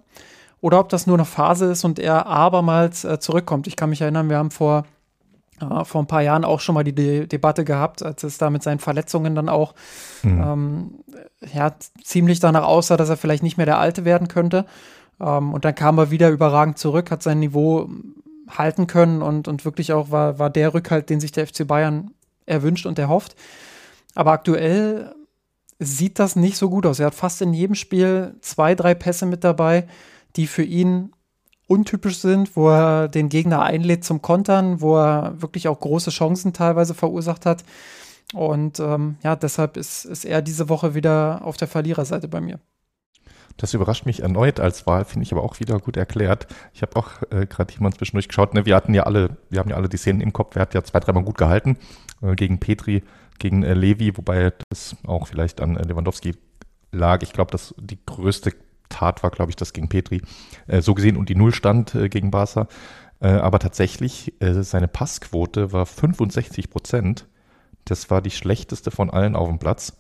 [0.62, 3.68] oder ob das nur eine Phase ist und er abermals äh, zurückkommt.
[3.68, 4.86] Ich kann mich erinnern, wir haben vor,
[5.62, 8.50] äh, vor ein paar Jahren auch schon mal die De Debatte gehabt, als es da
[8.50, 9.74] mit seinen Verletzungen dann auch
[10.24, 10.42] mhm.
[10.42, 10.92] ähm,
[11.54, 14.66] ja, ziemlich danach aussah, dass er vielleicht nicht mehr der Alte werden könnte.
[15.20, 17.90] Ähm, und dann kam er wieder überragend zurück, hat sein Niveau
[18.50, 22.12] halten können und, und wirklich auch war, war der Rückhalt, den sich der FC Bayern
[22.46, 23.36] erwünscht und erhofft.
[24.16, 25.16] Aber aktuell
[25.80, 27.00] sieht das nicht so gut aus.
[27.00, 29.88] Er hat fast in jedem Spiel zwei, drei Pässe mit dabei,
[30.36, 31.12] die für ihn
[31.72, 36.52] untypisch sind, wo er den Gegner einlädt zum Kontern, wo er wirklich auch große Chancen
[36.52, 37.64] teilweise verursacht hat.
[38.34, 42.60] Und ähm, ja, deshalb ist, ist er diese Woche wieder auf der Verliererseite bei mir.
[43.58, 46.48] Das überrascht mich erneut als Wahl, finde ich aber auch wieder gut erklärt.
[46.74, 48.54] Ich habe auch äh, gerade jemand zwischendurch geschaut.
[48.54, 50.56] Ne, wir hatten ja alle, wir haben ja alle die Szenen im Kopf.
[50.56, 51.78] Er hat ja zwei, dreimal gut gehalten
[52.22, 53.04] äh, gegen Petri,
[53.40, 56.36] gegen äh, Levi, wobei das auch vielleicht an äh, Lewandowski
[56.92, 57.22] lag.
[57.24, 58.54] Ich glaube, dass die größte
[58.92, 60.22] Tat war, glaube ich, das gegen Petri,
[60.68, 62.68] äh, so gesehen und die Nullstand äh, gegen Barca.
[63.20, 67.28] Äh, aber tatsächlich, äh, seine Passquote war 65 Prozent.
[67.86, 69.94] Das war die schlechteste von allen auf dem Platz.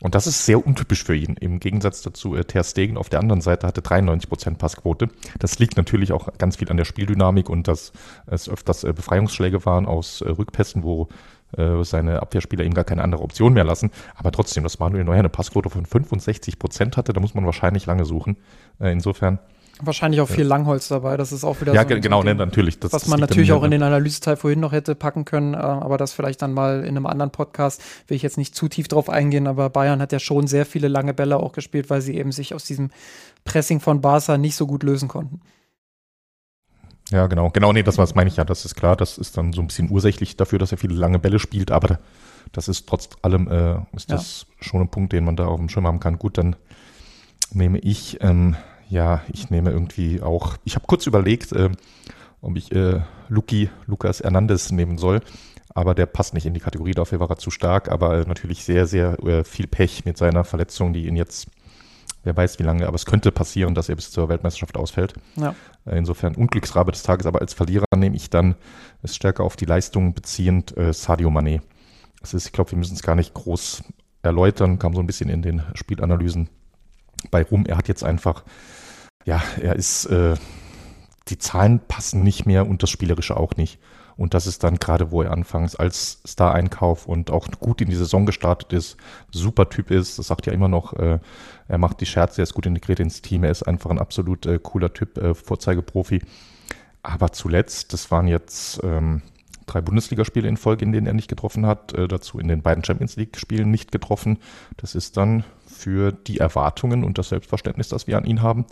[0.00, 1.36] Und das ist sehr untypisch für ihn.
[1.38, 5.08] Im Gegensatz dazu, äh, Ter Stegen auf der anderen Seite hatte 93 Prozent Passquote.
[5.38, 7.92] Das liegt natürlich auch ganz viel an der Spieldynamik und dass
[8.26, 11.08] es öfters äh, Befreiungsschläge waren aus äh, Rückpässen, wo
[11.56, 13.90] äh, seine Abwehrspieler ihm gar keine andere Option mehr lassen.
[14.14, 17.86] Aber trotzdem, dass Manuel Neuer eine Passquote von 65 Prozent hatte, da muss man wahrscheinlich
[17.86, 18.36] lange suchen.
[18.80, 19.38] Äh, insofern.
[19.80, 21.16] Wahrscheinlich auch viel Langholz dabei.
[21.16, 22.78] Das ist auch wieder ja, so genau, so ne, natürlich.
[22.78, 25.96] Das, was man natürlich auch in den Analyseteil vorhin noch hätte packen können, äh, aber
[25.96, 27.82] das vielleicht dann mal in einem anderen Podcast.
[28.06, 30.88] Will ich jetzt nicht zu tief drauf eingehen, aber Bayern hat ja schon sehr viele
[30.88, 32.90] lange Bälle auch gespielt, weil sie eben sich aus diesem
[33.44, 35.40] Pressing von Barca nicht so gut lösen konnten.
[37.12, 37.50] Ja, genau.
[37.50, 38.96] Genau, nee, das, was meine ich ja, das ist klar.
[38.96, 41.98] Das ist dann so ein bisschen ursächlich dafür, dass er viele lange Bälle spielt, aber
[42.52, 44.64] das ist trotz allem, äh, ist das ja.
[44.64, 46.18] schon ein Punkt, den man da auf dem Schirm haben kann.
[46.18, 46.56] Gut, dann
[47.52, 48.56] nehme ich, ähm,
[48.88, 51.68] ja, ich nehme irgendwie auch, ich habe kurz überlegt, äh,
[52.40, 55.20] ob ich äh, Luki, Lukas Hernandez nehmen soll,
[55.74, 58.86] aber der passt nicht in die Kategorie, dafür war er zu stark, aber natürlich sehr,
[58.86, 61.48] sehr äh, viel Pech mit seiner Verletzung, die ihn jetzt
[62.24, 65.14] Wer weiß wie lange, aber es könnte passieren, dass er bis zur Weltmeisterschaft ausfällt.
[65.36, 65.54] Ja.
[65.84, 68.54] Äh, insofern Unglücksrabe des Tages, aber als Verlierer nehme ich dann
[69.02, 71.60] es stärker auf die Leistung beziehend äh, Sadio Mané.
[72.20, 73.82] Das ist, ich glaube, wir müssen es gar nicht groß
[74.22, 76.48] erläutern, kam so ein bisschen in den Spielanalysen
[77.30, 77.66] bei rum.
[77.66, 78.44] Er hat jetzt einfach,
[79.24, 80.36] ja, er ist, äh,
[81.28, 83.78] die Zahlen passen nicht mehr und das Spielerische auch nicht.
[84.16, 87.96] Und das ist dann gerade, wo er anfangs als Star-Einkauf und auch gut in die
[87.96, 88.96] Saison gestartet ist,
[89.30, 90.18] super Typ ist.
[90.18, 91.18] Das sagt ja immer noch, äh,
[91.68, 94.46] er macht die Scherze, er ist gut integriert ins Team, er ist einfach ein absolut
[94.46, 96.22] äh, cooler Typ, äh, Vorzeigeprofi.
[97.02, 99.22] Aber zuletzt, das waren jetzt ähm,
[99.66, 102.84] drei Bundesligaspiele in Folge, in denen er nicht getroffen hat, äh, dazu in den beiden
[102.84, 104.38] Champions League-Spielen nicht getroffen.
[104.76, 108.66] Das ist dann für die Erwartungen und das Selbstverständnis, das wir an ihn haben,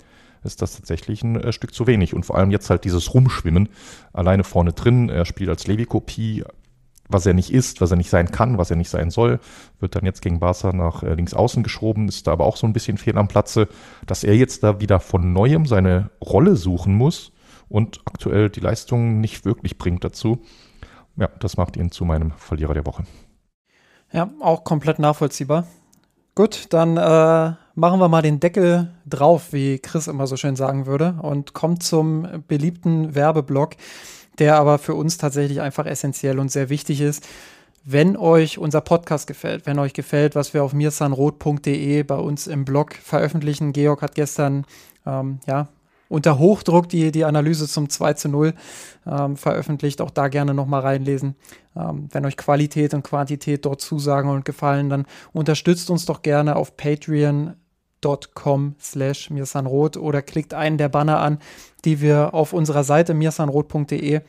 [0.45, 2.15] ist das tatsächlich ein äh, Stück zu wenig.
[2.15, 3.69] Und vor allem jetzt halt dieses Rumschwimmen
[4.13, 5.09] alleine vorne drin.
[5.09, 6.45] Er spielt als Levi-Kopie,
[7.11, 9.41] was er nicht ist, was er nicht sein kann, was er nicht sein soll,
[9.81, 12.67] wird dann jetzt gegen Barca nach äh, links außen geschoben, ist da aber auch so
[12.67, 13.69] ein bisschen fehl am Platze,
[14.07, 17.33] dass er jetzt da wieder von neuem seine Rolle suchen muss
[17.69, 20.43] und aktuell die Leistung nicht wirklich bringt dazu.
[21.17, 23.05] Ja, das macht ihn zu meinem Verlierer der Woche.
[24.13, 25.67] Ja, auch komplett nachvollziehbar.
[26.35, 30.85] Gut, dann äh, machen wir mal den Deckel drauf, wie Chris immer so schön sagen
[30.85, 33.77] würde, und kommt zum beliebten Werbeblock,
[34.39, 37.27] der aber für uns tatsächlich einfach essentiell und sehr wichtig ist.
[37.83, 42.67] Wenn euch unser Podcast gefällt, wenn euch gefällt, was wir auf mirsanrot.de bei uns im
[42.67, 44.67] Blog veröffentlichen, Georg hat gestern
[45.07, 45.69] ähm, ja,
[46.11, 48.53] unter Hochdruck die, die Analyse zum 2 zu 0
[49.07, 50.03] ähm, veröffentlicht.
[50.03, 51.37] Auch da gerne nochmal reinlesen.
[51.75, 56.57] Ähm, wenn euch Qualität und Quantität dort zusagen und gefallen, dann unterstützt uns doch gerne
[56.57, 56.77] auf
[58.01, 61.39] patreon.com slash mirsanrot oder klickt einen der Banner an,
[61.85, 64.21] die wir auf unserer Seite mirsanrot.de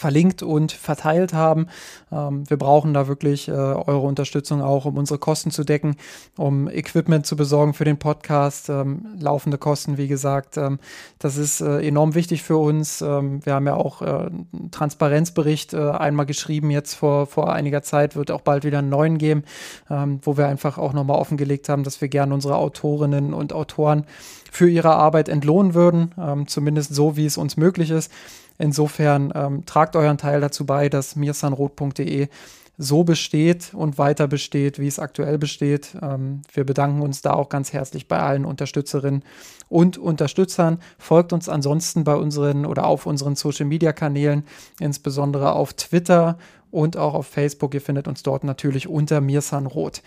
[0.00, 1.66] verlinkt und verteilt haben.
[2.10, 5.96] Ähm, wir brauchen da wirklich äh, eure Unterstützung auch, um unsere Kosten zu decken,
[6.38, 10.56] um Equipment zu besorgen für den Podcast, ähm, laufende Kosten, wie gesagt.
[10.56, 10.78] Ähm,
[11.18, 13.02] das ist äh, enorm wichtig für uns.
[13.02, 17.82] Ähm, wir haben ja auch äh, einen Transparenzbericht äh, einmal geschrieben, jetzt vor, vor einiger
[17.82, 19.44] Zeit, wird auch bald wieder einen neuen geben,
[19.90, 24.06] ähm, wo wir einfach auch nochmal offengelegt haben, dass wir gerne unsere Autorinnen und Autoren
[24.50, 28.10] für ihre Arbeit entlohnen würden, ähm, zumindest so, wie es uns möglich ist.
[28.60, 32.28] Insofern ähm, tragt euren Teil dazu bei, dass mirsanrot.de
[32.76, 35.96] so besteht und weiter besteht, wie es aktuell besteht.
[36.02, 39.22] Ähm, wir bedanken uns da auch ganz herzlich bei allen Unterstützerinnen
[39.68, 40.78] und Unterstützern.
[40.98, 44.44] Folgt uns ansonsten bei unseren oder auf unseren Social Media Kanälen,
[44.78, 46.36] insbesondere auf Twitter
[46.70, 47.72] und auch auf Facebook.
[47.74, 50.02] Ihr findet uns dort natürlich unter Mirsanrot.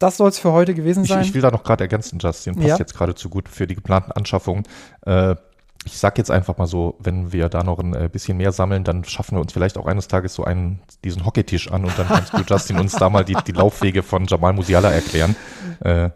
[0.00, 1.20] Das soll es für heute gewesen sein.
[1.20, 2.76] Ich, ich will da noch gerade ergänzen, Justin, passt Ja.
[2.78, 4.64] jetzt gerade zu gut für die geplanten Anschaffungen.
[5.04, 5.36] Äh,
[5.86, 8.84] ich sag jetzt einfach mal so, wenn wir da noch ein äh, bisschen mehr sammeln,
[8.84, 12.06] dann schaffen wir uns vielleicht auch eines Tages so einen, diesen Hockeytisch an und dann
[12.06, 15.36] kannst du, Justin, uns da mal die, die Laufwege von Jamal Musiala erklären.
[15.82, 16.10] Äh,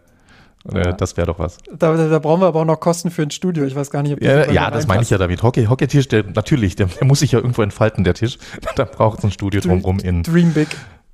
[0.73, 0.91] äh, Ja.
[0.93, 1.57] Das wäre doch was.
[1.71, 3.65] Da, da, brauchen wir aber auch noch Kosten für ein Studio.
[3.65, 5.43] Ich weiß gar nicht, ob das Ja, ja das meine ich ja damit.
[5.43, 8.37] Hockey, Hockeytisch, der natürlich, der, der muss sich ja irgendwo entfalten, der Tisch.
[8.75, 10.67] Da braucht es ein Studio drumrum in Dream Big.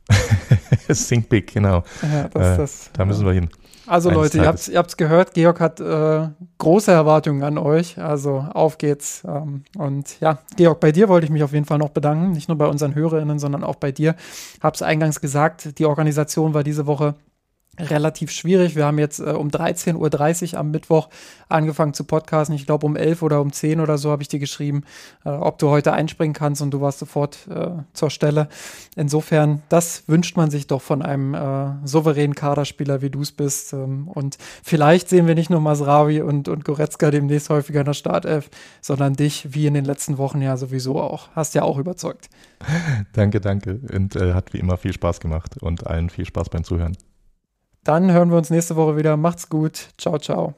[0.87, 1.83] Think Big, genau.
[2.01, 3.49] Ja, das, Äh, das, Da müssen wir hin.
[3.87, 4.61] Also eines Leute, ihr Tages.
[4.61, 6.27] habt ihr habt's gehört, Georg hat äh,
[6.57, 7.97] große Erwartungen an euch.
[7.97, 9.23] Also auf geht's.
[9.27, 12.31] Ähm, und ja, Georg, bei dir wollte ich mich auf jeden Fall noch bedanken.
[12.31, 14.15] Nicht nur bei unseren Hörerinnen, sondern auch bei dir.
[14.61, 17.15] Hab's eingangs gesagt, die Organisation war diese Woche
[17.81, 18.75] relativ schwierig.
[18.75, 21.09] Wir haben jetzt äh, um 13.30 Uhr am Mittwoch
[21.49, 22.55] angefangen zu podcasten.
[22.55, 24.83] Ich glaube um 11 oder um 10 oder so habe ich dir geschrieben,
[25.25, 28.47] äh, ob du heute einspringen kannst und du warst sofort äh, zur Stelle.
[28.95, 33.73] Insofern, das wünscht man sich doch von einem äh, souveränen Kaderspieler, wie du es bist.
[33.73, 37.93] Ähm, und vielleicht sehen wir nicht nur Masrawi und, und Goretzka demnächst häufiger in der
[37.93, 38.49] Startelf,
[38.81, 41.29] sondern dich, wie in den letzten Wochen ja sowieso auch.
[41.35, 42.29] Hast ja auch überzeugt.
[43.13, 43.79] Danke, danke.
[43.91, 46.95] Und äh, hat wie immer viel Spaß gemacht und allen viel Spaß beim Zuhören.
[47.83, 49.17] Dann hören wir uns nächste Woche wieder.
[49.17, 49.89] Macht's gut.
[49.97, 50.53] Ciao, ciao.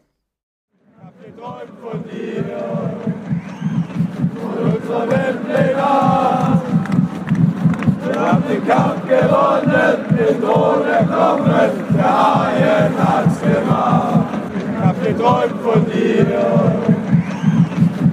[8.05, 14.27] Wir haben den Kampf gewonnen, den Thron erklommen, der Haien hat's gemacht.
[14.55, 16.25] Ich hab geträumt von dir,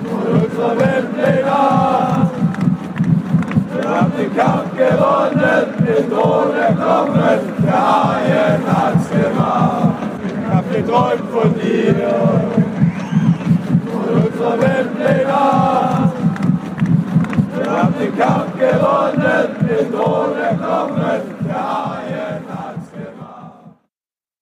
[0.05, 2.10] von unserer Weltpläne.
[3.91, 9.99] Haben den Kampf gewonnen, den Thron erklommen, der Haien hat's gemacht.
[10.25, 11.95] Ich hab geträumt von dir,
[13.91, 15.41] von unserer Weltpläne.
[17.57, 22.30] Wir haben den Kampf gewonnen, den Thron erklommen, der